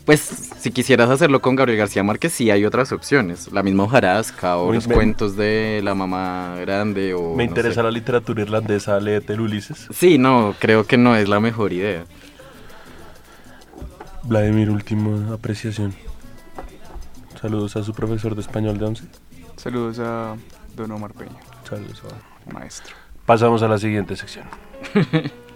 pues 0.10 0.22
si 0.22 0.72
quisieras 0.72 1.08
hacerlo 1.12 1.40
con 1.40 1.56
Gabriel 1.56 1.78
García 1.78 2.02
Márquez, 2.02 2.34
sí 2.34 2.50
hay 2.50 2.66
otras 2.66 2.92
opciones, 2.92 3.52
la 3.52 3.62
misma 3.62 3.84
hojarasca 3.84 4.58
o 4.58 4.74
los 4.74 4.88
cuentos 4.88 5.36
de 5.36 5.82
la 5.84 5.94
mamá 5.94 6.56
grande 6.62 7.14
o... 7.14 7.36
Me 7.36 7.46
no 7.46 7.52
interesa 7.52 7.76
sé. 7.76 7.84
la 7.84 7.92
literatura 7.92 8.42
irlandesa, 8.42 9.00
léete 9.00 9.34
el 9.34 9.42
Ulises. 9.42 9.88
Sí, 9.94 10.18
no, 10.18 10.56
creo 10.58 10.88
que 10.88 10.98
no 10.98 11.16
es 11.16 11.30
la 11.30 11.40
mejor 11.40 11.74
idea. 11.74 12.06
Vladimir, 14.24 14.72
última 14.72 15.32
apreciación. 15.32 15.94
Saludos 17.40 17.76
a 17.76 17.84
su 17.84 17.94
profesor 17.94 18.34
de 18.34 18.42
español 18.42 18.80
de 18.80 18.86
11. 18.86 19.04
Saludos 19.58 20.00
a 20.00 20.36
Don 20.76 20.90
Omar 20.90 21.14
Peña. 21.14 21.38
Saludos 21.70 22.02
a 22.04 22.52
Maestro. 22.52 22.96
Pasamos 23.28 23.62
a 23.62 23.68
la 23.68 23.78
siguiente 23.78 24.16
sección. 24.16 24.48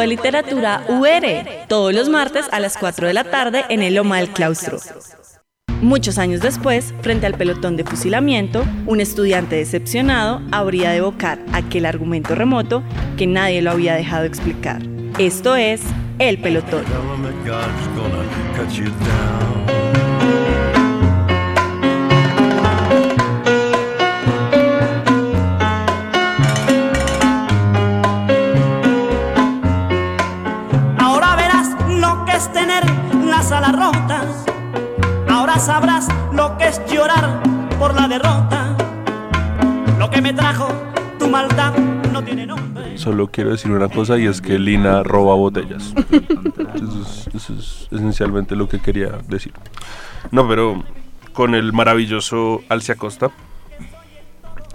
de 0.00 0.06
literatura 0.06 0.84
UR 0.88 1.66
todos 1.68 1.94
los 1.94 2.08
martes 2.08 2.46
a 2.52 2.60
las 2.60 2.76
4 2.76 3.06
de 3.06 3.14
la 3.14 3.24
tarde 3.24 3.64
en 3.68 3.82
el 3.82 3.94
Loma 3.94 4.18
del 4.18 4.30
Claustro. 4.30 4.78
Muchos 5.82 6.16
años 6.18 6.40
después, 6.40 6.94
frente 7.02 7.26
al 7.26 7.34
pelotón 7.34 7.76
de 7.76 7.84
fusilamiento, 7.84 8.64
un 8.86 9.00
estudiante 9.00 9.56
decepcionado 9.56 10.40
habría 10.50 10.90
de 10.90 10.98
evocar 10.98 11.38
aquel 11.52 11.84
argumento 11.84 12.34
remoto 12.34 12.82
que 13.16 13.26
nadie 13.26 13.60
lo 13.60 13.72
había 13.72 13.94
dejado 13.94 14.24
explicar. 14.24 14.80
Esto 15.18 15.54
es 15.54 15.82
El 16.18 16.38
Pelotón. 16.40 16.84
Sabrás 35.66 36.06
lo 36.32 36.56
que 36.56 36.68
es 36.68 36.80
llorar 36.86 37.42
por 37.76 37.92
la 37.92 38.06
derrota. 38.06 38.76
Lo 39.98 40.08
que 40.08 40.22
me 40.22 40.32
trajo 40.32 40.68
tu 41.18 41.26
maldad 41.26 41.76
no 42.12 42.22
tiene 42.22 42.46
nombre. 42.46 42.96
Solo 42.96 43.26
quiero 43.26 43.50
decir 43.50 43.72
una 43.72 43.88
cosa 43.88 44.16
y 44.16 44.26
es 44.26 44.40
que 44.40 44.60
Lina 44.60 45.02
roba 45.02 45.34
botellas. 45.34 45.92
Eso 46.76 47.02
es, 47.02 47.34
eso 47.34 47.54
es 47.54 47.88
esencialmente 47.90 48.54
lo 48.54 48.68
que 48.68 48.80
quería 48.80 49.18
decir. 49.28 49.54
No, 50.30 50.46
pero 50.46 50.84
con 51.32 51.54
el 51.54 51.72
maravilloso 51.72 52.62
Alcia 52.68 52.94
Costa, 52.94 53.30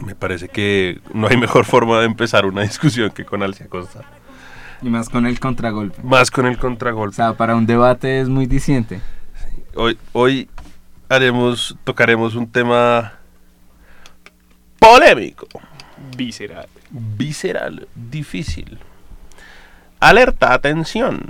me 0.06 0.16
parece 0.16 0.50
que 0.50 1.00
no 1.14 1.28
hay 1.28 1.38
mejor 1.38 1.64
forma 1.64 2.00
de 2.00 2.06
empezar 2.06 2.46
una 2.46 2.64
discusión 2.64 3.12
que 3.12 3.24
con 3.24 3.44
Alcia 3.44 3.68
Costa. 3.70 4.02
Y 4.82 4.90
más 4.90 5.08
con 5.08 5.26
el 5.26 5.40
contragolpe. 5.40 6.02
Más 6.04 6.32
con 6.32 6.48
el 6.48 6.58
contragolpe. 6.58 7.14
O 7.14 7.16
sea, 7.16 7.34
para 7.38 7.56
un 7.56 7.66
debate 7.66 8.20
es 8.20 8.28
muy 8.28 8.46
diciente. 8.46 9.00
Hoy, 9.76 9.98
hoy 10.12 10.50
haremos, 11.12 11.76
tocaremos 11.84 12.36
un 12.36 12.50
tema 12.50 13.14
polémico. 14.80 15.48
Visceral. 16.18 16.68
Visceral, 16.90 17.88
difícil. 17.96 18.80
Alerta, 20.00 20.54
atención. 20.54 21.22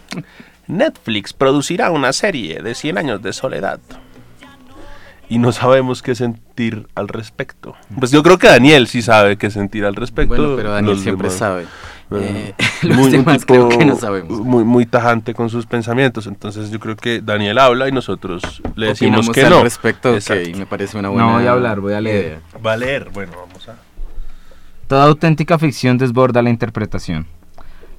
Netflix 0.66 1.32
producirá 1.32 1.90
una 1.90 2.12
serie 2.12 2.62
de 2.62 2.74
100 2.74 2.98
años 2.98 3.22
de 3.22 3.32
soledad. 3.32 3.80
Y 5.28 5.38
no 5.38 5.50
sabemos 5.52 6.02
qué 6.02 6.14
sentir 6.14 6.88
al 6.94 7.08
respecto. 7.08 7.74
Pues 7.98 8.10
yo 8.10 8.22
creo 8.22 8.36
que 8.38 8.48
Daniel 8.48 8.86
sí 8.86 9.00
sabe 9.00 9.38
qué 9.38 9.50
sentir 9.50 9.86
al 9.86 9.94
respecto. 9.96 10.34
Bueno, 10.36 10.56
pero 10.56 10.72
Daniel 10.72 10.94
Los 10.96 11.02
siempre 11.02 11.28
demás- 11.28 11.38
sabe. 11.38 11.66
Eh, 12.20 12.54
los 12.82 12.98
un 12.98 13.10
demás 13.10 13.44
creo 13.46 13.68
que 13.68 13.84
no 13.84 13.96
sabemos. 13.96 14.40
Muy, 14.40 14.64
muy 14.64 14.86
tajante 14.86 15.34
con 15.34 15.50
sus 15.50 15.66
pensamientos. 15.66 16.26
Entonces 16.26 16.70
yo 16.70 16.80
creo 16.80 16.96
que 16.96 17.20
Daniel 17.20 17.58
habla 17.58 17.88
y 17.88 17.92
nosotros 17.92 18.62
le 18.74 18.86
decimos 18.88 19.28
Opinamos 19.28 19.34
que 19.34 19.44
al 19.44 19.50
no. 19.50 19.62
respecto, 19.62 20.10
ok, 20.10 20.16
Exacto. 20.16 20.58
me 20.58 20.66
parece 20.66 20.98
una 20.98 21.08
buena 21.08 21.26
No 21.26 21.32
voy 21.34 21.46
a 21.46 21.52
hablar, 21.52 21.80
voy 21.80 21.94
a 21.94 22.00
leer. 22.00 22.40
Va 22.64 22.72
a 22.74 22.76
leer. 22.76 23.10
Bueno, 23.12 23.32
vamos 23.36 23.68
a... 23.68 23.76
Toda 24.86 25.04
auténtica 25.04 25.58
ficción 25.58 25.96
desborda 25.98 26.42
la 26.42 26.50
interpretación. 26.50 27.26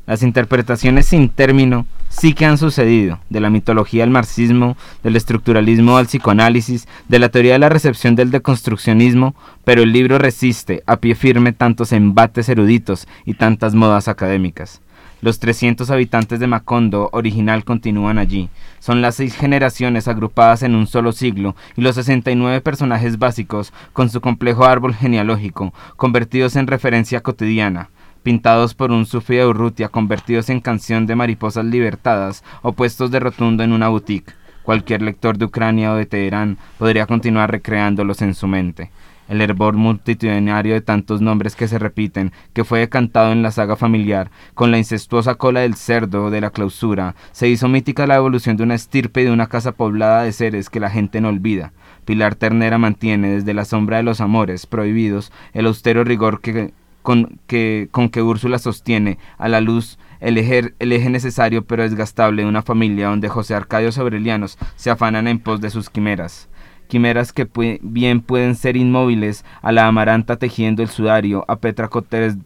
Las 0.06 0.22
interpretaciones 0.22 1.06
sin 1.06 1.30
término 1.30 1.86
sí 2.10 2.34
que 2.34 2.46
han 2.46 2.58
sucedido, 2.58 3.20
de 3.30 3.40
la 3.40 3.50
mitología 3.50 4.04
al 4.04 4.10
marxismo, 4.10 4.76
del 5.02 5.16
estructuralismo 5.16 5.96
al 5.98 6.08
psicoanálisis, 6.08 6.90
de 7.08 7.20
la 7.20 7.30
teoría 7.30 7.54
de 7.54 7.60
la 7.60 7.70
recepción 7.70 8.16
del 8.16 8.30
deconstruccionismo, 8.30 9.34
pero 9.64 9.82
el 9.82 9.94
libro 9.94 10.18
resiste 10.18 10.84
a 10.88 10.98
pie 10.98 11.16
firme 11.16 11.54
tantos 11.54 11.94
embates 11.94 12.50
eruditos 12.50 13.08
y 13.26 13.36
tantas 13.36 13.76
modas 13.76 14.10
académicas. 14.10 14.82
Los 15.22 15.40
300 15.40 15.90
habitantes 15.90 16.42
de 16.42 16.48
Macondo 16.48 17.10
original 17.14 17.64
continúan 17.64 18.18
allí. 18.18 18.50
Son 18.80 19.02
las 19.02 19.16
seis 19.16 19.38
generaciones 19.38 20.10
agrupadas 20.10 20.64
en 20.64 20.76
un 20.76 20.86
solo 20.86 21.14
siglo 21.14 21.56
y 21.78 21.82
los 21.82 21.96
69 21.96 22.60
personajes 22.60 23.18
básicos, 23.18 23.72
con 23.94 24.10
su 24.10 24.20
complejo 24.20 24.66
árbol 24.66 24.94
genealógico, 24.94 25.74
convertidos 25.96 26.58
en 26.58 26.68
referencia 26.68 27.22
cotidiana. 27.22 27.90
Pintados 28.24 28.74
por 28.74 28.92
un 28.92 29.06
sufi 29.06 29.36
de 29.36 29.46
Urrutia, 29.46 29.90
convertidos 29.90 30.50
en 30.50 30.62
canción 30.62 31.06
de 31.06 31.16
mariposas 31.16 31.66
libertadas 31.66 32.44
o 32.62 32.72
puestos 32.72 33.12
de 33.12 33.20
rotundo 33.20 33.64
en 33.64 33.74
una 33.74 33.90
boutique. 33.90 34.34
Cualquier 34.64 35.02
lector 35.02 35.38
de 35.38 35.46
Ucrania 35.46 35.92
o 35.92 35.96
de 35.96 36.06
Teherán 36.06 36.58
podría 36.78 37.06
continuar 37.06 37.52
recreándolos 37.52 38.22
en 38.22 38.34
su 38.34 38.48
mente 38.48 38.92
el 39.28 39.42
hervor 39.42 39.76
multitudinario 39.76 40.74
de 40.74 40.82
tantos 40.82 41.22
nombres 41.22 41.56
que 41.56 41.68
se 41.68 41.80
repiten, 41.80 42.32
que 42.54 42.64
fue 42.64 42.80
decantado 42.80 43.32
en 43.32 43.42
la 43.42 43.52
saga 43.52 43.76
familiar, 43.76 44.30
con 44.54 44.72
la 44.72 44.78
incestuosa 44.78 45.36
cola 45.36 45.62
del 45.62 45.76
cerdo 45.76 46.30
de 46.30 46.42
la 46.42 46.52
clausura, 46.52 47.16
se 47.32 47.48
hizo 47.48 47.68
mítica 47.68 48.08
la 48.08 48.16
evolución 48.16 48.58
de 48.58 48.64
una 48.64 48.76
estirpe 48.76 49.22
y 49.22 49.26
de 49.26 49.32
una 49.32 49.48
casa 49.48 49.72
poblada 49.72 50.24
de 50.24 50.32
seres 50.32 50.70
que 50.70 50.80
la 50.80 50.90
gente 50.90 51.22
no 51.22 51.30
olvida. 51.30 51.74
Pilar 52.06 52.36
Ternera 52.36 52.78
mantiene 52.78 53.30
desde 53.30 53.54
la 53.54 53.66
sombra 53.66 53.98
de 53.98 54.04
los 54.04 54.20
amores 54.20 54.66
prohibidos 54.66 55.32
el 55.54 55.68
austero 55.68 56.04
rigor 56.04 56.42
que 56.42 56.74
con 57.04 57.40
que, 57.46 57.90
con 57.92 58.10
que 58.10 58.24
Úrsula 58.24 58.58
sostiene 58.58 59.20
a 59.38 59.48
la 59.48 59.62
luz 59.62 60.00
el 60.20 60.38
eje, 60.38 60.74
el 60.80 60.92
eje 60.92 61.10
necesario 61.10 61.66
pero 61.66 61.84
desgastable 61.84 62.42
de 62.42 62.50
una 62.50 62.64
familia 62.64 63.10
donde 63.10 63.30
José 63.30 63.54
Arcadio 63.54 63.90
Aurelianos 63.96 64.58
se 64.76 64.90
afanan 64.90 65.28
en 65.28 65.40
pos 65.40 65.62
de 65.62 65.70
sus 65.70 65.90
quimeras 65.90 66.50
quimeras 66.88 67.34
que 67.34 67.48
pu 67.48 67.80
bien 67.82 68.22
pueden 68.22 68.54
ser 68.56 68.78
inmóviles, 68.78 69.44
a 69.64 69.72
la 69.72 69.88
amaranta 69.88 70.38
tejiendo 70.38 70.84
el 70.84 70.90
sudario, 70.90 71.44
a 71.48 71.56
Petra 71.56 71.88
Coteres 71.88 72.38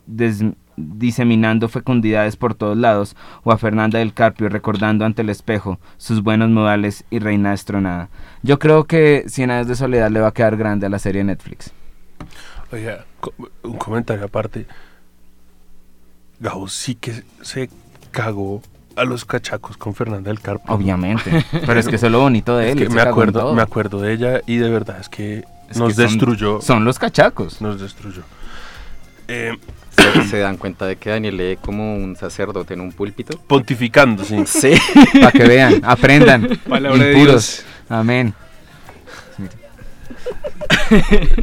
diseminando 0.78 1.68
fecundidades 1.68 2.38
por 2.38 2.54
todos 2.54 2.78
lados, 2.78 3.18
o 3.44 3.52
a 3.52 3.58
Fernanda 3.58 4.00
del 4.00 4.14
Carpio 4.14 4.48
recordando 4.48 5.04
ante 5.04 5.22
el 5.22 5.30
espejo 5.30 5.80
sus 5.98 6.24
buenos 6.24 6.50
modales 6.50 7.04
y 7.10 7.20
reina 7.20 7.52
destronada. 7.52 8.10
Yo 8.44 8.58
creo 8.58 8.86
que 8.86 9.26
Cien 9.28 9.52
años 9.52 9.68
de 9.68 9.76
soledad 9.76 10.12
le 10.12 10.22
va 10.22 10.28
a 10.28 10.34
quedar 10.34 10.56
grande 10.56 10.86
a 10.86 10.90
la 10.90 11.00
serie 11.00 11.24
Netflix. 11.24 11.74
Oiga, 12.72 13.06
un 13.64 13.78
comentario 13.78 14.26
aparte. 14.26 14.66
Gabo 16.40 16.68
sí 16.68 16.96
que 16.96 17.24
se 17.42 17.70
cagó 18.12 18.62
a 18.96 19.04
los 19.06 19.26
cachacos 19.26 19.78
con 19.78 19.94
Fernanda 19.96 20.30
del 20.30 20.40
Carpio. 20.42 20.74
Obviamente, 20.74 21.46
pero 21.66 21.80
es 21.80 21.88
que 21.88 21.96
eso 21.96 22.08
es 22.08 22.12
lo 22.12 22.20
bonito 22.20 22.58
de 22.58 22.68
Es 22.70 22.72
él, 22.74 22.88
que 22.88 22.94
me 22.94 23.02
acuerdo, 23.02 23.54
me 23.54 23.62
acuerdo 23.62 24.00
de 24.02 24.14
ella 24.14 24.42
y 24.46 24.58
de 24.58 24.70
verdad 24.70 24.98
es 25.00 25.10
que 25.10 25.44
Es 25.70 25.78
nos 25.78 25.96
que 25.96 26.02
destruyó. 26.04 26.62
son 26.62 26.84
los 26.84 27.00
cachacos. 27.00 27.62
Nos 27.62 27.80
destruyó. 27.80 28.24
Eh, 29.28 29.52
¿Se, 29.92 30.24
se 30.26 30.38
dan 30.40 30.58
cuenta 30.58 30.86
de 30.86 30.96
que 30.96 31.10
Daniel 31.10 31.38
lee 31.38 31.58
como 31.60 31.96
un 31.96 32.16
sacerdote 32.16 32.76
en 32.76 32.82
un 32.82 32.92
púlpito? 32.92 33.38
Pontificando, 33.48 34.24
sí. 34.24 34.44
Sí. 34.46 34.74
Para 35.20 35.32
que 35.32 35.44
vean, 35.48 35.82
aprendan. 35.84 36.48
Palabra 36.70 37.04
de 37.04 37.14
impuros. 37.14 37.64
Amén. 37.90 38.34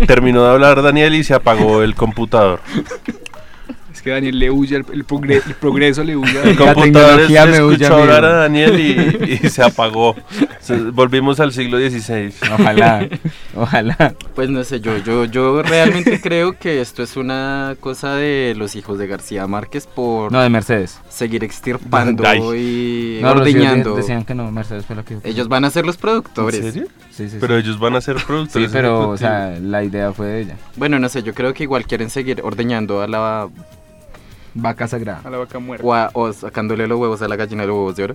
Terminó 0.07 0.45
de 0.45 0.51
hablar 0.51 0.83
Daniel 0.83 1.15
y 1.15 1.25
se 1.25 1.35
apagó 1.35 1.83
el 1.83 1.95
computador. 1.95 2.61
Que 4.05 4.11
Daniel 4.11 4.39
le 4.39 4.51
huye, 4.51 4.77
el, 4.77 4.85
el 4.93 5.07
progre- 5.07 5.43
el 5.47 5.55
progreso 5.55 6.05
le 6.05 6.15
huye. 6.15 6.39
El 6.45 6.57
computador 6.59 7.23
es- 7.23 7.31
escuchó 7.31 7.95
hablar 7.97 8.23
a 8.27 8.33
Daniel 8.35 8.79
y, 8.79 9.47
y 9.47 9.49
se 9.49 9.63
apagó. 9.63 10.15
Se- 10.61 10.77
volvimos 10.77 11.41
al 11.41 11.53
siglo 11.53 11.79
XVI. 11.79 12.33
Ojalá, 12.53 13.09
ojalá. 13.57 14.15
Pues 14.35 14.49
no 14.51 14.63
sé, 14.65 14.81
yo, 14.81 14.99
yo, 14.99 15.25
yo 15.25 15.63
realmente 15.63 16.21
creo 16.21 16.59
que 16.59 16.81
esto 16.83 17.03
es 17.03 17.17
una 17.17 17.77
cosa 17.81 18.15
de 18.17 18.55
los 18.57 18.77
hijos 18.77 18.99
de 18.99 19.07
García 19.07 19.47
Márquez 19.47 19.87
por 19.87 20.31
No, 20.33 20.41
de 20.43 20.49
Mercedes. 20.51 21.01
seguir 21.09 21.43
extirpando 21.45 22.23
y 22.55 23.21
No, 23.23 23.31
ordeñando. 23.33 23.93
de- 23.95 24.03
decían 24.03 24.25
que 24.25 24.35
no, 24.35 24.51
Mercedes 24.53 24.85
fue 24.87 24.97
lo 24.97 25.05
que... 25.05 25.17
Ellos 25.25 25.49
van 25.49 25.65
a 25.65 25.71
ser 25.71 25.87
los 25.87 25.97
productores. 25.97 26.61
¿En 26.61 26.73
serio? 26.73 26.89
Sí, 27.11 27.29
sí, 27.29 27.37
Pero 27.41 27.55
sí. 27.55 27.61
ellos 27.65 27.79
van 27.79 27.97
a 27.97 28.01
ser 28.03 28.19
Sí, 28.19 28.25
productores. 28.27 28.71
pero, 28.71 29.09
o 29.09 29.17
sea, 29.17 29.57
la 29.63 29.83
idea 29.85 30.13
fue 30.13 30.27
de 30.27 30.41
ella. 30.43 30.57
Bueno, 30.77 30.99
no 30.99 31.09
sé, 31.09 31.23
yo 31.23 31.33
creo 31.33 31.55
que 31.55 31.63
igual 31.63 31.87
quieren 31.87 32.11
seguir 32.11 32.41
ordeñando 32.43 33.01
a 33.03 33.07
la... 33.09 33.49
Vaca 34.55 34.87
sagrada. 34.89 35.21
A 35.25 35.31
la 35.31 35.39
vaca 35.39 35.59
muerta. 35.59 35.87
O, 35.87 35.93
a- 35.95 36.11
o 36.15 36.33
sacándole 36.33 36.87
los 36.87 36.99
huevos 36.99 37.21
a 37.23 37.29
la 37.29 37.37
gallina 37.37 37.63
de 37.63 37.69
los 37.69 37.77
huevos 37.77 37.97
de 37.97 38.05
oro. 38.05 38.15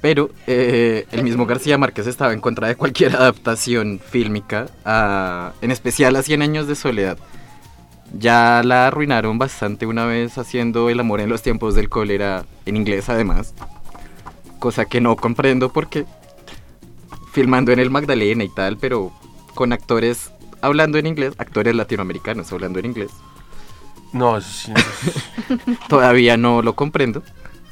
Pero 0.00 0.30
eh, 0.46 1.06
el 1.10 1.24
mismo 1.24 1.44
García 1.46 1.76
Márquez 1.78 2.06
estaba 2.06 2.32
en 2.32 2.40
contra 2.40 2.68
de 2.68 2.76
cualquier 2.76 3.16
adaptación 3.16 3.98
fílmica, 4.04 4.66
a- 4.84 5.52
en 5.60 5.70
especial 5.70 6.14
a 6.16 6.22
100 6.22 6.42
años 6.42 6.66
de 6.66 6.74
soledad. 6.74 7.18
Ya 8.16 8.62
la 8.64 8.86
arruinaron 8.86 9.38
bastante 9.38 9.84
una 9.86 10.06
vez 10.06 10.38
haciendo 10.38 10.88
El 10.88 10.98
amor 11.00 11.20
en 11.20 11.28
los 11.28 11.42
tiempos 11.42 11.74
del 11.74 11.88
cólera, 11.88 12.44
en 12.64 12.76
inglés 12.76 13.08
además. 13.08 13.54
Cosa 14.58 14.86
que 14.86 15.00
no 15.00 15.14
comprendo 15.16 15.68
porque 15.72 16.04
filmando 17.32 17.70
en 17.72 17.78
el 17.78 17.90
Magdalena 17.90 18.44
y 18.44 18.48
tal, 18.48 18.76
pero 18.78 19.12
con 19.54 19.72
actores 19.72 20.30
hablando 20.62 20.98
en 20.98 21.06
inglés, 21.06 21.34
actores 21.38 21.74
latinoamericanos 21.74 22.52
hablando 22.52 22.78
en 22.78 22.86
inglés. 22.86 23.10
No. 24.12 24.38
Todavía 25.88 26.36
no 26.36 26.62
lo 26.62 26.74
comprendo. 26.74 27.22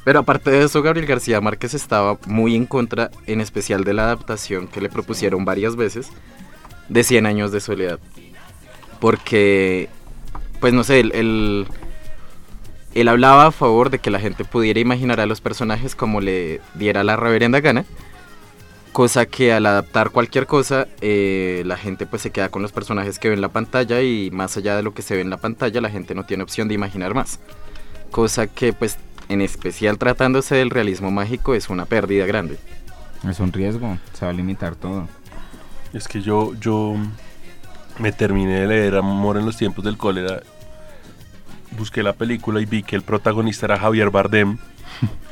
Pero 0.03 0.19
aparte 0.19 0.51
de 0.51 0.63
eso, 0.63 0.81
Gabriel 0.81 1.05
García 1.05 1.41
Márquez 1.41 1.73
estaba 1.73 2.17
muy 2.27 2.55
en 2.55 2.65
contra, 2.65 3.11
en 3.25 3.41
especial 3.41 3.83
de 3.83 3.93
la 3.93 4.03
adaptación 4.03 4.67
que 4.67 4.79
le 4.79 4.89
propusieron 4.89 5.43
varias 5.43 5.75
veces, 5.75 6.09
de 6.87 7.03
100 7.03 7.25
años 7.25 7.51
de 7.51 7.59
soledad. 7.59 7.99
Porque, 9.01 9.89
pues 10.61 10.73
no 10.73 10.85
sé, 10.85 11.01
él, 11.01 11.67
él 12.93 13.07
hablaba 13.09 13.47
a 13.47 13.51
favor 13.51 13.89
de 13.89 13.99
que 13.99 14.09
la 14.09 14.19
gente 14.19 14.45
pudiera 14.45 14.79
imaginar 14.79 15.19
a 15.19 15.25
los 15.25 15.41
personajes 15.41 15.93
como 15.93 16.21
le 16.21 16.61
diera 16.75 17.03
la 17.03 17.17
reverenda 17.17 17.59
gana. 17.59 17.83
Cosa 18.97 19.27
que 19.27 19.53
al 19.53 19.67
adaptar 19.67 20.09
cualquier 20.09 20.47
cosa, 20.47 20.87
eh, 21.01 21.61
la 21.67 21.77
gente 21.77 22.07
pues 22.07 22.23
se 22.23 22.31
queda 22.31 22.49
con 22.49 22.63
los 22.63 22.71
personajes 22.71 23.19
que 23.19 23.27
ve 23.27 23.35
en 23.35 23.41
la 23.41 23.49
pantalla 23.49 24.01
y 24.01 24.31
más 24.31 24.57
allá 24.57 24.75
de 24.75 24.81
lo 24.81 24.95
que 24.95 25.03
se 25.03 25.13
ve 25.13 25.21
en 25.21 25.29
la 25.29 25.37
pantalla, 25.37 25.81
la 25.81 25.91
gente 25.91 26.15
no 26.15 26.23
tiene 26.23 26.41
opción 26.41 26.67
de 26.67 26.73
imaginar 26.73 27.13
más. 27.13 27.39
Cosa 28.09 28.47
que 28.47 28.73
pues 28.73 28.97
en 29.29 29.41
especial 29.41 29.99
tratándose 29.99 30.55
del 30.55 30.71
realismo 30.71 31.11
mágico 31.11 31.53
es 31.53 31.69
una 31.69 31.85
pérdida 31.85 32.25
grande. 32.25 32.57
Es 33.29 33.39
un 33.39 33.53
riesgo, 33.53 33.99
se 34.13 34.25
va 34.25 34.31
a 34.31 34.33
limitar 34.33 34.75
todo. 34.75 35.07
Es 35.93 36.07
que 36.07 36.23
yo, 36.23 36.55
yo 36.55 36.95
me 37.99 38.11
terminé 38.11 38.61
de 38.61 38.67
leer 38.67 38.95
Amor 38.95 39.37
en 39.37 39.45
los 39.45 39.57
tiempos 39.57 39.85
del 39.85 39.97
cólera. 39.97 40.41
Busqué 41.77 42.01
la 42.01 42.13
película 42.13 42.61
y 42.61 42.65
vi 42.65 42.81
que 42.81 42.95
el 42.95 43.03
protagonista 43.03 43.67
era 43.67 43.77
Javier 43.77 44.09
Bardem. 44.09 44.57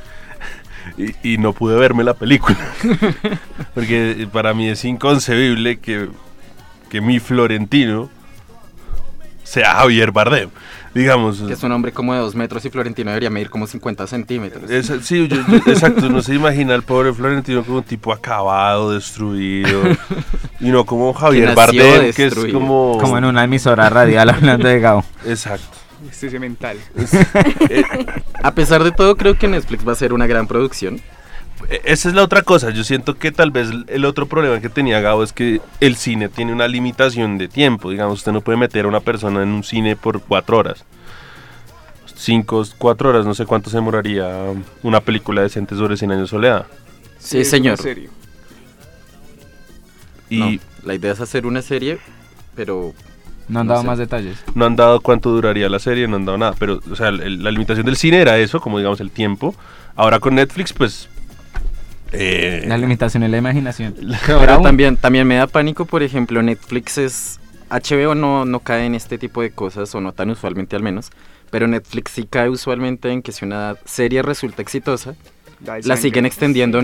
y, 0.98 1.34
y 1.34 1.38
no 1.38 1.54
pude 1.54 1.76
verme 1.78 2.04
la 2.04 2.14
película. 2.14 2.58
Porque 3.74 4.28
para 4.32 4.54
mí 4.54 4.68
es 4.70 4.84
inconcebible 4.86 5.80
que, 5.80 6.10
que 6.90 7.02
mi 7.02 7.20
Florentino 7.20 8.10
sea 9.44 9.76
Javier 9.76 10.12
Bardem. 10.12 10.50
Digamos. 10.94 11.42
Que 11.42 11.52
es 11.52 11.62
un 11.62 11.74
hombre 11.74 11.92
como 11.92 12.14
de 12.14 12.20
dos 12.22 12.36
metros 12.36 12.64
y 12.64 12.70
Florentino 12.70 13.12
debería 13.12 13.30
medir 13.30 13.50
como 13.50 13.68
50 13.68 14.08
centímetros. 14.08 14.72
Es- 14.72 14.90
sí, 15.06 15.28
yo- 15.28 15.36
yo- 15.46 15.58
exacto, 15.70 16.08
no 16.08 16.22
se 16.22 16.34
imagina 16.36 16.74
al 16.74 16.84
pobre 16.84 17.12
Florentino 17.14 17.64
como 17.66 17.80
un 17.80 17.84
tipo 17.84 18.14
acabado, 18.14 18.94
destruido, 18.94 19.82
y 20.62 20.70
no 20.70 20.86
como 20.86 21.14
Javier 21.14 21.54
nació 21.54 21.84
Bardem, 21.84 22.14
que 22.14 22.26
es 22.28 22.36
como... 22.54 22.98
Como 23.02 23.18
en 23.18 23.26
una 23.26 23.44
emisora 23.44 23.90
radial 23.90 24.30
hablando 24.30 24.70
de 24.70 24.80
Gao. 24.80 25.04
Exacto. 25.26 25.68
Es 26.12 26.40
mental. 26.40 26.78
A 28.44 28.54
pesar 28.54 28.84
de 28.84 28.92
todo, 28.92 29.16
creo 29.18 29.38
que 29.38 29.48
Netflix 29.48 29.88
va 29.88 29.92
a 29.94 29.96
ser 29.96 30.14
una 30.14 30.28
gran 30.28 30.48
producción. 30.48 31.02
E- 31.70 31.82
Esa 31.86 32.10
es 32.10 32.16
la 32.16 32.24
otra 32.24 32.42
cosa, 32.42 32.70
yo 32.70 32.84
siento 32.84 33.18
que 33.18 33.32
tal 33.32 33.52
vez 33.52 33.70
el 33.88 34.06
otro 34.06 34.26
problema 34.28 34.60
que 34.62 34.70
tenía 34.70 35.00
Gabo 35.02 35.24
es 35.24 35.34
que 35.34 35.62
el 35.80 35.96
cine 35.96 36.30
tiene 36.30 36.54
una 36.54 36.68
limitación 36.68 37.38
de 37.38 37.48
tiempo, 37.48 37.90
digamos, 37.90 38.20
usted 38.20 38.32
no 38.32 38.42
puede 38.42 38.58
meter 38.58 38.86
a 38.86 38.88
una 38.88 39.00
persona 39.00 39.42
en 39.44 39.50
un 39.50 39.64
cine 39.64 39.96
por 39.96 40.22
cuatro 40.22 40.58
horas. 40.58 40.84
Cinco, 42.18 42.64
cuatro 42.78 43.10
horas, 43.10 43.26
no 43.26 43.34
sé 43.34 43.46
cuánto 43.46 43.70
se 43.70 43.78
demoraría 43.78 44.54
una 44.84 45.02
película 45.02 45.42
decente 45.42 45.76
sobre 45.76 45.98
100 45.98 46.12
años 46.12 46.22
de 46.24 46.28
soledad. 46.30 46.66
Sí, 47.20 47.44
señor. 47.44 47.78
serio. 47.78 48.10
Y 50.30 50.40
No, 50.40 50.60
la 50.84 50.94
idea 50.96 51.12
es 51.14 51.20
hacer 51.22 51.46
una 51.46 51.62
serie, 51.62 52.00
pero... 52.56 52.94
No 53.48 53.60
han 53.60 53.68
No 53.68 53.74
dado 53.74 53.82
sé. 53.84 53.88
más 53.88 53.98
detalles. 54.00 54.38
no 54.56 54.66
han 54.66 54.76
dado 54.76 55.00
cuánto 55.02 55.30
duraría 55.30 55.70
la 55.70 55.80
serie, 55.80 56.08
no 56.08 56.16
han 56.16 56.26
dado 56.26 56.38
nada, 56.38 56.56
pero 56.58 56.80
o 56.92 56.96
sea, 56.96 57.10
el- 57.10 57.44
la 57.44 57.52
limitación 57.52 57.86
del 57.86 57.96
cine 57.96 58.18
era 58.22 58.38
eso, 58.40 58.60
como 58.60 58.78
digamos 58.80 59.00
el 59.02 59.12
tiempo. 59.12 59.54
Ahora 59.96 60.20
con 60.20 60.36
Netflix, 60.36 60.74
pues... 60.74 61.08
eh, 62.12 62.64
La 62.68 62.78
limitación 62.78 63.24
es 63.24 63.30
la 63.30 63.38
imaginación. 63.38 63.96
Pero 64.28 64.62
también, 64.62 64.98
también 64.98 65.28
me 65.28 65.36
da 65.36 65.48
pánico, 65.48 65.86
por 65.86 66.04
ejemplo, 66.04 66.42
Netflix 66.42 66.98
es... 66.98 67.40
HBO 67.70 68.14
no, 68.16 68.46
no 68.46 68.60
cae 68.60 68.86
en 68.86 68.94
este 68.96 69.18
tipo 69.18 69.42
de 69.42 69.52
cosas, 69.52 69.94
o 69.96 70.02
no 70.02 70.12
tan 70.12 70.30
usualmente 70.30 70.76
al 70.76 70.84
menos, 70.84 71.10
pero 71.50 71.68
Netflix 71.68 72.12
sí 72.12 72.28
cae 72.30 72.48
usualmente 72.48 73.10
en 73.12 73.24
que 73.24 73.32
si 73.32 73.44
una 73.44 73.76
serie 73.86 74.22
resulta 74.22 74.62
exitosa, 74.62 75.16
la 75.84 75.98
siguen 75.98 76.26
extendiendo. 76.28 76.84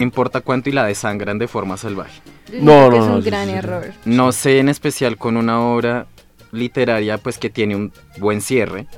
No 0.00 0.02
importa 0.04 0.40
cuánto 0.40 0.68
y 0.70 0.72
la 0.72 0.84
desangran 0.86 1.38
de 1.38 1.46
forma 1.46 1.76
salvaje. 1.76 2.20
Yo 2.50 2.58
siento 2.58 2.90
que 2.90 2.96
es 2.96 3.02
un 3.04 3.22
gran 3.22 3.48
error. 3.48 3.92
No 4.04 4.32
sé 4.32 4.58
en 4.58 4.68
especial 4.68 5.16
con 5.16 5.36
una 5.36 5.60
obra 5.60 6.06
literaria 6.50 7.16
pues 7.18 7.38
que 7.38 7.48
tiene 7.48 7.76
un 7.76 7.92
buen 8.18 8.40
cierre. 8.40 8.88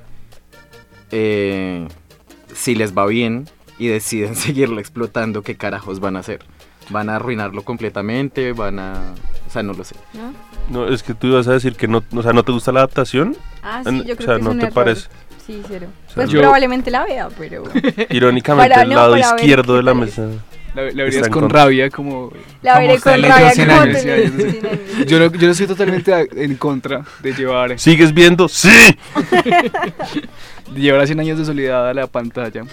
eh, 1.11 1.87
si 2.55 2.75
les 2.75 2.97
va 2.97 3.05
bien 3.05 3.47
y 3.79 3.89
deciden 3.89 4.37
seguirlo 4.37 4.81
explotando, 4.81 5.43
¿qué 5.43 5.55
carajos 5.55 6.01
van 6.01 6.17
a 6.17 6.21
hacer? 6.21 6.39
¿Van 6.89 7.11
a 7.11 7.17
arruinarlo 7.17 7.61
completamente? 7.63 8.55
¿Van 8.55 8.79
a...? 8.79 9.13
O 9.47 9.51
sea, 9.51 9.63
no 9.63 9.75
lo 9.75 9.85
sé. 9.85 9.97
No, 10.71 10.89
es 10.89 11.03
que 11.03 11.13
tú 11.13 11.27
ibas 11.27 11.47
a 11.47 11.53
decir 11.53 11.77
que 11.77 11.89
no, 11.89 12.03
o 12.11 12.23
sea, 12.23 12.33
¿no 12.33 12.43
te 12.43 12.53
gusta 12.53 12.73
la 12.73 12.81
adaptación? 12.81 13.37
Ah, 13.63 13.83
sí, 13.87 14.03
yo 14.07 14.17
creo 14.17 14.19
o 14.19 14.23
sea, 14.23 14.35
que 14.37 14.41
es 14.41 14.45
¿no 14.45 14.51
un 14.53 14.59
te 14.61 14.65
error. 14.65 14.75
parece? 14.75 15.09
Sí, 15.47 15.63
cero. 15.69 15.89
sea, 16.07 16.15
Pues 16.15 16.31
yo- 16.31 16.41
probablemente 16.41 16.91
la 16.91 17.05
vea, 17.05 17.29
pero... 17.39 17.65
Irónicamente, 18.09 18.71
Para- 18.71 18.83
el 18.85 18.89
no, 18.89 18.95
lado 18.95 19.17
izquierdo 19.19 19.77
de 19.77 19.83
la 19.83 19.93
mesa. 19.93 20.27
La, 20.77 21.05
verías 21.05 21.29
con 21.29 21.49
rabia 21.51 21.91
como... 21.91 22.33
La 22.63 22.79
veré 22.79 22.99
con 23.01 23.13
rabia, 23.23 23.37
dio 23.39 23.51
100 23.55 23.69
como 23.69 23.81
años, 23.81 23.95
te 23.95 24.01
sí, 24.01 24.07
le 24.07 24.13
años, 24.15 24.37
dio 24.37 24.45
sí. 24.47 24.51
100 24.61 24.67
años. 24.67 25.07
Yo 25.07 25.19
no, 25.19 25.33
yo 25.33 25.47
no 25.47 25.53
estoy 25.53 25.67
totalmente 25.67 26.15
a- 26.15 26.21
en 26.31 26.55
contra 26.57 27.05
de 27.23 27.33
llevar, 27.33 27.79
¿Sigues 27.79 28.13
viendo? 28.15 28.49
¡Sí! 28.49 28.69
de 30.73 30.81
llevar 30.81 31.01
a 31.01 31.07
100 31.07 31.21
años 31.21 31.39
de 31.39 31.45
soledad 31.45 31.89
a 31.89 31.95
la 31.95 32.07
pantalla. 32.07 32.65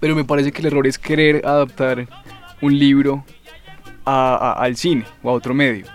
Pero 0.00 0.14
me 0.16 0.24
parece 0.24 0.52
que 0.52 0.60
el 0.62 0.66
error 0.66 0.86
es 0.86 0.98
querer 0.98 1.46
adaptar 1.46 2.06
un 2.60 2.78
libro 2.78 3.24
a- 4.04 4.34
a- 4.58 4.62
al 4.64 4.76
cine 4.76 5.04
o 5.22 5.30
a 5.30 5.32
otro 5.32 5.54
medio. 5.54 5.86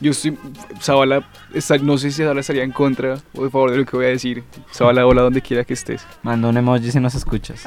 Yo 0.00 0.10
estoy, 0.10 0.36
Zabala, 0.82 1.26
está- 1.54 1.78
no 1.78 1.96
sé 1.98 2.10
si 2.10 2.22
Zabala 2.22 2.40
estaría 2.40 2.64
en 2.64 2.72
contra 2.72 3.18
o 3.34 3.44
a 3.44 3.50
favor 3.50 3.70
de 3.70 3.78
lo 3.78 3.84
que 3.86 3.96
voy 3.96 4.06
a 4.06 4.08
decir. 4.08 4.42
Zabala, 4.72 5.06
hola 5.06 5.22
donde 5.22 5.40
quiera 5.40 5.64
que 5.64 5.72
estés. 5.74 6.04
Manda 6.22 6.48
un 6.48 6.56
emoji 6.56 6.90
si 6.90 6.98
nos 7.00 7.14
escuchas. 7.14 7.64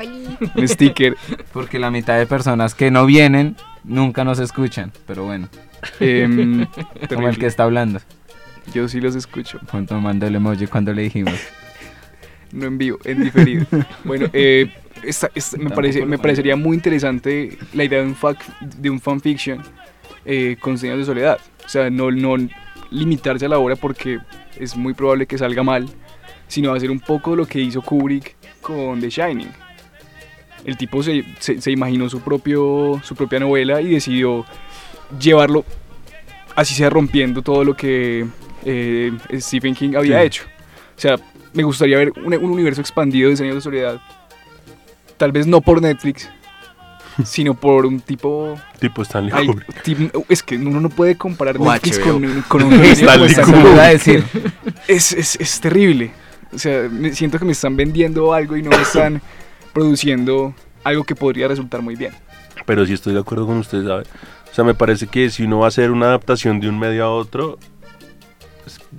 Un 0.56 0.68
sticker. 0.68 1.16
Porque 1.54 1.80
la 1.80 1.90
mitad 1.90 2.18
de 2.18 2.26
personas 2.28 2.76
que 2.76 2.92
no 2.92 3.06
vienen 3.06 3.56
nunca 3.84 4.24
nos 4.26 4.40
escuchan. 4.40 4.92
Pero 5.06 5.24
bueno. 5.26 5.48
Em, 6.00 6.68
Como 7.14 7.30
el 7.30 7.38
que 7.38 7.46
está 7.46 7.64
hablando. 7.64 8.00
Yo 8.74 8.88
sí 8.90 9.00
los 9.00 9.16
escucho. 9.16 9.60
Cuando 9.72 10.00
mandó 10.02 10.28
el 10.28 10.36
emoji 10.36 10.68
cuando 10.68 10.94
le 10.94 11.04
dijimos. 11.04 11.34
No 12.52 12.66
en 12.66 12.78
vivo, 12.78 12.98
en 13.06 13.24
diferido. 13.24 13.66
bueno, 14.04 14.28
eh, 14.34 14.70
esta- 15.04 15.30
esta- 15.34 15.58
me, 15.58 15.70
parece, 15.70 16.06
me 16.06 16.18
parecería 16.18 16.56
muy 16.58 16.76
interesante 16.76 17.58
la 17.74 17.84
idea 17.86 18.00
de 18.00 18.06
un, 18.06 18.16
fac- 18.16 18.58
de 18.60 18.90
un 18.90 19.00
fanfiction 19.00 19.62
eh, 20.28 20.56
con 20.60 20.78
señas 20.78 21.00
de 21.00 21.06
soledad. 21.06 21.40
O 21.66 21.70
sea, 21.70 21.90
no, 21.90 22.12
no 22.12 22.36
limitarse 22.92 23.46
a 23.46 23.50
la 23.50 23.58
obra 23.58 23.76
porque 23.76 24.20
es 24.58 24.76
muy 24.78 24.94
probable 24.94 25.26
que 25.26 25.38
salga 25.40 25.64
mal, 25.64 25.88
sino 26.48 26.72
hacer 26.74 26.92
un 26.92 27.00
poco 27.00 27.36
lo 27.36 27.46
que 27.48 27.60
hizo 27.60 27.82
Kubrick 27.82 28.36
con 28.62 29.02
The 29.02 29.10
Shining. 29.10 29.50
El 30.66 30.78
tipo 30.78 31.02
se, 31.02 31.24
se- 31.40 31.60
se 31.62 31.72
imaginó 31.72 32.10
su, 32.10 32.20
propio, 32.22 33.00
su 33.04 33.16
propia 33.16 33.40
novela 33.40 33.82
y 33.82 33.88
decidió 33.90 34.46
llevarlo, 35.20 35.64
así 36.56 36.74
sea 36.76 36.90
rompiendo 36.90 37.42
todo 37.42 37.64
lo 37.64 37.76
que 37.76 38.26
eh, 38.66 39.12
Stephen 39.36 39.74
King 39.76 39.96
había 39.96 40.20
Sí. 40.22 40.26
hecho. 40.28 40.44
O 40.96 41.00
sea, 41.00 41.16
me 41.54 41.64
gustaría 41.64 41.98
ver 41.98 42.12
un, 42.24 42.34
un 42.34 42.52
universo 42.52 42.82
expandido 42.82 43.30
de 43.30 43.38
Señor 43.38 43.56
de 43.56 43.62
Soledad. 43.62 44.02
Tal 45.18 45.32
vez 45.32 45.48
no 45.48 45.62
por 45.62 45.82
Netflix, 45.82 46.30
sino 47.26 47.54
por 47.54 47.86
un 47.86 48.00
tipo... 48.00 48.56
Tipo 48.80 49.02
Stanley 49.02 49.46
Kubrick. 49.46 50.26
es 50.30 50.44
que 50.44 50.56
uno 50.58 50.80
no 50.80 50.90
puede 50.90 51.16
comparar 51.18 51.58
O 51.60 51.72
Netflix 51.72 52.00
con, 52.00 52.16
un- 52.24 52.42
con 52.48 52.64
un 52.64 52.74
Stanley 52.84 53.28
Stanley 53.32 53.62
Kubrick. 53.62 53.80
A 53.80 53.88
decir. 53.88 54.24
Es, 54.88 55.12
es, 55.14 55.36
es 55.40 55.60
terrible. 55.62 56.12
O 56.54 56.58
sea, 56.60 56.88
me 56.90 57.14
siento 57.14 57.40
que 57.40 57.46
me 57.46 57.52
están 57.52 57.76
vendiendo 57.76 58.34
algo 58.34 58.56
y 58.56 58.62
no 58.64 58.70
me 58.70 58.82
están 58.82 59.22
produciendo 59.74 60.54
algo 60.84 61.04
que 61.04 61.16
podría 61.16 61.48
resultar 61.48 61.82
muy 61.82 61.96
bien. 61.96 62.14
Pero 62.66 62.86
sí 62.86 62.94
estoy 62.94 63.14
de 63.14 63.20
acuerdo 63.20 63.46
con 63.46 63.58
usted, 63.58 63.86
¿sabe? 63.86 64.04
O 64.52 64.54
sea, 64.54 64.64
me 64.64 64.74
parece 64.74 65.08
que 65.08 65.30
si 65.30 65.44
uno 65.44 65.60
va 65.60 65.66
a 65.66 65.68
hacer 65.68 65.92
una 65.92 66.08
adaptación 66.08 66.60
de 66.60 66.70
un 66.70 66.80
medio 66.80 67.04
a 67.06 67.10
otro, 67.14 67.60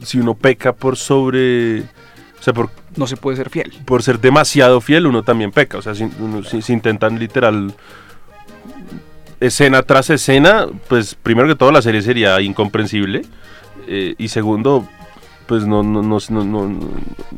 si 0.02 0.18
uno 0.18 0.34
peca 0.34 0.72
por 0.72 0.96
sobre... 0.96 1.80
O 1.80 2.42
sea, 2.42 2.52
por, 2.54 2.70
No 2.96 3.06
se 3.08 3.16
puede 3.16 3.36
ser 3.36 3.50
fiel. 3.50 3.72
por 3.84 4.02
ser 4.02 4.20
demasiado 4.20 4.80
fiel, 4.80 5.06
uno 5.06 5.24
también 5.24 5.50
peca. 5.50 5.78
O 5.78 5.82
sea, 5.82 5.94
si, 5.94 6.04
uno- 6.20 6.44
si- 6.44 6.62
si 6.62 6.72
intentan 6.72 7.18
literal 7.18 7.74
escena 9.40 9.82
tras 9.82 10.10
escena, 10.10 10.66
pues 10.88 11.14
primero 11.14 11.48
que 11.48 11.54
todo 11.54 11.70
la 11.72 11.82
serie 11.82 12.02
sería 12.02 12.40
incomprensible. 12.40 13.22
eh, 13.90 14.14
y 14.18 14.28
segundo, 14.28 14.86
pues 15.46 15.66
no, 15.66 15.82
no, 15.82 16.02
no, 16.02 16.18
no, 16.28 16.44
no- 16.44 16.78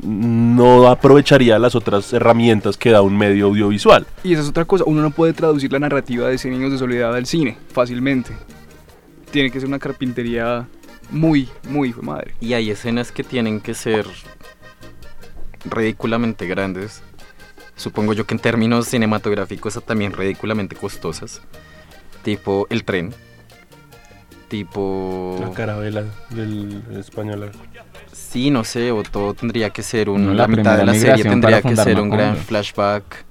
no 0.02 0.88
aprovecharía 0.88 1.58
las 1.60 1.76
otras 1.76 2.12
herramientas 2.12 2.76
que 2.76 2.90
da 2.90 3.02
un 3.02 3.16
medio 3.16 3.46
audiovisual. 3.46 4.04
Y 4.24 4.32
esa 4.32 4.42
es 4.42 4.48
otra 4.48 4.64
cosa, 4.64 4.82
uno 4.86 5.00
no 5.00 5.12
puede 5.12 5.32
traducir 5.32 5.70
la 5.72 5.78
narrativa 5.78 6.26
de 6.28 6.38
100 6.38 6.54
años 6.54 6.72
de 6.72 6.78
soledad 6.78 7.14
al 7.14 7.26
cine 7.26 7.56
fácilmente. 7.72 8.32
Tiene 9.30 9.52
que 9.52 9.60
ser 9.60 9.68
una 9.68 9.78
carpintería 9.78 10.66
muy, 11.10 11.48
muy 11.68 11.90
hijo 11.90 12.00
de 12.00 12.06
madre. 12.08 12.34
Y 12.40 12.54
hay 12.54 12.70
escenas 12.70 13.12
que 13.12 13.22
tienen 13.22 13.60
que 13.60 13.74
ser 13.74 14.06
ridículamente 15.64 16.46
grandes. 16.46 17.02
Supongo 17.76 18.12
yo 18.12 18.26
que 18.26 18.34
en 18.34 18.40
términos 18.40 18.88
cinematográficos 18.88 19.78
también 19.86 20.12
ridículamente 20.12 20.76
costosas. 20.76 21.40
Tipo 22.22 22.66
el 22.70 22.84
tren. 22.84 23.14
Tipo... 24.48 25.38
La 25.40 25.50
carabela 25.52 26.04
del 26.30 26.82
español. 26.98 27.50
Sí, 28.12 28.50
no 28.50 28.64
sé, 28.64 28.90
o 28.90 29.02
todo 29.04 29.32
tendría 29.34 29.70
que 29.70 29.82
ser 29.82 30.08
un... 30.10 30.26
No, 30.26 30.34
la, 30.34 30.42
la 30.42 30.48
mitad 30.48 30.76
de 30.76 30.84
la 30.86 30.94
serie 30.94 31.22
tendría 31.22 31.62
que 31.62 31.76
ser 31.76 32.00
un 32.00 32.10
gran 32.10 32.36
flashback. 32.36 33.24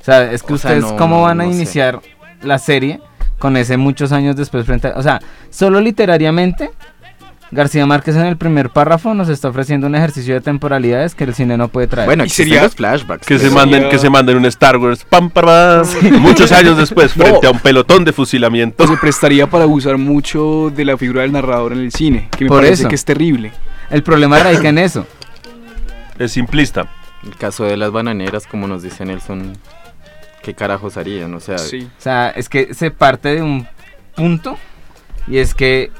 O 0.00 0.04
sea, 0.04 0.32
es 0.32 0.42
que 0.42 0.54
O 0.54 0.58
sea, 0.58 0.70
ustedes, 0.72 0.92
no- 0.92 0.96
¿cómo 0.96 1.16
no- 1.16 1.22
van 1.22 1.40
a 1.40 1.44
no 1.44 1.50
sé. 1.50 1.56
iniciar 1.56 2.00
la 2.42 2.58
serie 2.58 3.00
con 3.38 3.56
ese 3.56 3.76
muchos 3.76 4.10
años 4.10 4.34
después 4.36 4.64
frente 4.66 4.88
a- 4.88 4.94
O 4.96 5.02
sea, 5.02 5.20
solo 5.50 5.80
literariamente, 5.80 6.70
García 7.50 7.86
Márquez 7.86 8.14
en 8.16 8.26
el 8.26 8.36
primer 8.36 8.68
párrafo 8.70 9.14
nos 9.14 9.28
está 9.30 9.48
ofreciendo 9.48 9.86
un 9.86 9.94
ejercicio 9.94 10.34
de 10.34 10.40
temporalidades 10.42 11.14
que 11.14 11.24
el 11.24 11.34
cine 11.34 11.56
no 11.56 11.68
puede 11.68 11.86
traer. 11.86 12.06
Bueno, 12.06 12.24
existen 12.24 12.62
los 12.62 12.74
flashbacks. 12.74 13.26
Que 13.26 13.38
se 13.38 13.48
manden, 13.50 13.88
que 13.88 13.98
se 13.98 14.10
manden 14.10 14.36
un 14.36 14.44
Star 14.46 14.76
Wars, 14.76 15.04
pam, 15.08 15.30
pam, 15.30 15.46
pam, 15.46 15.86
muchos 16.20 16.52
años 16.52 16.76
después, 16.76 17.16
No. 17.16 17.24
frente 17.24 17.46
a 17.46 17.50
un 17.50 17.58
pelotón 17.60 18.04
de 18.04 18.12
fusilamiento. 18.12 18.86
Se 18.86 18.96
prestaría 18.98 19.46
para 19.48 19.64
abusar 19.64 19.96
mucho 19.96 20.70
de 20.74 20.84
la 20.84 20.98
figura 20.98 21.22
del 21.22 21.32
narrador 21.32 21.72
en 21.72 21.78
el 21.80 21.92
cine, 21.92 22.28
que 22.36 22.44
me 22.44 22.48
Por 22.48 22.58
parece 22.60 22.82
eso. 22.82 22.88
que 22.90 22.94
es 22.96 23.04
terrible. 23.04 23.52
El 23.88 24.02
problema 24.02 24.38
radica 24.38 24.68
en 24.68 24.78
eso. 24.78 25.06
Es 26.18 26.32
simplista. 26.32 26.86
El 27.24 27.34
caso 27.36 27.64
de 27.64 27.76
las 27.76 27.90
bananeras, 27.90 28.46
como 28.46 28.66
nos 28.68 28.82
dice 28.82 29.04
Nelson, 29.06 29.56
¿qué 30.42 30.52
carajos 30.54 30.96
harían? 30.98 31.32
O 31.34 31.40
sea, 31.40 31.56
O 31.56 31.58
sea, 31.98 32.28
es 32.30 32.48
que 32.48 32.74
se 32.74 32.90
parte 32.90 33.34
de 33.34 33.42
un 33.42 33.66
punto 34.14 34.58
y 35.26 35.38
es 35.38 35.54
que 35.54 35.90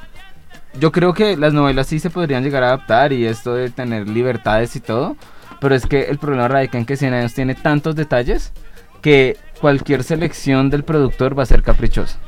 yo 0.75 0.93
creo 0.93 1.13
que 1.15 1.37
las 1.37 1.53
novelas 1.53 1.87
sí 1.87 1.99
se 1.99 2.11
podrían 2.11 2.43
llegar 2.45 2.63
a 2.63 2.69
adaptar 2.69 3.13
y 3.13 3.25
esto 3.27 3.55
de 3.55 3.71
tener 3.71 4.09
libertades 4.09 4.77
y 4.77 4.81
todo, 4.81 5.17
pero 5.61 5.75
es 5.75 5.87
que 5.87 6.03
el 6.05 6.19
problema 6.19 6.49
radica 6.49 6.79
en 6.79 6.85
que 6.87 6.97
100 6.97 7.15
años 7.15 7.35
tiene 7.35 7.55
tantos 7.55 7.97
detalles 7.97 8.53
que 9.03 9.37
cualquier 9.61 10.05
selección 10.05 10.71
del 10.71 10.85
productor 10.85 11.37
va 11.39 11.43
a 11.43 11.47
ser 11.47 11.63
caprichosa. 11.63 12.19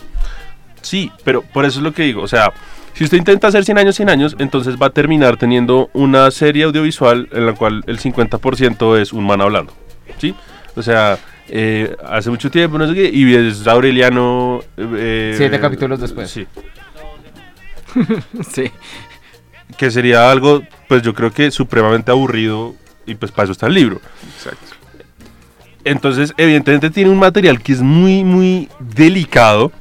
Sí, 0.82 1.12
pero 1.24 1.42
por 1.42 1.64
eso 1.64 1.78
es 1.78 1.84
lo 1.84 1.92
que 1.92 2.02
digo. 2.04 2.22
O 2.22 2.28
sea, 2.28 2.52
si 2.94 3.04
usted 3.04 3.18
intenta 3.18 3.48
hacer 3.48 3.64
100 3.64 3.78
años, 3.78 3.96
100 3.96 4.08
años, 4.08 4.36
entonces 4.38 4.76
va 4.80 4.86
a 4.86 4.90
terminar 4.90 5.36
teniendo 5.36 5.90
una 5.92 6.30
serie 6.30 6.64
audiovisual 6.64 7.28
en 7.32 7.46
la 7.46 7.52
cual 7.52 7.84
el 7.86 7.98
50% 7.98 8.98
es 8.98 9.12
un 9.12 9.26
man 9.26 9.40
hablando. 9.40 9.72
¿Sí? 10.18 10.34
O 10.76 10.82
sea, 10.82 11.18
eh, 11.48 11.94
hace 12.08 12.30
mucho 12.30 12.50
tiempo, 12.50 12.78
no 12.78 12.88
sé 12.88 12.94
qué, 12.94 13.10
y 13.12 13.34
es 13.34 13.66
Aureliano. 13.66 14.60
eh, 14.76 15.34
Siete 15.36 15.60
capítulos 15.60 16.00
después. 16.00 16.30
Sí. 16.30 16.46
sí. 18.52 18.70
Que 19.76 19.90
sería 19.90 20.30
algo, 20.30 20.62
pues 20.88 21.02
yo 21.02 21.14
creo 21.14 21.30
que 21.32 21.50
supremamente 21.50 22.10
aburrido, 22.10 22.74
y 23.06 23.14
pues 23.14 23.30
para 23.32 23.44
eso 23.44 23.52
está 23.52 23.66
el 23.66 23.74
libro. 23.74 24.00
Exacto. 24.36 24.76
Entonces, 25.84 26.34
evidentemente 26.36 26.90
tiene 26.90 27.10
un 27.10 27.18
material 27.18 27.60
que 27.62 27.72
es 27.72 27.80
muy, 27.80 28.22
muy 28.24 28.68
delicado. 28.80 29.72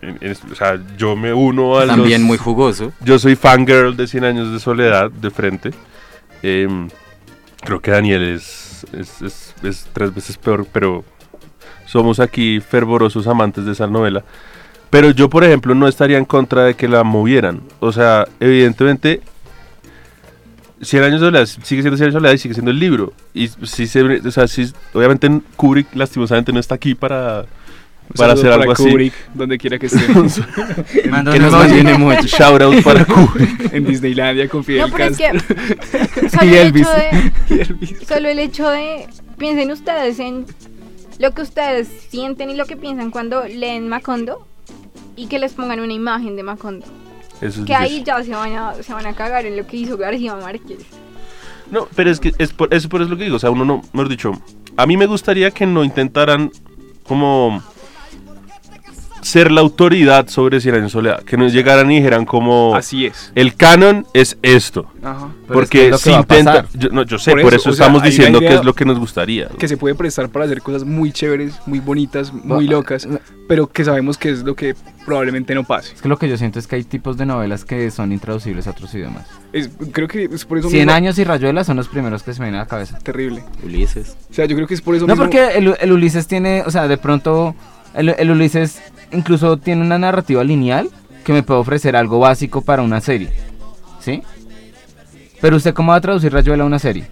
En- 0.00 0.18
en- 0.20 0.36
o 0.50 0.54
sea, 0.54 0.78
yo 0.96 1.16
me 1.16 1.32
uno 1.34 1.78
a 1.78 1.86
También 1.86 2.22
los- 2.22 2.26
muy 2.28 2.38
jugoso. 2.38 2.92
Yo 3.00 3.18
soy 3.18 3.36
fangirl 3.36 3.96
de 3.96 4.06
100 4.06 4.24
años 4.24 4.52
de 4.52 4.60
soledad, 4.60 5.10
de 5.10 5.30
frente. 5.30 5.70
Em, 6.42 6.88
creo 7.62 7.80
que 7.80 7.90
Daniel 7.90 8.22
es, 8.22 8.86
es, 8.92 9.20
es- 9.22 9.54
es 9.62 9.86
tres 9.92 10.14
veces 10.14 10.36
peor, 10.38 10.66
pero 10.72 11.04
somos 11.86 12.20
aquí 12.20 12.60
fervorosos 12.60 13.26
amantes 13.26 13.64
de 13.66 13.72
esa 13.72 13.86
novela. 13.86 14.24
Pero 14.94 15.10
yo, 15.10 15.28
por 15.28 15.42
ejemplo, 15.42 15.74
no 15.74 15.88
estaría 15.88 16.18
en 16.18 16.24
contra 16.24 16.62
de 16.62 16.74
que 16.74 16.86
la 16.86 17.02
movieran. 17.02 17.62
O 17.80 17.90
sea, 17.90 18.28
evidentemente, 18.38 19.22
100 20.80 21.02
años 21.02 21.20
de 21.20 21.26
soledad 21.26 21.46
sigue 21.46 21.82
siendo 21.82 21.96
100 21.96 22.04
años 22.04 22.14
de 22.14 22.18
soledad 22.20 22.34
y 22.34 22.38
sigue 22.38 22.54
siendo 22.54 22.70
el 22.70 22.78
libro. 22.78 23.12
Y 23.34 23.48
si 23.48 23.88
se, 23.88 24.04
o 24.04 24.30
sea, 24.30 24.46
sí, 24.46 24.72
obviamente 24.92 25.28
Kubrick 25.56 25.92
lastimosamente 25.96 26.52
no 26.52 26.60
está 26.60 26.76
aquí 26.76 26.94
para, 26.94 27.44
para 28.16 28.34
hacer 28.34 28.52
algo 28.52 28.70
así. 28.70 28.84
Kubrick, 28.84 29.14
donde 29.34 29.58
quiera 29.58 29.80
que 29.80 29.86
esté. 29.86 29.98
Que 30.92 31.08
un 31.08 31.42
nos 31.42 31.52
mantiene 31.52 31.98
mucho. 31.98 32.28
Shout 32.28 32.62
out 32.62 32.84
para 32.84 33.04
Kubrick. 33.04 33.74
En 33.74 33.86
Disneylandia 33.86 34.48
con 34.48 34.62
Fidel 34.62 34.82
No, 34.82 34.96
pero 34.96 35.06
es 35.06 35.18
Castro. 35.18 35.56
que 36.14 36.30
solo 36.30 36.44
Y 36.44 36.54
el, 36.54 36.66
Elvis. 36.68 36.88
solo 38.06 38.28
el 38.28 38.38
hecho 38.38 38.68
de 38.68 39.08
piensen 39.38 39.72
ustedes 39.72 40.20
en 40.20 40.46
lo 41.18 41.32
que 41.32 41.42
ustedes 41.42 41.88
sienten 42.10 42.50
y 42.50 42.54
lo 42.54 42.66
que 42.66 42.76
piensan 42.76 43.10
cuando 43.10 43.44
leen 43.48 43.88
Macondo 43.88 44.46
y 45.16 45.26
que 45.26 45.38
les 45.38 45.52
pongan 45.52 45.80
una 45.80 45.92
imagen 45.92 46.36
de 46.36 46.42
Macondo. 46.42 46.86
Eso 47.40 47.60
es 47.60 47.66
Que 47.66 47.74
ahí 47.74 48.02
ya 48.04 48.22
se 48.22 48.30
van 48.30 48.52
a, 48.54 48.74
se 48.82 48.92
van 48.92 49.06
a 49.06 49.14
cagar 49.14 49.46
en 49.46 49.56
lo 49.56 49.66
que 49.66 49.76
hizo 49.76 49.96
García 49.96 50.34
Márquez. 50.36 50.80
No, 51.70 51.88
pero 51.94 52.10
es 52.10 52.20
que 52.20 52.32
es 52.38 52.52
por, 52.52 52.72
es 52.72 52.86
por 52.86 53.00
eso 53.00 53.10
lo 53.10 53.16
que 53.16 53.24
digo. 53.24 53.36
O 53.36 53.40
sea, 53.40 53.50
uno 53.50 53.64
no, 53.64 53.82
mejor 53.92 54.08
dicho, 54.08 54.32
a 54.76 54.86
mí 54.86 54.96
me 54.96 55.06
gustaría 55.06 55.50
que 55.50 55.66
no 55.66 55.84
intentaran 55.84 56.50
como 57.06 57.62
ser 59.24 59.50
la 59.50 59.60
autoridad 59.62 60.28
sobre 60.28 60.60
Cien 60.60 60.74
años 60.74 60.86
de 60.86 60.90
soledad. 60.90 61.22
Que 61.22 61.36
no 61.36 61.48
llegaran 61.48 61.90
y 61.90 61.96
dijeran 61.96 62.24
como... 62.24 62.74
Así 62.76 63.06
es. 63.06 63.32
El 63.34 63.54
canon 63.56 64.06
es 64.14 64.36
esto. 64.42 64.86
Ajá. 65.02 65.28
Pero 65.48 65.62
es 65.62 65.70
que 65.70 65.78
Porque 65.90 65.94
es 65.96 66.00
si 66.00 66.12
intenta... 66.12 66.66
Yo, 66.74 66.90
no, 66.90 67.02
yo 67.04 67.18
sé, 67.18 67.30
Por 67.32 67.42
por, 67.42 67.54
eso, 67.54 67.62
eso, 67.62 67.70
o 67.70 67.72
sea, 67.72 67.86
estamos 67.86 68.02
diciendo 68.02 68.38
que 68.40 68.54
es 68.54 68.64
lo 68.64 68.74
que 68.74 68.84
nos 68.84 68.98
gustaría. 68.98 69.48
Que 69.58 69.66
se 69.68 69.76
puede 69.76 69.94
prestar 69.94 70.28
para 70.28 70.44
hacer 70.44 70.60
cosas 70.62 70.84
muy 70.84 71.10
chéveres, 71.12 71.54
muy 71.66 71.80
bonitas, 71.80 72.32
muy 72.32 72.66
locas, 72.68 73.08
pero 73.48 73.66
que 73.66 73.84
sabemos 73.84 74.18
que 74.18 74.30
es 74.30 74.42
lo 74.44 74.54
que 74.54 74.74
probablemente 75.04 75.54
no 75.54 75.64
pase. 75.64 75.94
Es 75.94 76.02
que 76.02 76.08
lo 76.08 76.16
que 76.18 76.28
yo 76.28 76.36
siento 76.36 76.58
es 76.58 76.66
que 76.66 76.76
hay 76.76 76.84
tipos 76.84 77.16
de 77.16 77.26
novelas 77.26 77.64
que 77.64 77.90
son 77.90 78.12
intraducibles 78.12 78.66
a 78.66 78.70
otros 78.70 78.94
idiomas. 78.94 79.26
Es- 79.52 79.70
creo 79.92 80.08
que 80.08 80.24
es 80.24 80.44
por 80.44 80.58
eso 80.58 80.68
100 80.70 80.80
mismo- 80.86 80.92
años 80.94 81.18
y 81.18 81.24
Rayuela 81.24 81.64
son 81.64 81.76
los 81.76 81.88
primeros 81.88 82.22
que 82.22 82.32
se 82.32 82.40
me 82.40 82.46
vienen 82.46 82.60
a 82.60 82.64
la 82.64 82.68
cabeza. 82.68 82.98
Terrible. 83.00 83.42
Ulises. 83.62 84.16
O 84.30 84.34
sea, 84.34 84.44
yo 84.46 84.54
creo 84.56 84.66
que 84.68 84.74
es 84.74 84.80
por 84.82 84.94
eso 84.94 85.06
No, 85.06 85.14
mismo- 85.14 85.24
porque 85.24 85.56
el, 85.58 85.74
el 85.80 85.92
Ulises 85.92 86.26
tiene, 86.26 86.62
o 86.66 86.70
sea, 86.70 86.88
de 86.88 86.96
pronto, 86.96 87.54
el, 87.94 88.10
el 88.10 88.30
Ulises 88.30 88.80
incluso 89.12 89.56
tiene 89.56 89.82
una 89.82 89.98
narrativa 89.98 90.42
lineal 90.44 90.88
que 91.24 91.32
me 91.32 91.42
puede 91.42 91.60
ofrecer 91.60 91.96
algo 91.96 92.18
básico 92.18 92.60
para 92.62 92.82
una 92.82 93.00
serie. 93.00 93.30
¿Sí? 94.00 94.22
Pero 95.40 95.56
usted, 95.56 95.72
¿cómo 95.74 95.92
va 95.92 95.96
a 95.98 96.00
traducir 96.00 96.32
Rayuela 96.32 96.64
a 96.64 96.66
una 96.66 96.78
serie? 96.78 97.06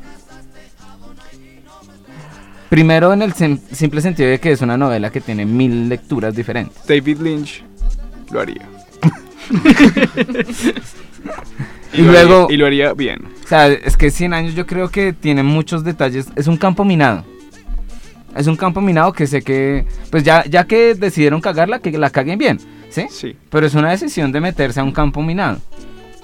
Primero, 2.68 3.12
en 3.12 3.20
el 3.22 3.34
sim- 3.34 3.60
simple 3.70 4.00
sentido 4.00 4.30
de 4.30 4.38
que 4.40 4.52
es 4.52 4.62
una 4.62 4.76
novela 4.78 5.10
que 5.10 5.20
tiene 5.20 5.44
mil 5.44 5.88
lecturas 5.88 6.34
diferentes. 6.34 6.86
David 6.86 7.18
Lynch 7.20 7.62
lo 8.30 8.40
haría. 8.40 8.66
Y, 11.94 12.00
luego. 12.00 12.44
haría- 12.44 12.54
y 12.54 12.56
lo 12.56 12.66
haría 12.66 12.94
bien. 12.94 13.28
O 13.44 13.48
sea, 13.48 13.68
es 13.68 13.98
que 13.98 14.10
100 14.10 14.32
años 14.32 14.54
yo 14.54 14.66
creo 14.66 14.88
que 14.88 15.12
tiene 15.12 15.42
muchos 15.42 15.84
detalles. 15.84 16.26
Es 16.36 16.46
un 16.46 16.56
campo 16.56 16.84
minado. 16.86 17.22
Es 18.36 18.46
un 18.46 18.56
campo 18.56 18.80
minado 18.80 19.12
que 19.12 19.26
sé 19.26 19.42
que. 19.42 19.84
Pues 20.10 20.22
ya, 20.24 20.44
ya 20.46 20.64
que 20.66 20.94
decidieron 20.94 21.40
cagarla, 21.40 21.78
que 21.80 21.90
la 21.98 22.10
caguen 22.10 22.38
bien. 22.38 22.58
¿Sí? 22.90 23.06
Sí. 23.10 23.36
Pero 23.50 23.66
es 23.66 23.74
una 23.74 23.90
decisión 23.90 24.32
de 24.32 24.40
meterse 24.40 24.80
a 24.80 24.84
un 24.84 24.92
campo 24.92 25.22
minado. 25.22 25.58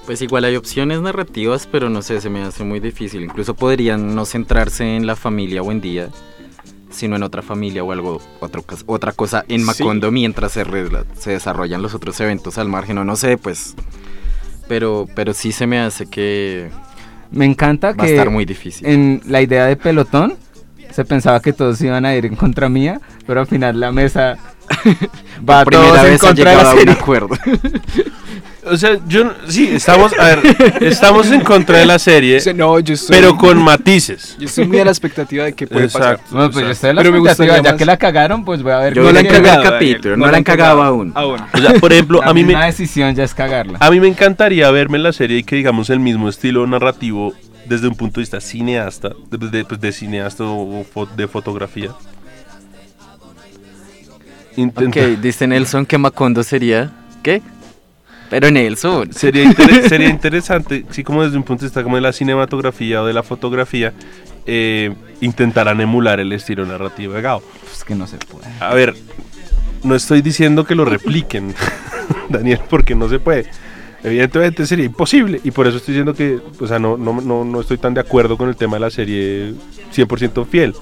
Pues 0.06 0.22
igual 0.22 0.44
hay 0.44 0.56
opciones 0.56 1.00
narrativas, 1.00 1.66
pero 1.70 1.90
no 1.90 2.00
sé, 2.02 2.20
se 2.20 2.30
me 2.30 2.42
hace 2.42 2.64
muy 2.64 2.80
difícil. 2.80 3.22
Incluso 3.22 3.54
podrían 3.54 4.14
no 4.14 4.24
centrarse 4.24 4.96
en 4.96 5.06
la 5.06 5.16
familia 5.16 5.60
buen 5.60 5.82
día, 5.82 6.08
sino 6.90 7.16
en 7.16 7.22
otra 7.22 7.42
familia 7.42 7.84
o 7.84 7.92
algo, 7.92 8.20
otro, 8.40 8.62
cos- 8.62 8.84
otra 8.86 9.12
cosa 9.12 9.44
en 9.48 9.60
Sí. 9.60 9.66
Macondo 9.66 10.10
mientras 10.10 10.52
se, 10.52 10.64
re- 10.64 10.88
se 11.18 11.32
desarrollan 11.32 11.82
los 11.82 11.94
otros 11.94 12.18
eventos 12.20 12.56
al 12.56 12.68
margen, 12.68 12.96
o 12.98 13.04
no 13.04 13.16
sé, 13.16 13.36
pues. 13.36 13.74
Pero, 14.66 15.06
pero 15.14 15.32
sí 15.34 15.52
se 15.52 15.66
me 15.66 15.78
hace 15.78 16.06
que 16.06 16.68
Me 17.30 17.44
encanta 17.46 17.88
va 17.88 18.04
a 18.04 18.06
que 18.06 18.12
estar 18.12 18.30
muy 18.30 18.44
difícil. 18.44 18.86
en 18.86 19.20
la 19.26 19.40
idea 19.42 19.66
de 19.66 19.76
pelotón 19.76 20.34
se 20.98 21.04
pensaba 21.04 21.38
que 21.40 21.52
todos 21.52 21.80
iban 21.80 22.04
a 22.04 22.16
ir 22.16 22.26
en 22.26 22.34
contra 22.34 22.68
mía, 22.68 23.00
pero 23.24 23.38
al 23.38 23.46
final 23.46 23.78
la 23.78 23.92
mesa 23.92 24.36
va 25.48 25.62
Por 25.62 25.72
todos 25.74 25.96
en 26.04 26.12
han 26.12 26.18
contra 26.18 26.50
de 26.50 26.56
la 26.56 26.72
serie. 26.72 26.92
acuerdo. 26.92 27.28
O 28.70 28.76
sea, 28.76 28.98
yo 29.06 29.30
sí, 29.46 29.68
estamos, 29.72 30.12
a 30.18 30.24
ver, 30.24 30.40
estamos 30.80 31.30
en 31.30 31.40
contra 31.42 31.78
de 31.78 31.86
la 31.86 32.00
serie, 32.00 32.38
no, 32.56 32.78
yo 32.80 32.96
pero 33.08 33.36
con 33.36 33.62
matices. 33.62 34.36
Yo 34.40 34.46
estoy 34.46 34.66
muy 34.66 34.80
a 34.80 34.84
la 34.84 34.90
expectativa 34.90 35.44
de 35.44 35.52
qué 35.54 35.68
puede 35.68 35.86
pasar. 35.88 36.14
Exacto, 36.16 36.36
No, 36.36 36.50
pues 36.50 36.64
yo 36.66 36.70
estoy 36.72 36.90
a 36.90 36.94
la 36.94 37.02
Pero 37.02 37.12
me 37.12 37.18
expectativa, 37.20 37.46
gustaría 37.54 37.62
ya 37.64 37.70
más- 37.74 37.78
que 37.78 37.86
la 37.86 37.96
cagaron, 37.96 38.44
pues 38.44 38.62
voy 38.64 38.72
a 38.72 38.78
ver 38.78 38.94
Yo 38.94 39.02
qué- 39.06 39.12
vi 39.12 39.18
el 39.18 39.22
qué- 39.28 39.32
primer 39.34 39.56
qué- 39.58 39.62
capítulo, 39.62 40.16
no 40.16 40.26
la 40.26 40.36
han 40.36 40.42
cagado 40.44 40.82
aún. 40.82 41.12
aún. 41.14 41.38
O 41.54 41.58
sea, 41.58 41.74
por 41.74 41.92
ejemplo, 41.92 42.20
La 42.20 42.26
a 42.30 42.34
mí 42.34 42.42
me, 42.44 42.56
decisión 42.56 43.14
ya 43.14 43.22
es 43.22 43.32
cagarla. 43.34 43.78
a 43.80 43.90
mí 43.92 44.00
me 44.00 44.08
encantaría 44.08 44.68
verme 44.72 44.96
en 44.98 45.04
la 45.04 45.12
serie 45.12 45.38
y 45.38 45.44
que 45.44 45.54
digamos 45.54 45.88
el 45.90 46.00
mismo 46.00 46.28
estilo 46.28 46.66
narrativo 46.66 47.32
desde 47.68 47.88
un 47.88 47.94
punto 47.94 48.20
de 48.20 48.22
vista 48.22 48.40
cineasta, 48.40 49.10
de, 49.30 49.48
de- 49.50 49.64
pues, 49.64 49.80
de 49.80 49.92
cineasta 49.92 50.44
o 50.44 50.84
fo- 50.84 51.08
de 51.14 51.28
fotografía. 51.28 51.90
Intenta- 54.56 55.00
Ok, 55.00 55.18
dice 55.20 55.46
Nelson 55.46 55.86
que 55.86 55.98
Macondo 55.98 56.42
sería. 56.42 56.90
¿Qué? 57.22 57.42
Pero 58.30 58.50
Nelson. 58.50 59.12
Sería, 59.12 59.44
inter- 59.44 59.88
sería 59.88 60.08
interesante, 60.08 60.84
sí, 60.90 61.02
como 61.04 61.22
desde 61.22 61.36
un 61.36 61.44
punto 61.44 61.62
de 61.62 61.66
vista 61.68 61.82
como 61.82 61.96
de 61.96 62.02
la 62.02 62.12
cinematografía 62.12 63.02
o 63.02 63.06
de 63.06 63.12
la 63.12 63.22
fotografía, 63.22 63.92
eh, 64.46 64.94
intentarán 65.20 65.80
emular 65.80 66.20
el 66.20 66.32
estilo 66.32 66.66
narrativo 66.66 67.14
de 67.14 67.22
Gao. 67.22 67.42
Pues 67.64 67.84
que 67.84 67.94
no 67.94 68.06
se 68.06 68.16
puede. 68.18 68.46
A 68.60 68.74
ver, 68.74 68.94
no 69.82 69.94
estoy 69.94 70.20
diciendo 70.22 70.64
que 70.64 70.74
lo 70.74 70.84
repliquen, 70.84 71.54
Daniel, 72.28 72.60
porque 72.68 72.94
no 72.94 73.08
se 73.08 73.18
puede. 73.18 73.48
Evidentemente 74.02 74.64
sería 74.66 74.84
imposible 74.84 75.40
y 75.42 75.50
por 75.50 75.66
eso 75.66 75.78
estoy 75.78 75.94
diciendo 75.94 76.14
que, 76.14 76.38
o 76.60 76.66
sea, 76.66 76.78
no, 76.78 76.96
no, 76.96 77.20
no, 77.20 77.44
no 77.44 77.60
estoy 77.60 77.78
tan 77.78 77.94
de 77.94 78.00
acuerdo 78.00 78.36
con 78.36 78.48
el 78.48 78.56
tema 78.56 78.76
de 78.76 78.80
la 78.80 78.90
serie 78.90 79.54
100% 79.94 80.46
fiel. 80.46 80.74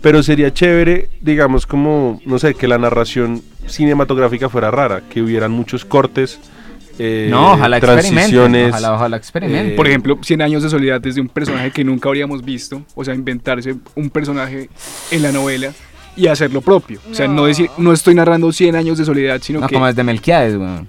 Pero 0.00 0.22
sería 0.22 0.52
chévere, 0.54 1.08
digamos, 1.20 1.66
como, 1.66 2.20
no 2.24 2.38
sé, 2.38 2.54
que 2.54 2.68
la 2.68 2.78
narración 2.78 3.42
cinematográfica 3.66 4.48
fuera 4.48 4.70
rara, 4.70 5.02
que 5.10 5.20
hubieran 5.20 5.50
muchos 5.50 5.84
cortes, 5.84 6.38
eh, 7.00 7.26
No, 7.30 7.54
ojalá 7.54 7.80
transiciones. 7.80 8.68
ojalá- 8.70 8.94
ojalá 8.94 9.16
experimenten. 9.16 9.72
eh, 9.72 9.76
Por 9.76 9.88
ejemplo, 9.88 10.16
100 10.22 10.40
años 10.42 10.62
de 10.62 10.68
soledad 10.70 11.00
desde 11.00 11.20
un 11.20 11.28
personaje 11.28 11.72
que 11.72 11.82
nunca 11.82 12.08
habríamos 12.08 12.44
visto, 12.44 12.82
o 12.94 13.04
sea, 13.04 13.14
inventarse 13.14 13.74
un 13.96 14.10
personaje 14.10 14.68
en 15.10 15.22
la 15.22 15.32
novela 15.32 15.72
y 16.16 16.28
hacer 16.28 16.52
lo 16.52 16.60
propio. 16.60 17.00
O 17.10 17.14
sea, 17.14 17.26
no 17.26 17.46
decir, 17.46 17.68
no 17.78 17.92
estoy 17.92 18.14
narrando 18.14 18.50
100 18.52 18.76
años 18.76 18.98
de 18.98 19.04
soledad, 19.04 19.40
sino 19.42 19.60
No, 19.60 19.66
que 19.66 19.74
como 19.74 19.86
desde 19.86 20.04
Melquiades, 20.04 20.56
weón. 20.56 20.86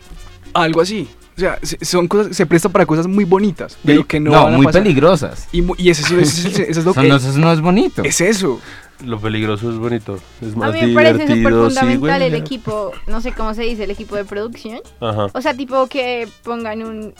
algo 0.53 0.81
así. 0.81 1.07
O 1.39 1.41
sea, 1.41 1.57
se- 1.63 1.83
son 1.85 2.07
cosas, 2.09 2.35
se 2.35 2.45
presta 2.45 2.67
para 2.67 2.85
cosas 2.85 3.07
muy 3.07 3.23
bonitas, 3.23 3.77
pero 3.85 4.05
que 4.05 4.19
no, 4.19 4.31
No, 4.31 4.43
van 4.43 4.53
a 4.55 4.57
muy 4.57 4.65
pasar. 4.65 4.83
peligrosas. 4.83 5.47
Y, 5.53 5.61
mu- 5.61 5.73
y 5.77 5.89
ese, 5.89 6.01
es- 6.21 6.43
eso 6.45 6.59
es 6.61 6.83
lo 6.83 6.91
Eso 6.91 7.01
que 7.01 7.07
no, 7.07 7.15
eso 7.15 7.37
no 7.37 7.51
es 7.53 7.61
bonito. 7.61 8.03
es 8.03 8.19
eso. 8.19 8.59
Lo 9.05 9.17
peligroso 9.17 9.71
es 9.71 9.77
bonito, 9.77 10.19
es 10.41 10.53
A 10.53 10.57
más 10.57 10.73
mí 10.73 10.81
me 10.81 10.93
parece 10.93 11.13
súper 11.21 11.37
divertido. 11.37 11.69
sí, 11.69 11.75
fundamental 11.77 11.99
güey, 12.19 12.27
el 12.27 12.35
equipo, 12.35 12.91
no 13.07 13.21
sé 13.21 13.31
cómo 13.31 13.53
se 13.53 13.61
dice, 13.63 13.85
el 13.85 13.91
equipo 13.91 14.17
de 14.17 14.25
producción. 14.25 14.81
Ajá. 14.99 15.27
O 15.31 15.41
sea, 15.41 15.53
tipo 15.55 15.87
que 15.87 16.27
pongan 16.43 16.83
un 16.83 17.13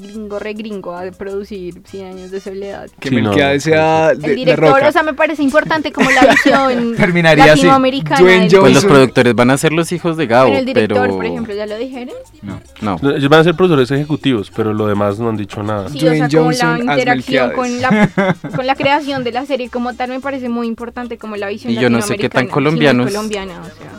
gringo 0.00 0.38
re 0.38 0.52
gringo 0.54 0.94
a 0.94 1.10
producir 1.10 1.80
100 1.86 2.06
años 2.06 2.30
de 2.30 2.40
soledad. 2.40 2.88
Que 3.00 3.10
Melquiades 3.10 3.62
sea 3.62 4.08
de, 4.08 4.14
El 4.14 4.20
de 4.22 4.34
director, 4.34 4.70
roca. 4.70 4.88
o 4.88 4.92
sea, 4.92 5.02
me 5.02 5.14
parece 5.14 5.42
importante 5.42 5.92
como 5.92 6.10
la 6.10 6.20
visión 6.30 6.94
Terminaría 6.96 7.44
así. 7.44 7.62
latinoamericana. 7.62 8.20
Dwayne 8.20 8.48
del- 8.48 8.60
Pues 8.60 8.74
los 8.74 8.84
productores 8.84 9.34
van 9.34 9.50
a 9.50 9.58
ser 9.58 9.72
los 9.72 9.90
hijos 9.92 10.16
de 10.16 10.26
Gabo, 10.26 10.48
Pero 10.48 10.58
el 10.60 10.64
director, 10.66 11.02
pero... 11.02 11.16
por 11.16 11.24
ejemplo, 11.26 11.54
¿ya 11.54 11.66
lo 11.66 11.76
dijeron? 11.78 12.14
No. 12.42 12.60
No, 12.80 13.10
Ellos 13.16 13.28
van 13.28 13.40
a 13.40 13.44
ser 13.44 13.54
productores 13.54 13.90
ejecutivos, 13.90 14.50
pero 14.54 14.72
lo 14.74 14.86
demás 14.86 15.18
no 15.18 15.28
han 15.28 15.36
dicho 15.36 15.62
nada. 15.62 15.88
Sí, 15.88 15.98
o 16.06 16.10
sea, 16.14 16.28
como 16.28 16.50
la 16.52 16.78
interacción 16.78 17.52
con 17.52 17.80
la, 17.80 18.08
con 18.56 18.66
la 18.66 18.74
creación 18.74 19.24
de 19.24 19.32
la 19.32 19.46
serie 19.46 19.68
como 19.70 19.94
tal 19.94 20.10
me 20.10 20.20
parece 20.20 20.48
muy 20.48 20.66
importante 20.66 21.18
como 21.18 21.36
la 21.36 21.48
visión 21.48 21.72
Y 21.72 21.76
yo 21.76 21.90
no 21.90 22.02
sé 22.02 22.16
qué 22.16 22.28
tan 22.28 22.46
sí, 22.46 22.50
colombianos- 22.52 23.06
colombiana, 23.06 23.60
o 23.60 23.64
sea. 23.64 23.92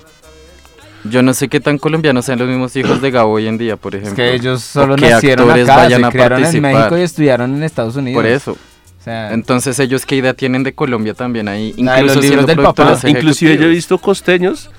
Yo 1.05 1.21
no 1.21 1.33
sé 1.33 1.47
qué 1.47 1.59
tan 1.59 1.77
colombianos 1.77 2.25
sean 2.25 2.39
los 2.39 2.47
mismos 2.47 2.75
hijos 2.75 3.01
de 3.01 3.11
Gabo 3.11 3.33
hoy 3.33 3.47
en 3.47 3.57
día, 3.57 3.77
por 3.77 3.95
Es 3.95 4.01
ejemplo. 4.01 4.23
que 4.23 4.33
ellos 4.33 4.61
solo 4.61 4.97
nacieron 4.97 5.49
acá, 5.49 5.75
vayan 5.77 6.01
se 6.01 6.07
a 6.07 6.11
criaron 6.11 6.43
en. 6.45 6.61
México 6.61 6.97
y 6.97 7.01
estudiaron 7.01 7.55
en 7.55 7.63
Estados 7.63 7.95
Unidos. 7.95 8.21
Por 8.21 8.25
eso. 8.29 8.51
O 8.51 9.03
sea, 9.03 9.31
Entonces 9.33 9.79
ellos 9.79 10.05
qué 10.05 10.17
idea 10.17 10.33
tienen 10.33 10.63
de 10.63 10.73
Colombia 10.73 11.13
también 11.13 11.47
ahí, 11.47 11.71
de 11.71 11.83
los 11.83 11.87
incluso 11.95 12.21
libros 12.21 12.21
siendo 12.21 12.45
del 12.47 12.57
papá. 12.57 12.97
Inclusive 13.07 13.57
yo 13.57 13.63
he 13.63 13.69
visto 13.69 13.97
costeños 13.97 14.69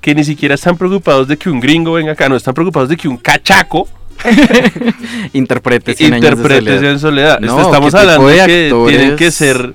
que 0.00 0.14
ni 0.14 0.24
siquiera 0.24 0.54
están 0.54 0.78
preocupados 0.78 1.28
de 1.28 1.36
que 1.36 1.50
un 1.50 1.60
gringo 1.60 1.92
venga 1.92 2.12
acá, 2.12 2.28
no 2.28 2.36
están 2.36 2.54
preocupados 2.54 2.88
de 2.88 2.96
que 2.96 3.06
un 3.08 3.18
cachaco 3.18 3.86
interprete 5.32 5.94
100 5.94 6.14
años 6.14 6.22
de 6.22 6.28
interprete 6.28 6.60
soledad. 6.64 6.80
Cien 6.80 6.98
soledad. 6.98 7.40
No, 7.40 7.60
estamos 7.60 7.92
¿qué 7.94 8.00
tipo 8.00 8.10
hablando 8.12 8.28
de 8.28 8.34
de 8.34 8.46
que 8.46 8.64
actores? 8.66 8.96
tienen 8.96 9.16
que 9.16 9.30
ser 9.30 9.74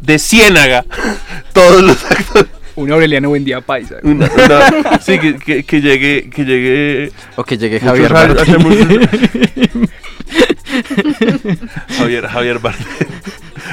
de 0.00 0.18
ciénaga 0.18 0.84
todos 1.52 1.82
los 1.82 2.04
actores. 2.04 2.50
Un 2.78 2.92
Aureliano 2.92 3.28
Buendía 3.30 3.60
Paisa. 3.60 3.96
Una- 4.02 4.30
una- 4.32 4.98
sí, 5.00 5.18
que, 5.18 5.36
que- 5.36 5.64
que 5.64 5.80
llegue, 5.80 6.30
que 6.30 6.44
llegue. 6.44 7.12
O 7.36 7.42
que 7.44 7.58
llegue 7.58 7.80
muchos 7.80 7.88
Javier 7.88 8.12
Javi- 8.12 8.34
Bardem. 8.34 8.42
hacemos- 8.42 9.88
Javier, 11.98 12.26
Javier 12.26 12.58
Bardem. 12.58 12.86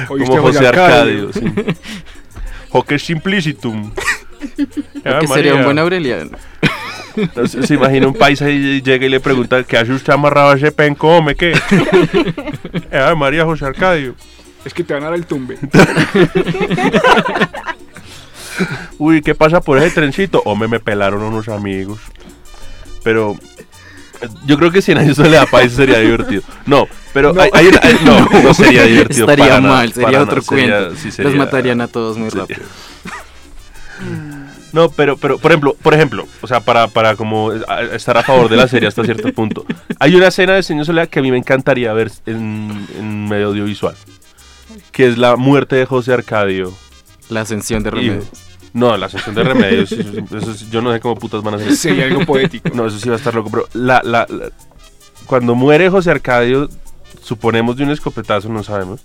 Oíste, 0.08 0.28
Como 0.28 0.42
José 0.42 0.58
José 0.58 0.68
Arcadio. 0.68 1.28
Arcadio. 1.28 1.32
sí. 1.32 1.40
Hoque 2.70 2.98
simplicitum. 2.98 3.92
Que 5.20 5.26
sería 5.28 5.54
un 5.54 5.64
buen 5.64 5.78
Aureliano. 5.78 6.36
No, 7.34 7.46
se, 7.46 7.66
se 7.66 7.74
imagina 7.74 8.06
un 8.08 8.12
paisa 8.14 8.50
y 8.50 8.82
llega 8.82 9.06
y 9.06 9.08
le 9.08 9.20
pregunta 9.20 9.64
¿qué 9.64 9.78
hace 9.78 9.90
usted 9.92 10.12
amarrado 10.12 10.50
a 10.50 10.56
ese 10.56 10.70
penco, 10.72 11.08
hombre? 11.16 11.34
¿Qué? 11.34 11.52
Eh, 12.90 13.14
María 13.16 13.44
José 13.46 13.64
Arcadio. 13.64 14.14
Es 14.64 14.74
que 14.74 14.84
te 14.84 14.92
van 14.92 15.04
a 15.04 15.06
dar 15.06 15.14
el 15.14 15.24
tumbe. 15.26 15.56
Uy, 18.98 19.22
¿qué 19.22 19.34
pasa 19.34 19.60
por 19.60 19.78
ese 19.78 19.90
trencito? 19.94 20.42
Hombre, 20.44 20.68
me 20.68 20.80
pelaron 20.80 21.22
unos 21.22 21.48
amigos. 21.48 21.98
Pero 23.02 23.36
eh, 24.20 24.28
yo 24.46 24.56
creo 24.58 24.70
que 24.70 24.82
100 24.82 24.98
años 24.98 25.16
de 25.16 25.28
la 25.30 25.46
país 25.46 25.72
sería 25.72 25.98
divertido. 25.98 26.42
No, 26.66 26.88
pero 27.12 27.32
No. 27.32 27.40
hay, 27.42 27.50
hay 27.52 27.70
hay- 27.82 27.98
no, 28.04 28.26
no 28.42 28.54
sería 28.54 28.84
divertido. 28.84 29.24
Estaría 29.24 29.46
para 29.48 29.60
nada, 29.60 29.74
mal, 29.76 29.92
sería 29.92 30.06
para 30.08 30.22
otro 30.22 30.36
nada, 30.36 30.46
sería- 30.46 30.78
cuento. 30.80 30.96
sí, 31.00 31.06
Los 31.06 31.14
sería- 31.14 31.36
matarían 31.36 31.80
a 31.80 31.88
todos 31.88 32.16
muy 32.18 32.30
sería- 32.30 32.42
rápido. 32.46 32.62
No, 34.72 34.90
pero, 34.90 35.16
pero, 35.16 35.38
por 35.38 35.52
ejemplo, 35.52 35.74
por 35.80 35.94
ejemplo, 35.94 36.26
o 36.42 36.46
sea, 36.46 36.60
para, 36.60 36.88
para 36.88 37.16
como 37.16 37.50
a- 37.66 37.82
estar 37.94 38.18
a 38.18 38.22
favor 38.22 38.50
de 38.50 38.56
la 38.56 38.68
serie 38.68 38.88
hasta 38.88 39.02
cierto 39.04 39.32
punto. 39.32 39.64
Hay 39.98 40.14
una 40.14 40.26
escena 40.26 40.54
de 40.54 40.62
Señor 40.62 40.84
Soledad 40.84 41.08
que 41.08 41.18
a 41.20 41.22
mí 41.22 41.30
me 41.30 41.38
encantaría 41.38 41.94
ver 41.94 42.10
en, 42.26 42.86
en 42.98 43.26
medio 43.26 43.46
audiovisual. 43.46 43.94
Que 44.92 45.06
es 45.06 45.16
la 45.16 45.36
muerte 45.36 45.76
de 45.76 45.86
José 45.86 46.12
Arcadio. 46.12 46.74
La 47.30 47.40
ascensión 47.42 47.82
de 47.82 47.90
Remedios. 47.90 48.26
No, 48.76 48.96
la 48.96 49.06
ascensión 49.06 49.34
de 49.34 49.42
Remedios. 49.42 49.90
eso- 49.92 50.36
eso 50.36 50.54
sí, 50.54 50.68
yo 50.70 50.80
no 50.82 50.92
sé 50.92 51.00
cómo 51.00 51.16
putas 51.16 51.42
van 51.42 51.54
a 51.54 51.56
hacer. 51.56 51.74
Sería 51.76 52.04
algo 52.04 52.24
poético. 52.26 52.68
No, 52.74 52.86
eso 52.86 52.98
sí 52.98 53.08
va 53.08 53.14
a 53.16 53.18
estar 53.18 53.34
loco. 53.34 53.50
Pero 53.50 53.68
la, 53.72 54.00
la, 54.04 54.26
la- 54.28 54.50
cuando 55.26 55.54
muere 55.54 55.90
José 55.90 56.10
Arcadio, 56.10 56.68
suponemos 57.22 57.76
de 57.76 57.84
un 57.84 57.90
escopetazo, 57.90 58.48
no 58.48 58.62
sabemos. 58.62 59.00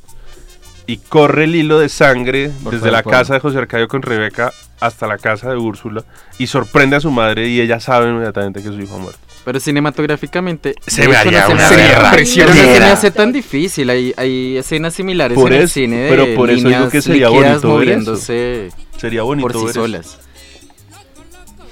Y 0.88 0.98
corre 0.98 1.46
el 1.46 1.56
hilo 1.56 1.80
de 1.80 1.90
sangre 1.90 2.52
Por 2.64 2.74
desde 2.74 2.90
favor, 2.90 2.92
la 2.94 3.04
casa 3.04 3.34
de 3.36 3.40
José 3.40 3.58
Arcadio 3.60 3.88
con 3.88 4.02
Rebeca 4.02 4.52
hasta 4.80 5.08
la 5.08 5.18
casa 5.18 5.50
de 5.52 5.56
Úrsula 5.58 6.04
y 6.40 6.48
sorprende 6.48 6.96
a 6.96 7.00
su 7.00 7.12
madre 7.12 7.48
y 7.48 7.62
ella 7.62 7.80
sabe 7.80 8.10
inmediatamente 8.10 8.62
que 8.62 8.70
su 8.70 8.80
hijo 8.82 8.96
ha 8.96 9.00
muerto. 9.00 9.20
Pero 9.44 9.60
cinematográficamente 9.60 10.76
Se 10.86 11.02
me 11.08 11.12
hecho, 11.16 11.20
haría 11.28 11.42
no 11.42 11.48
se 11.48 11.54
me 11.56 11.60
una 11.60 11.70
pero 12.12 12.22
no 12.54 12.62
se 12.64 12.80
me 12.80 12.86
hace 12.86 13.10
tan 13.12 13.32
difícil. 13.32 13.90
Hay, 13.90 14.14
hay 14.16 14.58
escenas 14.58 14.94
similares 14.94 15.36
Por 15.36 15.52
en 15.52 15.58
el 15.60 15.64
eso- 15.66 15.74
cine 15.74 15.98
de 15.98 16.10
pero 16.10 16.36
por 16.36 16.50
eso 16.52 16.68
digo 16.68 16.90
que 16.90 17.02
sería 17.02 17.30
bonito 17.30 17.48
ver 17.50 17.58
eso. 17.58 17.68
moviéndose 17.68 18.70
Sería 18.98 19.24
bonito 19.24 19.48
por 19.48 19.54
sí 19.54 19.60
ver 19.62 19.70
eso. 19.72 19.82
solas. 19.82 20.18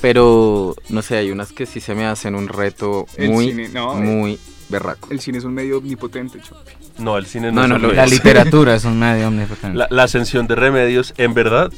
Pero 0.01 0.75
no 0.89 1.01
sé, 1.01 1.17
hay 1.17 1.31
unas 1.31 1.51
que 1.51 1.65
sí 1.65 1.79
se 1.81 1.93
me 1.93 2.05
hacen 2.05 2.35
un 2.35 2.47
reto 2.47 3.05
El 3.17 3.29
muy, 3.31 3.49
cine, 3.49 3.69
no, 3.69 3.95
muy 3.95 4.39
berraco. 4.69 5.09
El 5.11 5.19
cine 5.19 5.39
es 5.39 5.43
un 5.43 5.53
medio 5.53 5.79
omnipotente, 5.79 6.39
Chopi. 6.41 6.71
No, 6.99 7.17
el 7.17 7.25
cine 7.25 7.51
No, 7.51 7.67
no, 7.67 7.67
no, 7.67 7.75
es 7.75 7.81
lo- 7.81 7.93
la 7.93 8.05
literatura 8.05 8.75
es 8.75 8.85
un 8.85 8.97
medio 8.97 9.27
omnipotente. 9.27 9.77
La, 9.77 9.87
la 9.89 10.03
ascensión 10.03 10.47
de 10.47 10.55
remedios, 10.55 11.13
en 11.17 11.33
verdad, 11.33 11.71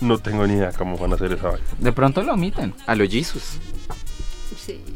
no 0.00 0.18
tengo 0.18 0.46
ni 0.46 0.54
idea 0.54 0.72
cómo 0.72 0.98
van 0.98 1.12
a 1.12 1.14
hacer 1.14 1.32
esa 1.32 1.48
vaina. 1.50 1.66
De 1.78 1.92
pronto 1.92 2.22
lo 2.22 2.34
omiten. 2.34 2.74
A 2.86 2.94
los 2.96 3.08
Jesus. 3.08 3.58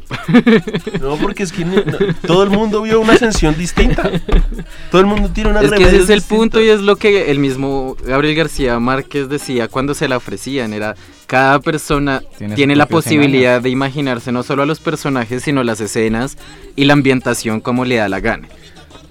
Sí. 0.09 0.99
No, 1.01 1.17
porque 1.17 1.43
es 1.43 1.53
que 1.53 1.65
no- 1.65 1.83
todo 2.27 2.43
el 2.43 2.51
mundo 2.51 2.83
vio 2.83 3.01
una 3.01 3.13
ascensión 3.15 3.57
distinta. 3.57 4.11
Todo 4.91 5.01
el 5.01 5.07
mundo 5.07 5.31
tiene 5.33 5.51
una 5.51 5.61
Es 5.61 5.71
que 5.71 5.83
ese 5.85 5.97
es 5.97 6.09
el 6.11 6.19
distinta. 6.21 6.29
punto 6.37 6.61
y 6.61 6.69
es 6.69 6.81
lo 6.81 6.97
que 6.97 7.31
el 7.31 7.39
mismo 7.39 7.97
Gabriel 8.05 8.35
García 8.37 8.79
Márquez 8.79 9.29
decía 9.29 9.69
cuando 9.69 9.95
se 9.95 10.09
la 10.09 10.17
ofrecían. 10.17 10.73
Era 10.73 10.95
cada 11.27 11.61
persona 11.61 12.23
Tiene 12.55 12.75
la 12.77 12.87
posibilidad 12.87 13.61
de 13.61 13.69
imaginarse 13.71 14.33
no 14.33 14.43
solo 14.43 14.63
a 14.63 14.67
los 14.67 14.81
personajes, 14.81 15.43
sino 15.43 15.63
las 15.63 15.81
escenas 15.81 16.39
y 16.77 16.85
la 16.85 16.95
ambientación 16.95 17.61
como 17.61 17.85
le 17.85 17.97
da 17.97 18.09
la 18.09 18.21
gana. 18.21 18.49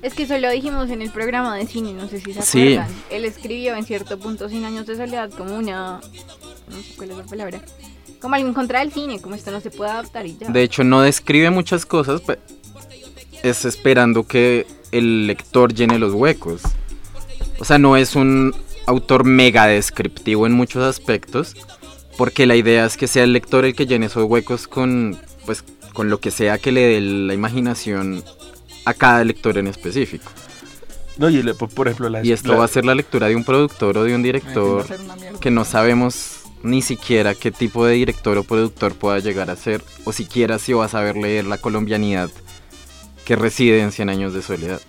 Es 0.01 0.13
que 0.13 0.23
eso 0.23 0.37
lo 0.37 0.49
dijimos 0.51 0.89
en 0.89 1.01
el 1.01 1.09
programa 1.09 1.55
de 1.57 1.65
cine, 1.65 1.93
no 1.93 2.07
sé 2.07 2.19
si 2.21 2.31
se 2.33 2.41
Sí. 2.43 2.73
acuerdan. 2.75 2.87
Él 3.09 3.25
escribió 3.25 3.75
en 3.75 3.83
cierto 3.83 4.17
punto 4.19 4.47
100 4.47 4.63
años 4.65 4.85
de 4.85 4.95
soledad 4.95 5.29
como 5.31 5.55
una... 5.55 5.99
No 6.69 6.77
sé 6.77 6.93
cuál 6.95 7.11
es 7.11 7.17
la 7.17 7.23
palabra. 7.23 7.61
Como 8.21 8.35
algo 8.35 8.47
en 8.47 8.53
contra 8.53 8.79
del 8.79 8.91
cine, 8.91 9.19
como 9.21 9.35
esto 9.35 9.51
no 9.51 9.61
se 9.61 9.69
puede 9.71 9.91
adaptar 9.91 10.25
y 10.25 10.37
ya. 10.37 10.49
De 10.49 10.63
hecho, 10.63 10.83
no 10.83 11.01
describe 11.01 11.49
muchas 11.51 11.85
cosas, 11.85 12.21
pe- 12.21 12.39
es 13.43 13.65
esperando 13.65 14.25
que 14.25 14.65
el 14.91 15.27
lector 15.27 15.73
llene 15.73 15.99
los 15.99 16.13
huecos. 16.13 16.61
O 17.59 17.65
sea, 17.65 17.77
no 17.77 17.95
es 17.97 18.15
un 18.15 18.55
autor 18.85 19.23
mega 19.23 19.67
descriptivo 19.67 20.47
en 20.47 20.53
muchos 20.53 20.83
aspectos, 20.83 21.55
porque 22.17 22.45
la 22.47 22.55
idea 22.55 22.85
es 22.85 22.97
que 22.97 23.07
sea 23.07 23.23
el 23.23 23.33
lector 23.33 23.65
el 23.65 23.75
que 23.75 23.85
llene 23.85 24.07
esos 24.07 24.23
huecos 24.23 24.67
con 24.67 25.17
pues 25.45 25.63
con 25.93 26.09
lo 26.09 26.19
que 26.19 26.29
sea 26.31 26.57
que 26.57 26.71
le 26.71 26.81
dé 26.81 27.01
la 27.01 27.33
imaginación 27.33 28.23
a 28.85 28.93
cada 28.93 29.23
lector 29.23 29.57
en 29.57 29.67
específico. 29.67 30.31
No, 31.17 31.29
y 31.29 31.41
le- 31.41 31.53
por 31.55 31.69
por 31.69 31.87
ejemplo, 31.87 32.09
la 32.09 32.23
Y 32.25 32.31
esto 32.31 32.51
la- 32.53 32.57
va 32.59 32.65
a 32.65 32.67
ser 32.67 32.85
la 32.85 32.93
lectura 32.95 33.27
de 33.27 33.35
un 33.35 33.43
productor 33.43 33.97
o 33.97 34.03
de 34.03 34.13
un 34.15 34.21
director 34.23 34.85
que 35.39 35.49
no 35.51 35.65
sabemos 35.65 36.36
ni 36.63 36.81
siquiera 36.81 37.35
qué 37.35 37.51
tipo 37.51 37.85
de 37.85 37.93
director 37.93 38.37
o 38.37 38.43
productor 38.43 38.95
pueda 38.95 39.19
llegar 39.19 39.49
a 39.49 39.55
ser, 39.55 39.83
o 40.05 40.11
siquiera 40.11 40.59
si 40.59 40.73
va 40.73 40.85
a 40.85 40.89
saber 40.89 41.15
leer 41.15 41.45
la 41.45 41.57
colombianidad 41.57 42.29
que 43.25 43.35
reside 43.35 43.81
en 43.81 43.91
100 43.91 44.09
años 44.09 44.33
de 44.33 44.41
soledad. 44.41 44.81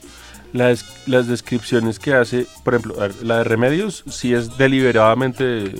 las, 0.52 0.84
las 1.06 1.26
descripciones 1.26 1.98
que 1.98 2.14
hace, 2.14 2.46
por 2.64 2.74
ejemplo, 2.74 2.96
la 3.22 3.38
de 3.38 3.44
Remedios 3.44 4.04
sí 4.08 4.32
es 4.32 4.56
deliberadamente 4.56 5.74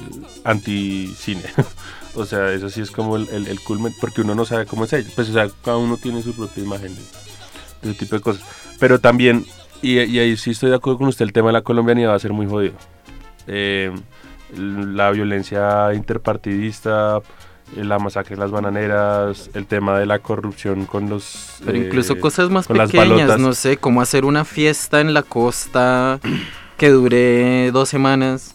anti-cine. 0.44 1.42
o 2.14 2.26
sea, 2.26 2.52
eso 2.52 2.68
sí 2.68 2.80
es 2.80 2.90
como 2.90 3.16
el, 3.16 3.28
el, 3.28 3.46
el 3.46 3.60
culmen, 3.60 3.94
porque 4.00 4.22
uno 4.22 4.34
no 4.34 4.44
sabe 4.44 4.66
cómo 4.66 4.84
es 4.84 4.92
ella. 4.92 5.08
Pues, 5.14 5.30
o 5.30 5.32
sea, 5.32 5.48
cada 5.64 5.76
uno 5.76 5.96
tiene 5.96 6.20
su 6.20 6.34
propia 6.34 6.64
imagen 6.64 6.94
de 6.94 7.90
ese 7.90 7.98
tipo 7.98 8.16
de 8.16 8.20
cosas. 8.20 8.42
Pero 8.78 8.98
también, 8.98 9.46
y, 9.80 10.00
y 10.00 10.18
ahí 10.18 10.36
sí 10.36 10.50
estoy 10.50 10.70
de 10.70 10.76
acuerdo 10.76 10.98
con 10.98 11.08
usted, 11.08 11.24
el 11.24 11.32
tema 11.32 11.48
de 11.48 11.54
la 11.54 11.62
colombianidad 11.62 12.10
va 12.10 12.16
a 12.16 12.18
ser 12.18 12.32
muy 12.32 12.46
jodido. 12.46 12.74
Eh, 13.46 13.92
la 14.56 15.10
violencia 15.10 15.92
interpartidista, 15.94 17.20
eh, 17.76 17.84
la 17.84 17.98
masacre 17.98 18.36
de 18.36 18.40
las 18.40 18.50
bananeras, 18.50 19.50
el 19.54 19.66
tema 19.66 19.98
de 19.98 20.06
la 20.06 20.20
corrupción 20.20 20.86
con 20.86 21.08
los... 21.08 21.56
Pero 21.64 21.76
eh, 21.76 21.86
incluso 21.86 22.18
cosas 22.18 22.50
más 22.50 22.66
pequeñas, 22.66 23.38
no 23.38 23.52
sé, 23.52 23.76
como 23.76 24.00
hacer 24.00 24.24
una 24.24 24.44
fiesta 24.44 25.00
en 25.00 25.12
la 25.12 25.22
costa 25.22 26.20
que 26.76 26.88
dure 26.88 27.70
dos 27.72 27.88
semanas. 27.88 28.54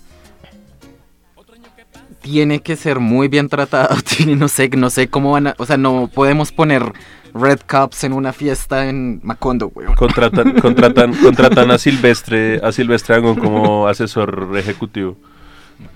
Tiene 2.21 2.61
que 2.61 2.77
ser 2.77 2.99
muy 2.99 3.27
bien 3.27 3.49
tratado, 3.49 3.95
no 4.37 4.47
sé, 4.47 4.69
no 4.69 4.89
sé 4.89 5.09
cómo 5.09 5.31
van 5.33 5.47
a, 5.47 5.55
o 5.57 5.65
sea, 5.65 5.77
no 5.77 6.09
podemos 6.13 6.51
poner 6.51 6.93
red 7.33 7.59
cups 7.67 8.03
en 8.03 8.13
una 8.13 8.31
fiesta 8.31 8.87
en 8.87 9.19
Macondo, 9.23 9.71
weón. 9.73 9.95
Contratan, 9.95 10.59
contratan, 10.59 11.13
contratan 11.15 11.71
a 11.71 11.77
Silvestre, 11.79 12.61
a 12.63 12.71
Silvestre 12.71 13.15
Angón 13.15 13.35
como 13.35 13.87
asesor 13.87 14.51
ejecutivo. 14.55 15.17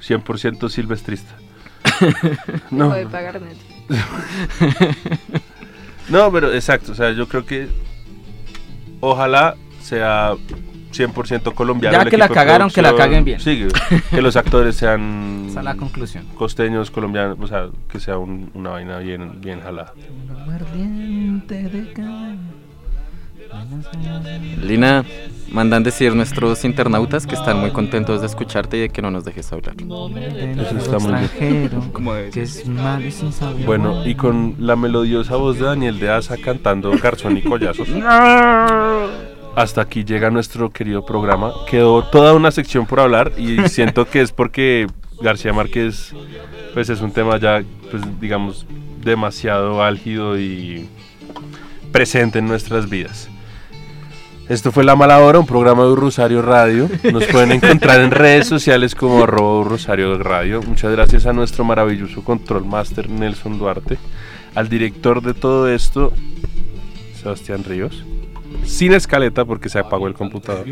100% 0.02 0.70
silvestrista. 0.70 1.34
No. 2.72 2.90
Puede 2.90 3.06
pagar 3.08 3.42
net. 3.42 3.58
No, 6.10 6.32
pero 6.32 6.54
exacto, 6.54 6.94
o 6.94 6.96
sea, 6.96 7.12
yo 7.12 7.28
creo 7.28 7.46
que 7.46 7.68
ojalá 9.02 9.56
sea 9.82 10.32
100% 10.94 11.54
colombiano. 11.54 11.98
Ya 11.98 12.04
el 12.04 12.10
que 12.10 12.18
la 12.18 12.28
de 12.30 12.34
cagaron, 12.34 12.70
que 12.70 12.82
la 12.82 12.96
caguen 12.96 13.26
bien. 13.26 13.40
Sí, 13.42 13.68
que- 14.10 14.22
los 14.22 14.36
actores 14.42 14.76
sean 14.78 15.48
Esa 15.50 15.60
es 15.60 15.66
la 15.66 15.76
conclusión. 15.76 16.26
costeños, 16.36 16.92
colombianos, 16.92 17.38
o 17.42 17.48
sea, 17.48 17.68
que 17.92 18.00
sea 18.00 18.18
un- 18.18 18.50
una 18.54 18.70
vaina 18.72 19.00
bien, 19.00 19.42
bien 19.42 19.60
jalada. 19.60 19.94
Lina, 24.62 25.06
mandan 25.52 25.84
decir 25.84 26.16
nuestros 26.16 26.64
internautas 26.66 27.26
que 27.26 27.36
están 27.36 27.60
muy 27.60 27.72
contentos 27.72 28.22
de 28.22 28.28
escucharte 28.28 28.78
y 28.78 28.82
de 28.82 28.90
que 28.90 29.02
no 29.02 29.12
nos 29.12 29.26
dejes 29.26 29.52
hablar. 29.52 29.76
Eso 29.78 30.78
está 30.78 31.00
muy 31.00 31.14
bien. 31.40 31.70
que 32.32 32.42
es 32.42 32.68
malo 32.68 33.06
y 33.06 33.12
sin 33.12 33.32
saber. 33.32 33.66
Bueno, 33.66 34.06
y 34.06 34.16
con 34.16 34.56
la 34.60 34.76
melodiosa 34.76 35.36
voz 35.36 35.60
de 35.60 35.66
Daniel 35.66 36.00
de 36.00 36.10
Asa 36.10 36.38
cantando 36.38 36.92
Garzón 37.02 37.38
y 37.38 37.42
Collazos. 37.42 37.88
Hasta 39.56 39.82
aquí 39.82 40.04
llega 40.04 40.30
nuestro 40.30 40.70
querido 40.70 41.04
programa. 41.06 41.52
Quedó 41.68 42.04
toda 42.04 42.34
una 42.34 42.52
sección 42.52 42.86
por 42.86 43.00
hablar 43.00 43.32
y 43.38 43.68
siento 43.70 44.06
que 44.06 44.22
es 44.22 44.32
porque 44.32 44.86
García 45.20 45.52
Márquez 45.52 46.14
pues 46.76 46.90
es 46.90 47.02
un 47.02 47.12
tema 47.12 47.40
ya 47.40 47.64
pues 47.90 48.04
digamos 48.22 48.68
demasiado 49.04 49.82
álgido 49.82 50.40
y 50.40 50.88
presente 51.92 52.38
en 52.40 52.48
nuestras 52.48 52.88
vidas. 52.88 53.30
Esto 54.50 54.72
fue 54.72 54.86
La 54.86 54.96
Mala 54.96 55.20
Hora, 55.20 55.40
un 55.40 55.46
programa 55.46 55.84
de 55.84 55.94
Rosario 55.94 56.42
Radio. 56.42 56.90
Nos 57.12 57.26
pueden 57.26 57.52
encontrar 57.52 58.00
en 58.00 58.12
redes 58.12 58.48
sociales 58.48 58.96
como 58.96 59.24
arroba 59.24 59.68
Rosario 59.68 60.18
Radio. 60.18 60.62
Muchas 60.62 60.90
gracias 60.94 61.26
a 61.26 61.34
nuestro 61.34 61.66
maravilloso 61.66 62.24
control 62.24 62.66
master 62.66 63.10
Nelson 63.10 63.60
Duarte, 63.60 63.98
al 64.56 64.70
director 64.70 65.22
de 65.22 65.34
todo 65.34 65.68
esto, 65.68 66.14
Sebastián 67.22 67.66
Ríos. 67.66 68.06
Sin 68.64 68.94
escaleta 68.94 69.46
porque 69.46 69.70
se 69.70 69.80
apagó 69.80 70.08
el 70.08 70.14
computador. 70.14 70.66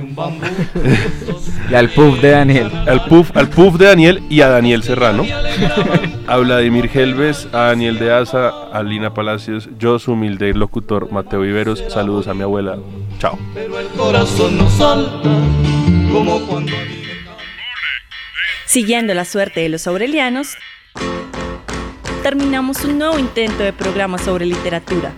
Y 1.70 1.74
al 1.74 1.90
puff 1.90 2.22
de 2.22 2.32
Daniel. 2.32 2.72
Al 2.88 3.06
puff, 3.06 3.36
al 3.36 3.50
puff 3.50 3.76
de 3.78 3.86
Daniel 3.86 4.22
y 4.30 4.42
a 4.42 4.50
Daniel 4.50 4.84
Serrano. 4.84 5.24
A 6.28 6.38
Vladimir 6.38 6.90
Helves, 6.94 7.48
a 7.54 7.68
Daniel 7.68 8.00
de 8.00 8.12
Asa, 8.12 8.52
a 8.72 8.84
Lina 8.84 9.14
Palacios, 9.14 9.70
yo 9.78 10.00
su 10.00 10.14
humilde 10.14 10.54
locutor 10.54 11.12
Mateo 11.12 11.42
Viveros. 11.42 11.84
Saludos 11.90 12.28
a 12.28 12.34
mi 12.34 12.44
abuela. 12.44 12.78
Chao. 13.20 13.38
el 13.56 13.88
corazón 13.98 14.58
no 14.58 14.70
salta 14.70 15.30
como 16.12 16.40
cuando 16.48 16.72
Siguiendo 18.66 19.14
la 19.14 19.24
suerte 19.26 19.62
de 19.62 19.70
los 19.70 19.88
aurelianos, 19.88 20.58
terminamos 22.24 22.84
un 22.84 22.98
nuevo 22.98 23.20
intento 23.20 23.64
de 23.64 23.72
programa 23.72 24.18
sobre 24.18 24.46
literatura, 24.46 25.14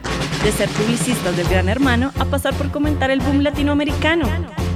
de 0.48 0.54
ser 0.54 0.70
publicistas 0.70 1.36
del 1.36 1.46
Gran 1.50 1.68
Hermano 1.68 2.14
a 2.18 2.24
pasar 2.24 2.54
por 2.54 2.72
comentar 2.72 3.12
el 3.12 3.20
boom 3.20 3.42
latinoamericano. 3.42 4.30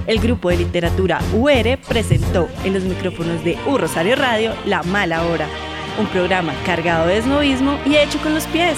El 0.05 0.19
grupo 0.19 0.49
de 0.49 0.57
literatura 0.57 1.21
UR 1.33 1.77
presentó 1.87 2.49
en 2.65 2.73
los 2.73 2.83
micrófonos 2.83 3.41
de 3.45 3.57
U 3.65 3.77
Rosario 3.77 4.17
Radio 4.17 4.51
La 4.65 4.83
Mala 4.83 5.25
Hora, 5.25 5.47
un 5.97 6.07
programa 6.07 6.51
cargado 6.65 7.07
de 7.07 7.19
esnovismo 7.19 7.79
y 7.85 7.95
hecho 7.95 8.19
con 8.19 8.33
los 8.33 8.43
pies. 8.47 8.77